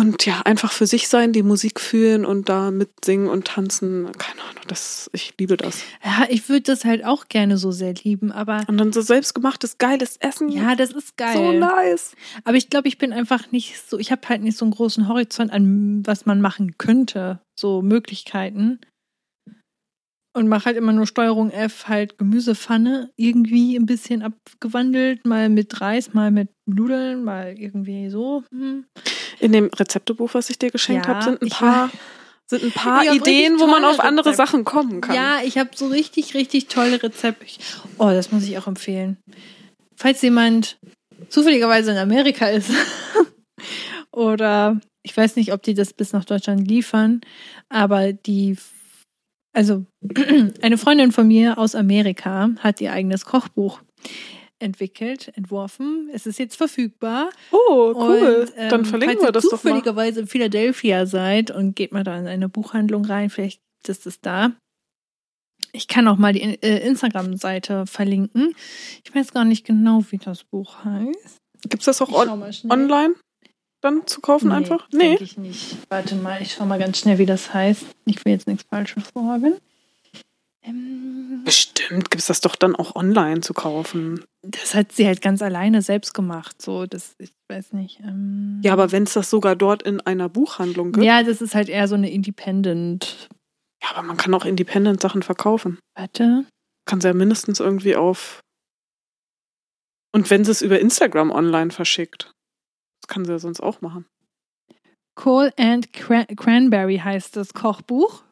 Und 0.00 0.24
ja, 0.24 0.40
einfach 0.46 0.72
für 0.72 0.86
sich 0.86 1.08
sein, 1.08 1.34
die 1.34 1.42
Musik 1.42 1.78
fühlen 1.78 2.24
und 2.24 2.48
da 2.48 2.70
mitsingen 2.70 3.28
und 3.28 3.46
tanzen. 3.48 4.10
Keine 4.16 4.40
Ahnung, 4.40 4.62
das, 4.66 5.10
ich 5.12 5.34
liebe 5.38 5.58
das. 5.58 5.82
Ja, 6.02 6.24
ich 6.30 6.48
würde 6.48 6.62
das 6.62 6.86
halt 6.86 7.04
auch 7.04 7.28
gerne 7.28 7.58
so 7.58 7.70
sehr 7.70 7.92
lieben, 7.92 8.32
aber. 8.32 8.64
Und 8.66 8.78
dann 8.78 8.94
so 8.94 9.02
selbstgemachtes, 9.02 9.76
geiles 9.76 10.16
Essen. 10.16 10.48
Ja, 10.48 10.74
das 10.74 10.92
ist 10.92 11.18
geil. 11.18 11.36
So 11.36 11.52
nice. 11.52 12.14
Aber 12.44 12.56
ich 12.56 12.70
glaube, 12.70 12.88
ich 12.88 12.96
bin 12.96 13.12
einfach 13.12 13.52
nicht 13.52 13.78
so, 13.90 13.98
ich 13.98 14.10
habe 14.10 14.26
halt 14.26 14.40
nicht 14.40 14.56
so 14.56 14.64
einen 14.64 14.72
großen 14.72 15.06
Horizont 15.06 15.52
an, 15.52 16.00
was 16.06 16.24
man 16.24 16.40
machen 16.40 16.78
könnte. 16.78 17.40
So 17.54 17.82
Möglichkeiten 17.82 18.80
und 20.32 20.48
mache 20.48 20.66
halt 20.66 20.76
immer 20.76 20.92
nur 20.92 21.06
Steuerung 21.06 21.50
F, 21.50 21.88
halt 21.88 22.16
Gemüsepfanne, 22.16 23.10
irgendwie 23.16 23.76
ein 23.76 23.84
bisschen 23.84 24.22
abgewandelt, 24.22 25.26
mal 25.26 25.50
mit 25.50 25.80
Reis, 25.80 26.14
mal 26.14 26.30
mit 26.30 26.48
Nudeln, 26.66 27.24
mal 27.24 27.54
irgendwie 27.58 28.08
so. 28.08 28.44
Hm. 28.50 28.86
In 29.40 29.52
dem 29.52 29.66
Rezeptebuch, 29.66 30.34
was 30.34 30.50
ich 30.50 30.58
dir 30.58 30.70
geschenkt 30.70 31.06
ja, 31.06 31.14
habe, 31.14 31.24
sind 31.24 31.42
ein 31.42 31.48
paar, 31.48 31.90
sind 32.46 32.62
ein 32.62 32.72
paar 32.72 33.04
Ideen, 33.12 33.58
wo 33.58 33.66
man 33.66 33.84
auf 33.84 34.00
andere 34.00 34.30
Rezepte. 34.30 34.36
Sachen 34.36 34.64
kommen 34.64 35.00
kann. 35.00 35.14
Ja, 35.14 35.40
ich 35.42 35.58
habe 35.58 35.70
so 35.74 35.88
richtig, 35.88 36.34
richtig 36.34 36.68
tolle 36.68 37.02
Rezepte. 37.02 37.46
Oh, 37.98 38.10
das 38.10 38.32
muss 38.32 38.44
ich 38.44 38.58
auch 38.58 38.66
empfehlen. 38.66 39.16
Falls 39.96 40.22
jemand 40.22 40.78
zufälligerweise 41.28 41.90
in 41.90 41.96
Amerika 41.96 42.46
ist 42.46 42.70
oder 44.12 44.80
ich 45.02 45.16
weiß 45.16 45.36
nicht, 45.36 45.52
ob 45.52 45.62
die 45.62 45.74
das 45.74 45.92
bis 45.92 46.12
nach 46.12 46.24
Deutschland 46.24 46.68
liefern, 46.68 47.22
aber 47.68 48.12
die 48.12 48.56
also 49.52 49.84
eine 50.62 50.78
Freundin 50.78 51.12
von 51.12 51.26
mir 51.26 51.58
aus 51.58 51.74
Amerika 51.74 52.50
hat 52.58 52.80
ihr 52.80 52.92
eigenes 52.92 53.24
Kochbuch 53.24 53.80
entwickelt, 54.60 55.32
entworfen. 55.36 56.08
Es 56.12 56.26
ist 56.26 56.38
jetzt 56.38 56.56
verfügbar. 56.56 57.30
Oh, 57.50 57.92
cool. 57.96 58.46
Und, 58.48 58.52
ähm, 58.56 58.68
Dann 58.68 58.84
verlinken 58.84 59.22
wir 59.22 59.32
das 59.32 59.44
doch 59.44 59.50
mal. 59.52 59.58
Falls 59.58 59.64
ihr 59.64 59.70
zufälligerweise 59.70 60.20
in 60.20 60.26
Philadelphia 60.26 61.06
seid 61.06 61.50
und 61.50 61.76
geht 61.76 61.92
mal 61.92 62.04
da 62.04 62.18
in 62.18 62.26
eine 62.26 62.48
Buchhandlung 62.48 63.04
rein, 63.04 63.30
vielleicht 63.30 63.60
ist 63.86 64.06
es 64.06 64.20
da. 64.20 64.52
Ich 65.72 65.88
kann 65.88 66.08
auch 66.08 66.16
mal 66.16 66.32
die 66.32 66.42
äh, 66.42 66.86
Instagram-Seite 66.86 67.86
verlinken. 67.86 68.54
Ich 69.04 69.14
weiß 69.14 69.32
gar 69.32 69.44
nicht 69.44 69.64
genau, 69.64 70.04
wie 70.10 70.18
das 70.18 70.44
Buch 70.44 70.84
heißt. 70.84 71.38
Gibt 71.62 71.80
es 71.80 71.84
das 71.86 72.02
auch 72.02 72.12
on 72.12 72.42
online? 72.68 73.14
dann 73.80 74.06
zu 74.06 74.20
kaufen 74.20 74.48
nee, 74.48 74.54
einfach? 74.54 74.88
Nee. 74.92 75.10
Denke 75.10 75.24
ich 75.24 75.38
nicht. 75.38 75.76
Warte 75.88 76.14
mal, 76.16 76.40
ich 76.42 76.52
schau 76.52 76.66
mal 76.66 76.78
ganz 76.78 76.98
schnell, 76.98 77.18
wie 77.18 77.26
das 77.26 77.52
heißt. 77.52 77.84
Ich 78.04 78.24
will 78.24 78.32
jetzt 78.32 78.46
nichts 78.46 78.64
Falsches 78.68 79.04
sagen. 79.14 79.54
Ähm, 80.62 81.42
Bestimmt 81.44 82.10
gibt 82.10 82.20
es 82.20 82.26
das 82.26 82.40
doch 82.40 82.54
dann 82.54 82.76
auch 82.76 82.94
online 82.94 83.40
zu 83.40 83.54
kaufen. 83.54 84.24
Das 84.42 84.74
hat 84.74 84.92
sie 84.92 85.06
halt 85.06 85.22
ganz 85.22 85.42
alleine 85.42 85.82
selbst 85.82 86.12
gemacht. 86.12 86.60
So, 86.60 86.86
das, 86.86 87.14
ich 87.18 87.32
weiß 87.48 87.72
nicht. 87.72 88.00
Ähm, 88.00 88.60
ja, 88.62 88.72
aber 88.72 88.92
wenn 88.92 89.04
es 89.04 89.14
das 89.14 89.30
sogar 89.30 89.56
dort 89.56 89.82
in 89.82 90.00
einer 90.00 90.28
Buchhandlung 90.28 90.92
gibt. 90.92 91.04
Ja, 91.04 91.22
das 91.22 91.40
ist 91.40 91.54
halt 91.54 91.68
eher 91.68 91.88
so 91.88 91.94
eine 91.94 92.10
Independent. 92.10 93.28
Ja, 93.82 93.90
aber 93.90 94.02
man 94.02 94.16
kann 94.16 94.34
auch 94.34 94.44
Independent-Sachen 94.44 95.22
verkaufen. 95.22 95.78
Warte. 95.96 96.44
Kann 96.86 97.00
sie 97.00 97.08
ja 97.08 97.14
mindestens 97.14 97.60
irgendwie 97.60 97.96
auf. 97.96 98.40
Und 100.12 100.28
wenn 100.28 100.44
sie 100.44 100.50
es 100.50 100.62
über 100.62 100.80
Instagram 100.80 101.30
online 101.30 101.70
verschickt. 101.70 102.32
Das 103.02 103.08
kann 103.08 103.24
sie 103.24 103.32
ja 103.32 103.38
sonst 103.38 103.60
auch 103.60 103.80
machen. 103.80 104.06
Cole 105.14 105.52
and 105.58 105.92
Cranberry 105.92 106.98
heißt 106.98 107.36
das 107.36 107.54
Kochbuch. 107.54 108.24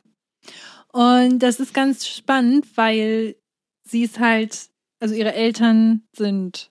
Und 0.92 1.40
das 1.40 1.60
ist 1.60 1.74
ganz 1.74 2.06
spannend, 2.06 2.66
weil 2.76 3.36
sie 3.84 4.02
ist 4.02 4.18
halt, 4.18 4.68
also 5.00 5.14
ihre 5.14 5.34
Eltern 5.34 6.02
sind, 6.16 6.70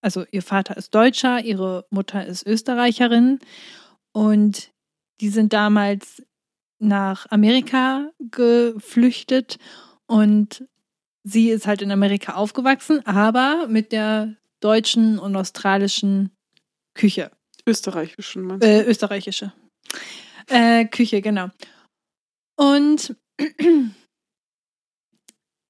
also 0.00 0.24
ihr 0.30 0.42
Vater 0.42 0.76
ist 0.76 0.94
Deutscher, 0.94 1.44
ihre 1.44 1.86
Mutter 1.90 2.26
ist 2.26 2.46
Österreicherin 2.46 3.38
und 4.12 4.72
die 5.20 5.28
sind 5.28 5.52
damals 5.52 6.22
nach 6.78 7.30
Amerika 7.30 8.10
geflüchtet 8.18 9.58
und 10.06 10.64
sie 11.22 11.50
ist 11.50 11.66
halt 11.66 11.82
in 11.82 11.90
Amerika 11.90 12.34
aufgewachsen, 12.34 13.04
aber 13.06 13.66
mit 13.68 13.92
der 13.92 14.36
deutschen 14.60 15.18
und 15.18 15.36
australischen 15.36 16.30
Küche. 16.94 17.30
Österreichischen, 17.66 18.42
meinst 18.42 18.64
du? 18.64 18.68
Äh, 18.68 18.84
österreichische. 18.84 19.52
Äh, 20.48 20.84
Küche, 20.86 21.22
genau. 21.22 21.48
Und 22.56 23.16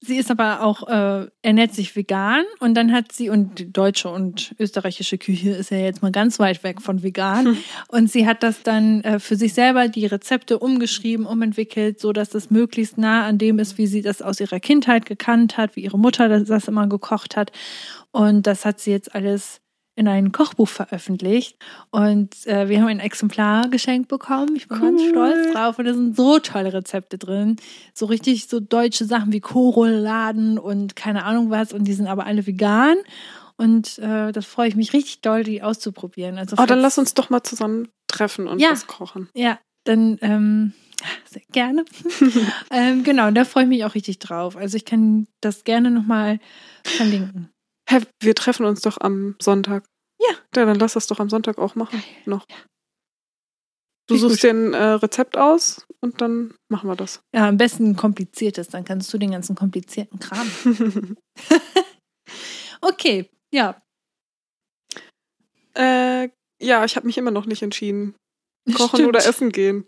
sie 0.00 0.16
ist 0.16 0.30
aber 0.30 0.62
auch, 0.62 0.86
äh, 0.88 1.26
ernährt 1.42 1.74
sich 1.74 1.96
vegan 1.96 2.44
und 2.60 2.74
dann 2.74 2.92
hat 2.92 3.12
sie, 3.12 3.30
und 3.30 3.58
die 3.58 3.72
deutsche 3.72 4.10
und 4.10 4.54
österreichische 4.58 5.18
Küche 5.18 5.50
ist 5.50 5.70
ja 5.70 5.78
jetzt 5.78 6.02
mal 6.02 6.12
ganz 6.12 6.38
weit 6.38 6.62
weg 6.62 6.82
von 6.82 7.02
vegan. 7.02 7.46
Hm. 7.46 7.58
Und 7.88 8.10
sie 8.10 8.26
hat 8.26 8.42
das 8.42 8.62
dann 8.62 9.00
äh, 9.02 9.18
für 9.18 9.36
sich 9.36 9.54
selber 9.54 9.88
die 9.88 10.06
Rezepte 10.06 10.58
umgeschrieben, 10.58 11.26
umentwickelt, 11.26 12.00
so 12.00 12.12
dass 12.12 12.34
es 12.34 12.50
möglichst 12.50 12.98
nah 12.98 13.26
an 13.26 13.38
dem 13.38 13.58
ist, 13.58 13.78
wie 13.78 13.86
sie 13.86 14.02
das 14.02 14.20
aus 14.20 14.40
ihrer 14.40 14.60
Kindheit 14.60 15.06
gekannt 15.06 15.56
hat, 15.56 15.76
wie 15.76 15.84
ihre 15.84 15.98
Mutter 15.98 16.28
das, 16.28 16.44
das 16.44 16.68
immer 16.68 16.86
gekocht 16.86 17.36
hat. 17.36 17.52
Und 18.10 18.46
das 18.46 18.64
hat 18.64 18.80
sie 18.80 18.90
jetzt 18.90 19.14
alles 19.14 19.60
in 19.96 20.08
ein 20.08 20.32
Kochbuch 20.32 20.68
veröffentlicht 20.68 21.56
und 21.90 22.46
äh, 22.46 22.68
wir 22.68 22.80
haben 22.80 22.88
ein 22.88 23.00
Exemplar 23.00 23.68
geschenkt 23.68 24.08
bekommen. 24.08 24.56
Ich 24.56 24.68
bin 24.68 24.78
cool. 24.80 24.90
ganz 24.90 25.02
stolz 25.08 25.52
drauf 25.52 25.78
und 25.78 25.84
da 25.84 25.94
sind 25.94 26.16
so 26.16 26.38
tolle 26.40 26.72
Rezepte 26.72 27.16
drin. 27.16 27.56
So 27.92 28.06
richtig 28.06 28.48
so 28.48 28.58
deutsche 28.60 29.04
Sachen 29.04 29.32
wie 29.32 29.40
Korolladen 29.40 30.58
und 30.58 30.96
keine 30.96 31.24
Ahnung 31.24 31.50
was 31.50 31.72
und 31.72 31.84
die 31.84 31.92
sind 31.92 32.08
aber 32.08 32.26
alle 32.26 32.46
vegan 32.46 32.96
und 33.56 33.98
äh, 33.98 34.32
das 34.32 34.46
freue 34.46 34.68
ich 34.68 34.76
mich 34.76 34.92
richtig 34.92 35.20
doll, 35.20 35.44
die 35.44 35.62
auszuprobieren. 35.62 36.38
Also 36.38 36.56
oh, 36.58 36.66
dann 36.66 36.80
lass 36.80 36.98
uns 36.98 37.14
doch 37.14 37.30
mal 37.30 37.42
zusammen 37.42 37.88
treffen 38.08 38.48
und 38.48 38.58
ja, 38.58 38.70
was 38.72 38.86
kochen. 38.86 39.28
Ja, 39.34 39.58
dann 39.84 40.18
ähm, 40.22 40.72
sehr 41.30 41.42
gerne. 41.52 41.84
ähm, 42.70 43.04
genau, 43.04 43.30
da 43.30 43.44
freue 43.44 43.64
ich 43.64 43.68
mich 43.68 43.84
auch 43.84 43.94
richtig 43.94 44.18
drauf. 44.18 44.56
Also 44.56 44.76
ich 44.76 44.84
kann 44.84 45.28
das 45.40 45.64
gerne 45.64 45.90
nochmal 45.90 46.40
verlinken. 46.82 47.50
Hä, 47.94 48.00
wir 48.20 48.34
treffen 48.34 48.66
uns 48.66 48.80
doch 48.80 48.98
am 49.00 49.36
Sonntag. 49.40 49.84
Ja. 50.20 50.30
Ja, 50.56 50.64
dann 50.64 50.78
lass 50.78 50.94
das 50.94 51.06
doch 51.06 51.20
am 51.20 51.28
Sonntag 51.28 51.58
auch 51.58 51.74
machen. 51.76 52.02
Noch. 52.26 52.44
Ja. 52.50 52.56
Du 54.06 54.16
suchst 54.16 54.42
dir 54.42 54.50
ein 54.50 54.74
äh, 54.74 54.82
Rezept 54.82 55.36
aus 55.36 55.86
und 56.00 56.20
dann 56.20 56.54
machen 56.68 56.90
wir 56.90 56.96
das. 56.96 57.22
Ja, 57.34 57.48
am 57.48 57.56
besten 57.56 57.90
ein 57.90 57.96
kompliziertes, 57.96 58.68
dann 58.68 58.84
kannst 58.84 59.12
du 59.14 59.18
den 59.18 59.30
ganzen 59.30 59.54
komplizierten 59.54 60.18
Kram. 60.18 60.50
okay, 62.82 63.30
ja. 63.52 63.80
Äh, 65.74 66.28
ja, 66.60 66.84
ich 66.84 66.96
habe 66.96 67.06
mich 67.06 67.16
immer 67.16 67.30
noch 67.30 67.46
nicht 67.46 67.62
entschieden. 67.62 68.14
Kochen 68.74 68.96
Stimmt. 68.96 69.08
oder 69.08 69.26
essen 69.26 69.52
gehen. 69.52 69.84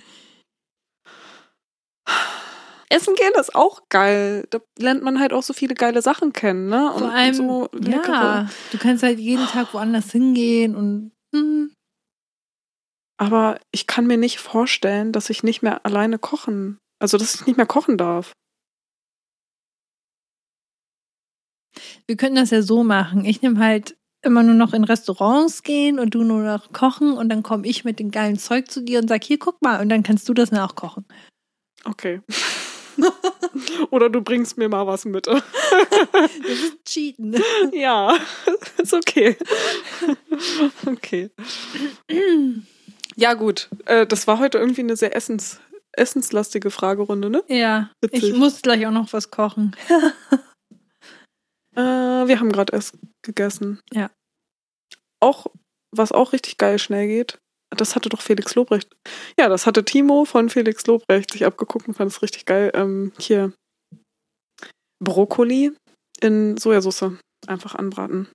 Essen 2.89 3.14
gehen 3.14 3.32
ist 3.41 3.55
auch 3.55 3.89
geil. 3.89 4.47
Da 4.51 4.61
lernt 4.78 5.03
man 5.03 5.18
halt 5.18 5.32
auch 5.32 5.43
so 5.43 5.53
viele 5.53 5.74
geile 5.74 6.03
Sachen 6.03 6.32
kennen, 6.32 6.68
ne? 6.68 6.93
Und 6.93 7.01
Vor 7.01 7.12
allem, 7.12 7.34
so 7.34 7.68
ja, 7.84 8.49
du 8.70 8.78
kannst 8.78 9.03
halt 9.03 9.18
jeden 9.18 9.47
Tag 9.47 9.74
woanders 9.74 10.12
hingehen 10.12 10.76
und. 10.76 11.12
Hm. 11.34 11.72
Aber 13.18 13.59
ich 13.72 13.87
kann 13.87 14.07
mir 14.07 14.18
nicht 14.18 14.39
vorstellen, 14.39 15.11
dass 15.12 15.30
ich 15.30 15.43
nicht 15.43 15.62
mehr 15.62 15.84
alleine 15.87 16.18
kochen, 16.18 16.78
also 16.99 17.16
dass 17.16 17.34
ich 17.34 17.47
nicht 17.47 17.57
mehr 17.57 17.66
kochen 17.66 17.97
darf. 17.97 18.32
Wir 22.07 22.16
könnten 22.16 22.37
das 22.37 22.51
ja 22.51 22.62
so 22.62 22.84
machen. 22.84 23.24
Ich 23.24 23.43
nehme 23.43 23.59
halt 23.59 23.97
immer 24.22 24.43
nur 24.43 24.55
noch 24.55 24.72
in 24.74 24.84
Restaurants 24.84 25.62
gehen 25.62 25.99
und 25.99 26.14
du 26.14 26.24
nur 26.24 26.43
noch 26.43 26.72
kochen 26.72 27.16
und 27.16 27.28
dann 27.28 27.43
komme 27.43 27.66
ich 27.66 27.84
mit 27.84 27.99
dem 27.99 28.11
geilen 28.11 28.39
Zeug 28.39 28.70
zu 28.70 28.82
dir 28.82 28.99
und 28.99 29.09
sag, 29.09 29.24
hier, 29.24 29.39
guck 29.39 29.62
mal, 29.62 29.80
und 29.80 29.89
dann 29.89 30.03
kannst 30.03 30.28
du 30.28 30.34
das 30.34 30.51
nachkochen. 30.51 31.07
Okay. 31.84 32.20
Oder 33.90 34.11
du 34.11 34.20
bringst 34.20 34.59
mir 34.59 34.68
mal 34.68 34.86
was 34.86 35.05
mit. 35.05 35.26
Das 36.07 36.59
ist 36.59 36.84
Cheaten. 36.84 37.36
Ja, 37.72 38.16
ist 38.78 38.94
okay. 38.94 39.36
Okay. 40.86 41.30
Ja, 43.16 43.34
gut. 43.34 43.68
Äh, 43.86 44.07
das 44.07 44.26
war 44.26 44.38
heute 44.38 44.59
irgendwie 44.59 44.82
eine 44.82 44.97
sehr 44.97 45.14
essens, 45.16 45.61
essenslastige 45.92 46.70
Fragerunde, 46.70 47.30
ne? 47.30 47.44
Ja. 47.49 47.90
Witzig. 48.03 48.24
Ich 48.24 48.34
muss 48.34 48.62
gleich 48.62 48.86
auch 48.86 48.92
noch 48.92 49.12
was 49.12 49.30
kochen. 49.30 49.74
äh, 51.74 51.80
wir 51.80 52.40
haben 52.40 52.53
gerade 52.53 52.72
erst 52.74 52.99
gegessen. 53.22 53.80
Ja. 53.92 54.11
Auch, 55.20 55.47
was 55.94 56.12
auch 56.12 56.32
richtig 56.32 56.59
geil 56.59 56.78
schnell 56.78 57.07
geht, 57.07 57.38
das 57.71 57.95
hatte 57.97 58.09
doch 58.09 58.21
Felix 58.21 58.55
Lobrecht. 58.55 58.89
Ja, 59.39 59.49
das 59.49 59.67
hatte 59.67 59.85
Timo 59.85 60.25
von 60.25 60.49
Felix 60.49 60.87
Lobrecht 60.87 61.33
sich 61.33 61.45
abgeguckt 61.45 61.89
und 61.89 61.95
fand 61.95 62.11
es 62.11 62.23
richtig 62.23 62.47
geil. 62.47 62.71
Ähm, 62.75 63.12
hier 63.19 63.53
Brokkoli 65.03 65.73
in 66.21 66.57
Sojasauce 66.57 67.12
einfach 67.47 67.75
anbraten. 67.75 68.29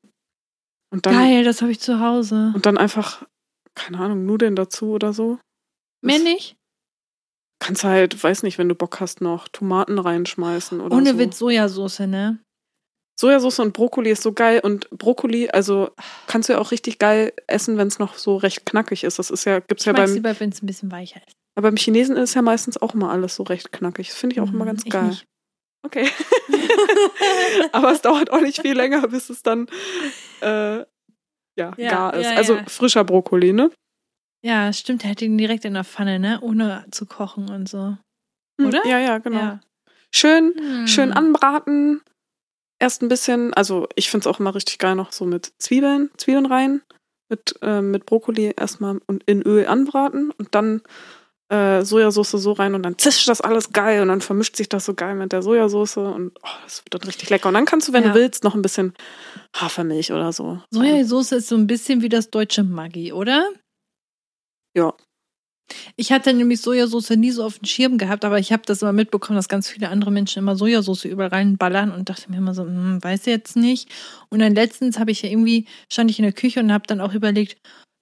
Und 0.94 1.06
dann, 1.06 1.14
geil, 1.14 1.44
das 1.44 1.62
habe 1.62 1.72
ich 1.72 1.80
zu 1.80 2.00
Hause. 2.00 2.52
Und 2.54 2.66
dann 2.66 2.78
einfach, 2.78 3.26
keine 3.76 4.00
Ahnung, 4.00 4.26
Nudeln 4.26 4.56
dazu 4.56 4.92
oder 4.92 5.14
so. 5.14 5.40
Mehr 6.04 6.20
nicht? 6.20 6.56
Kannst 7.60 7.84
halt, 7.84 8.22
weiß 8.22 8.44
nicht, 8.44 8.58
wenn 8.58 8.70
du 8.70 8.76
Bock 8.76 9.00
hast, 9.00 9.22
noch 9.22 9.48
Tomaten 9.48 10.00
reinschmeißen 10.00 10.82
oder 10.82 10.96
Ohne 10.96 11.12
so. 11.12 11.20
Witz 11.20 11.38
Sojasauce, 11.38 12.00
ne? 12.02 12.40
Sojasauce 13.22 13.60
und 13.60 13.74
Brokkoli 13.74 14.10
ist 14.12 14.22
so 14.24 14.34
geil 14.34 14.60
und 14.64 14.90
Brokkoli, 14.90 15.50
also 15.50 15.92
kannst 16.28 16.50
du 16.50 16.54
ja 16.54 16.60
auch 16.60 16.72
richtig 16.72 17.00
geil 17.00 17.32
essen, 17.48 17.78
wenn 17.78 17.88
es 17.88 17.98
noch 18.00 18.16
so 18.16 18.36
recht 18.36 18.66
knackig 18.66 19.04
ist. 19.04 19.20
Das 19.20 19.30
ist 19.32 19.46
ja, 19.46 19.60
gibt's 19.60 19.84
Ich 19.84 19.88
ja 19.88 19.94
beim, 19.94 20.14
lieber, 20.14 20.38
wenn 20.40 20.50
es 20.50 20.62
ein 20.62 20.66
bisschen 20.66 20.92
weicher 20.92 21.22
ist. 21.26 21.36
aber 21.56 21.70
beim 21.70 21.78
Chinesen 21.78 22.18
ist 22.18 22.34
ja 22.34 22.42
meistens 22.42 22.82
auch 22.82 22.94
immer 22.94 23.10
alles 23.12 23.36
so 23.36 23.44
recht 23.44 23.72
knackig. 23.72 24.08
Das 24.10 24.18
finde 24.18 24.34
ich 24.36 24.42
auch 24.42 24.52
immer 24.52 24.66
Mhm, 24.66 24.70
ganz 24.70 24.84
ich 24.86 24.92
geil. 24.92 25.08
nicht. 25.08 25.26
Okay. 25.84 26.08
aber 27.72 27.92
es 27.92 28.02
dauert 28.02 28.32
auch 28.32 28.42
nicht 28.42 28.62
viel 28.62 28.74
länger, 28.76 29.08
bis 29.08 29.30
es 29.30 29.44
dann 29.44 29.68
äh, 30.42 30.78
ja, 30.80 30.86
Ja, 31.58 31.74
gar 31.78 32.14
ist. 32.14 32.26
ja, 32.30 32.36
also 32.36 32.56
ja. 32.56 32.64
frischer 32.68 33.04
Brokkoli, 33.04 33.54
ne? 33.54 33.72
Ja, 34.44 34.74
stimmt, 34.74 35.04
er 35.04 35.12
hat 35.12 35.22
ihn 35.22 35.38
direkt 35.38 35.66
in 35.66 35.74
der 35.76 35.84
Pfanne, 35.84 36.18
ne? 36.20 36.40
Ohne 36.42 36.86
zu 36.92 37.06
kochen 37.06 37.50
und 37.50 37.70
so. 37.70 37.98
Hm, 38.60 38.68
Oder? 38.68 38.86
Ja, 38.86 39.00
ja, 39.00 39.18
genau. 39.20 39.60
Schön, 40.12 40.54
Hm. 40.58 40.88
schön 40.88 41.12
anbraten. 41.14 42.02
Erst 42.82 43.04
ein 43.04 43.10
bisschen, 43.10 43.54
also 43.54 43.88
ich 43.96 44.10
finde 44.10 44.28
es 44.28 44.34
auch 44.36 44.40
immer 44.40 44.56
richtig 44.56 44.80
geil 44.80 44.96
noch 44.96 45.12
so 45.12 45.26
mit 45.26 45.54
Zwiebeln, 45.60 46.10
Zwiebeln 46.18 46.48
rein, 46.48 46.82
mit, 47.30 47.56
äh, 47.62 47.80
mit 47.82 48.08
Brokkoli 48.08 48.54
erstmal 48.58 49.00
und 49.06 49.24
in 49.26 49.44
Öl 49.44 49.68
anbraten 49.68 50.32
und 50.32 50.56
dann 50.56 50.82
äh, 51.50 51.84
Sojasauce 51.84 52.32
so 52.32 52.54
rein 52.54 52.74
und 52.74 52.82
dann 52.82 52.98
zischt 52.98 53.28
das 53.28 53.40
alles 53.42 53.72
geil 53.72 54.02
und 54.02 54.08
dann 54.08 54.22
vermischt 54.22 54.56
sich 54.56 54.68
das 54.68 54.86
so 54.86 54.96
geil 54.96 55.14
mit 55.16 55.32
der 55.32 55.44
Sojasauce 55.44 55.98
und 55.98 56.32
oh, 56.42 56.48
das 56.64 56.84
wird 56.84 56.94
dann 56.96 57.04
richtig 57.04 57.30
lecker. 57.30 57.50
Und 57.50 57.54
dann 57.54 57.66
kannst 57.66 57.88
du, 57.88 57.94
wenn 57.94 58.04
Ja. 58.04 58.10
du 58.14 58.16
willst, 58.16 58.44
noch 58.44 58.56
ein 58.56 58.62
bisschen 58.64 58.94
Hafermilch 59.56 60.12
oder 60.12 60.32
so. 60.34 60.62
Sojasauce 60.72 61.34
ist 61.34 61.50
so 61.50 61.56
ein 61.56 61.68
bisschen 61.68 62.02
wie 62.02 62.10
das 62.10 62.32
deutsche 62.32 62.64
Maggi, 62.64 63.12
oder? 63.14 63.48
Ja. 64.76 64.94
Ich 65.96 66.12
hatte 66.12 66.34
nämlich 66.34 66.62
Sojasauce 66.62 67.12
nie 67.12 67.32
so 67.32 67.44
auf 67.44 67.60
dem 67.60 67.66
Schirm 67.66 67.98
gehabt, 67.98 68.26
aber 68.26 68.40
ich 68.40 68.52
habe 68.52 68.64
das 68.66 68.82
immer 68.82 68.94
mitbekommen, 68.94 69.38
dass 69.38 69.50
ganz 69.50 69.68
viele 69.70 69.90
andere 69.90 70.12
Menschen 70.12 70.40
immer 70.40 70.56
Sojasauce 70.56 71.06
überall 71.06 71.30
reinballern 71.30 71.92
und 71.92 72.10
dachte 72.10 72.30
mir 72.30 72.38
immer 72.38 72.54
so, 72.54 72.64
hm, 72.64 73.04
weiß 73.04 73.26
jetzt 73.26 73.56
nicht. 73.56 73.90
Und 74.30 74.40
dann 74.40 74.56
letztens 74.56 75.00
habe 75.00 75.12
ich 75.12 75.22
ja 75.22 75.30
irgendwie, 75.30 75.66
stand 75.92 76.10
ich 76.12 76.20
in 76.20 76.24
der 76.24 76.34
Küche 76.34 76.60
und 76.60 76.72
habe 76.72 76.88
dann 76.88 77.02
auch 77.02 77.14
überlegt, 77.14 77.58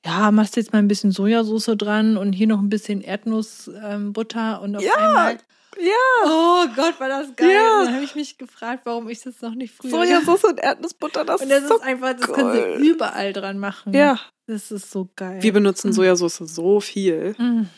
ja, 0.05 0.32
machst 0.32 0.55
jetzt 0.55 0.72
mal 0.72 0.80
ein 0.80 0.88
bisschen 0.88 1.11
Sojasauce 1.11 1.76
dran 1.78 2.17
und 2.17 2.34
hier 2.34 2.47
noch 2.47 2.59
ein 2.59 2.70
bisschen 2.70 3.01
Erdnussbutter 3.01 4.57
ähm, 4.57 4.63
und 4.63 4.76
auf 4.78 4.84
Ja, 4.84 4.93
einmal. 4.95 5.38
Ja, 5.80 6.26
Oh 6.26 6.66
Gott, 6.76 7.00
war 7.00 7.08
das 7.10 7.36
geil. 7.36 7.50
Ja. 7.52 7.84
Dann 7.86 7.94
habe 7.96 8.04
ich 8.04 8.16
mich 8.16 8.38
gefragt, 8.38 8.82
warum 8.86 9.08
ich 9.10 9.22
das 9.22 9.42
noch 9.42 9.56
nicht 9.56 9.74
früher 9.74 9.92
Sojasauce 9.92 10.44
und 10.46 10.60
Erdnussbutter, 10.60 11.26
das, 11.26 11.42
Und 11.42 11.50
das 11.50 11.62
ist 11.64 11.68
so 11.70 11.76
ist 11.78 11.84
einfach, 11.84 12.14
das 12.14 12.32
können 12.32 12.54
sie 12.80 12.88
überall 12.88 13.34
dran 13.34 13.60
machen. 13.60 13.94
Ja, 13.94 14.20
Das 14.48 14.72
ist 14.72 14.92
so 14.92 15.10
geil. 15.16 15.42
wir 15.42 15.54
benutzen 15.54 15.90
Mhm. 15.90 15.94
Sojasauce 15.94 16.38
so 16.38 16.80
viel. 16.82 17.36
Mm. 17.38 17.70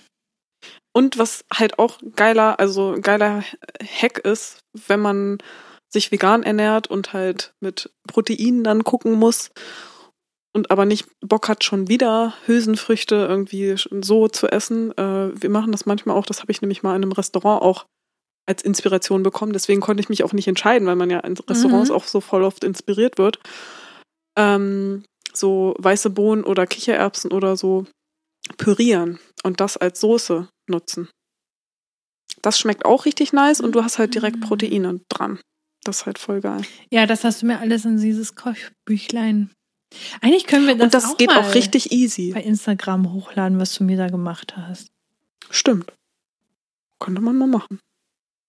Und 0.94 1.18
was 1.18 1.46
halt 1.54 1.80
auch 1.80 2.00
geiler, 2.16 2.60
also 2.60 2.98
geiler 3.02 3.44
Hack 3.82 4.20
ist, 4.20 4.60
wenn 4.88 5.00
man 5.00 5.38
sich 5.90 6.12
vegan 6.12 6.44
ernährt 6.44 6.88
und 6.88 7.14
halt 7.14 7.54
mit 7.60 7.92
Proteinen 8.08 8.64
dann 8.64 8.84
gucken 8.84 9.14
muss 9.14 9.52
und 10.54 10.70
aber 10.72 10.86
nicht 10.86 11.08
Bock 11.22 11.48
hat, 11.48 11.64
schon 11.64 11.88
wieder 11.88 12.34
Hülsenfrüchte 12.46 13.16
irgendwie 13.16 13.76
so 13.78 14.28
zu 14.28 14.48
essen. 14.48 14.92
Äh, 14.98 15.32
wir 15.42 15.50
machen 15.50 15.72
das 15.72 15.86
manchmal 15.86 16.16
auch, 16.18 16.26
das 16.26 16.42
habe 16.42 16.52
ich 16.52 16.62
nämlich 16.62 16.84
mal 16.84 16.96
in 16.96 17.04
einem 17.04 17.12
Restaurant 17.14 17.62
auch 17.62 17.86
als 18.48 18.62
Inspiration 18.64 19.24
bekommen. 19.24 19.54
Deswegen 19.54 19.82
konnte 19.82 20.02
ich 20.02 20.10
mich 20.10 20.24
auch 20.24 20.34
nicht 20.34 20.48
entscheiden, 20.48 20.88
weil 20.88 20.96
man 20.96 21.10
ja 21.10 21.20
in 21.20 21.38
Restaurants 21.38 21.90
Mhm. 21.90 21.96
auch 21.96 22.06
so 22.06 22.20
voll 22.22 22.44
oft 22.44 22.64
inspiriert 22.64 23.18
wird. 23.18 23.40
Ähm, 24.38 25.04
so 25.34 25.76
weiße 25.78 26.10
Bohnen 26.10 26.44
oder 26.44 26.68
Kichererbsen 26.68 27.32
oder 27.32 27.56
so 27.56 27.86
pürieren 28.58 29.20
und 29.44 29.62
das 29.62 29.78
als 29.78 30.00
Soße 30.02 30.50
nutzen. 30.68 31.10
Das 32.42 32.60
schmeckt 32.60 32.86
auch 32.86 33.06
richtig 33.06 33.34
nice 33.34 33.62
und 33.62 33.74
du 33.74 33.84
hast 33.84 34.00
halt 34.00 34.16
direkt 34.16 34.38
Mhm. 34.38 34.42
Proteine 34.42 35.00
dran. 35.10 35.40
Das 35.84 36.00
ist 36.02 36.06
halt 36.06 36.20
voll 36.20 36.42
geil. 36.42 36.62
Ja, 36.92 37.06
das 37.06 37.24
hast 37.24 37.42
du 37.42 37.46
mir 37.46 37.60
alles 37.60 37.86
in 37.86 37.98
dieses 37.98 38.36
Kochbüchlein. 38.36 39.52
Eigentlich 40.22 40.48
können 40.48 40.68
wir 40.68 40.76
das, 40.76 40.86
und 40.86 40.94
das 40.94 41.06
auch 41.06 41.18
geht 41.18 41.30
auch 41.32 41.54
richtig 41.54 41.92
easy. 41.92 42.32
bei 42.34 42.42
Instagram 42.42 43.12
hochladen, 43.12 43.60
was 43.60 43.76
du 43.76 43.84
mir 43.84 43.98
da 43.98 44.08
gemacht 44.08 44.56
hast. 44.56 44.92
Stimmt. 45.50 45.92
Könnte 47.00 47.22
man 47.22 47.38
mal 47.38 47.48
machen. 47.48 47.80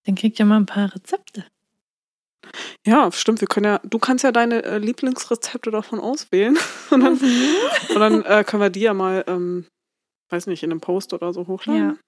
Dann 0.05 0.15
kriegt 0.15 0.39
ihr 0.39 0.45
mal 0.45 0.59
ein 0.59 0.67
paar 0.67 0.95
Rezepte. 0.95 1.45
Ja, 2.87 3.11
stimmt. 3.13 3.41
Wir 3.41 3.49
können 3.49 3.67
ja, 3.67 3.81
du 3.85 3.99
kannst 3.99 4.25
ja 4.25 4.33
deine 4.33 4.63
äh, 4.65 4.79
Lieblingsrezepte 4.79 5.71
davon 5.71 6.01
auswählen. 6.01 6.59
Und 6.91 7.01
dann, 7.01 7.13
und 7.15 8.01
dann 8.01 8.23
äh, 8.25 8.45
können 8.45 8.63
wir 8.63 8.71
die 8.71 8.81
ja 8.81 8.93
mal, 8.93 9.25
ähm, 9.27 9.67
weiß 10.29 10.47
nicht, 10.47 10.63
in 10.63 10.71
einem 10.71 10.81
Post 10.81 11.15
oder 11.15 11.33
so 11.33 11.47
hochladen. 11.47 11.99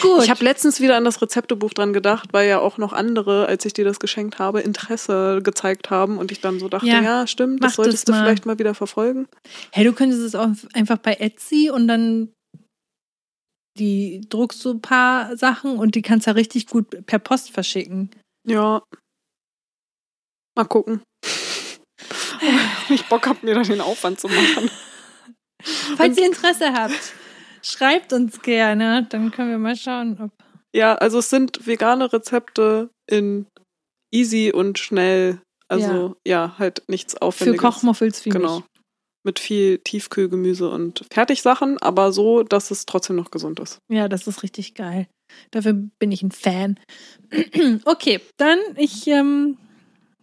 Gut. 0.00 0.22
Ich 0.22 0.30
habe 0.30 0.44
letztens 0.44 0.80
wieder 0.80 0.96
an 0.96 1.04
das 1.04 1.20
Rezeptebuch 1.20 1.72
dran 1.72 1.92
gedacht, 1.92 2.28
weil 2.32 2.48
ja 2.48 2.60
auch 2.60 2.78
noch 2.78 2.92
andere, 2.92 3.46
als 3.46 3.64
ich 3.64 3.72
dir 3.72 3.84
das 3.84 3.98
geschenkt 3.98 4.38
habe, 4.38 4.60
Interesse 4.60 5.40
gezeigt 5.42 5.90
haben 5.90 6.18
und 6.18 6.30
ich 6.32 6.40
dann 6.40 6.60
so 6.60 6.68
dachte, 6.68 6.86
Ja, 6.86 7.00
ja, 7.00 7.26
stimmt, 7.26 7.62
das 7.64 7.74
solltest 7.74 8.08
das 8.08 8.14
du 8.16 8.20
vielleicht 8.20 8.46
mal 8.46 8.58
wieder 8.58 8.74
verfolgen. 8.74 9.26
hey, 9.72 9.84
du 9.84 9.92
könntest 9.92 10.22
es 10.22 10.34
auch 10.34 10.48
einfach 10.72 10.98
bei 10.98 11.14
Etsy 11.14 11.70
und 11.70 11.88
dann 11.88 12.32
die 13.78 14.22
druckst 14.28 14.64
du 14.64 14.72
ein 14.72 14.80
paar 14.80 15.36
Sachen 15.36 15.78
und 15.78 15.94
die 15.94 16.02
kannst 16.02 16.26
ja 16.26 16.32
richtig 16.32 16.66
gut 16.66 17.06
per 17.06 17.18
Post 17.18 17.50
verschicken. 17.50 18.10
Ja. 18.46 18.82
Mal 20.56 20.64
gucken. 20.64 21.02
Ich 22.90 23.04
Bock 23.06 23.26
hab, 23.26 23.42
mir 23.42 23.54
da 23.54 23.62
den 23.62 23.80
Aufwand 23.82 24.18
zu 24.18 24.28
machen. 24.28 24.70
Falls 25.96 26.16
ihr 26.16 26.24
Interesse 26.24 26.72
habt, 26.72 27.12
schreibt 27.62 28.12
uns 28.12 28.42
gerne, 28.42 29.06
dann 29.08 29.30
können 29.30 29.50
wir 29.50 29.58
mal 29.58 29.76
schauen, 29.76 30.18
ob. 30.20 30.30
Ja, 30.74 30.94
also 30.96 31.18
es 31.18 31.30
sind 31.30 31.66
vegane 31.66 32.12
Rezepte 32.12 32.90
in 33.10 33.46
easy 34.14 34.52
und 34.54 34.78
schnell. 34.78 35.40
Also 35.68 36.16
ja, 36.26 36.54
halt 36.58 36.82
nichts 36.88 37.14
Für 37.14 37.22
Aufwendiges. 37.22 37.60
Kochmuffels 37.60 38.24
wie 38.24 38.30
Genau. 38.30 38.56
mich. 38.56 38.64
Mit 39.24 39.38
viel 39.38 39.78
Tiefkühlgemüse 39.78 40.70
und 40.70 41.04
Fertigsachen, 41.12 41.76
aber 41.82 42.12
so, 42.12 42.42
dass 42.44 42.70
es 42.70 42.86
trotzdem 42.86 43.16
noch 43.16 43.30
gesund 43.30 43.60
ist. 43.60 43.78
Ja, 43.90 44.08
das 44.08 44.26
ist 44.26 44.42
richtig 44.42 44.74
geil. 44.74 45.06
Dafür 45.50 45.74
bin 45.98 46.12
ich 46.12 46.22
ein 46.22 46.30
Fan. 46.30 46.78
okay, 47.84 48.20
dann 48.38 48.58
ich 48.76 49.06
ähm, 49.08 49.58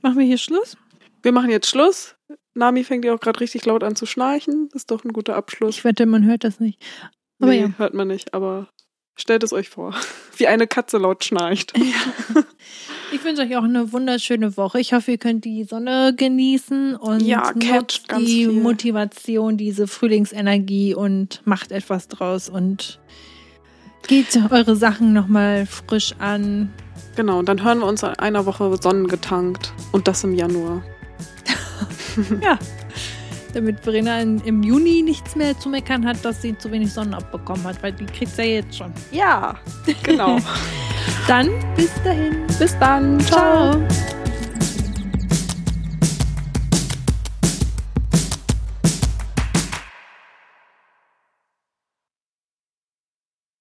mache 0.02 0.16
mir 0.16 0.24
hier 0.26 0.38
Schluss. 0.40 0.78
Wir 1.22 1.32
machen 1.32 1.50
jetzt 1.52 1.68
Schluss. 1.70 2.16
Nami 2.56 2.84
fängt 2.84 3.06
ja 3.06 3.14
auch 3.14 3.20
gerade 3.20 3.42
richtig 3.42 3.66
laut 3.66 3.84
an 3.84 3.96
zu 3.96 4.06
schnarchen. 4.06 4.70
Ist 4.74 4.90
doch 4.90 5.04
ein 5.04 5.14
guter 5.14 5.36
Abschluss. 5.36 5.78
Ich 5.78 5.84
wette, 5.84 6.06
man 6.06 6.26
hört 6.26 6.44
das 6.44 6.60
nicht. 6.60 6.84
Aber 7.40 7.52
nee, 7.52 7.62
ja. 7.62 7.74
hört 7.78 7.94
man 7.94 8.08
nicht, 8.08 8.34
aber 8.34 8.70
stellt 9.16 9.44
es 9.44 9.54
euch 9.54 9.70
vor. 9.70 9.94
Wie 10.38 10.48
eine 10.48 10.68
Katze 10.68 10.98
laut 10.98 11.24
schnarcht. 11.24 11.74
Ich 13.12 13.24
wünsche 13.24 13.44
euch 13.44 13.56
auch 13.56 13.64
eine 13.64 13.94
wunderschöne 13.94 14.58
Woche. 14.58 14.80
Ich 14.80 14.94
hoffe, 14.94 15.12
ihr 15.12 15.18
könnt 15.18 15.46
die 15.46 15.64
Sonne 15.64 16.14
genießen 16.16 16.96
und 16.96 17.22
Ja, 17.22 17.54
nutzt 17.54 18.12
die 18.18 18.26
viel. 18.26 18.52
Motivation, 18.52 19.58
diese 19.58 19.88
Frühlingsenergie 19.88 20.94
und 20.96 21.42
macht 21.46 21.72
etwas 21.72 22.08
draus 22.10 22.50
und 22.50 23.00
geht 24.08 24.38
eure 24.52 24.76
Sachen 24.76 25.14
nochmal 25.14 25.66
frisch 25.66 26.16
an. 26.20 26.74
Genau, 27.16 27.40
und 27.40 27.48
dann 27.48 27.64
hören 27.64 27.80
wir 27.80 27.88
uns 27.88 28.04
in 28.04 28.10
einer 28.10 28.46
Woche 28.46 28.76
sonnengetankt. 28.82 29.74
Und 29.92 30.08
das 30.08 30.24
im 30.24 30.34
Januar. 30.34 30.84
Ja. 32.42 32.58
Damit 33.56 33.80
Verena 33.80 34.20
im 34.20 34.64
Juni 34.64 35.02
nichts 35.02 35.34
mehr 35.38 35.58
zu 35.58 35.70
meckern 35.70 36.06
hat, 36.06 36.24
dass 36.26 36.42
sie 36.42 36.58
zu 36.58 36.70
wenig 36.72 36.92
Sonne 36.92 37.16
abbekommen 37.16 37.64
hat, 37.64 37.82
weil 37.82 37.94
die 37.94 38.06
kriegt 38.06 38.36
sie 38.36 38.42
ja 38.42 38.48
jetzt 38.56 38.78
schon. 38.78 38.94
Ja, 39.12 39.56
genau. 40.04 40.38
Dann 41.28 41.50
bis 41.78 41.92
dahin. 42.04 42.46
Bis 42.60 42.78
dann. 42.80 43.20
Ciao. 43.22 43.82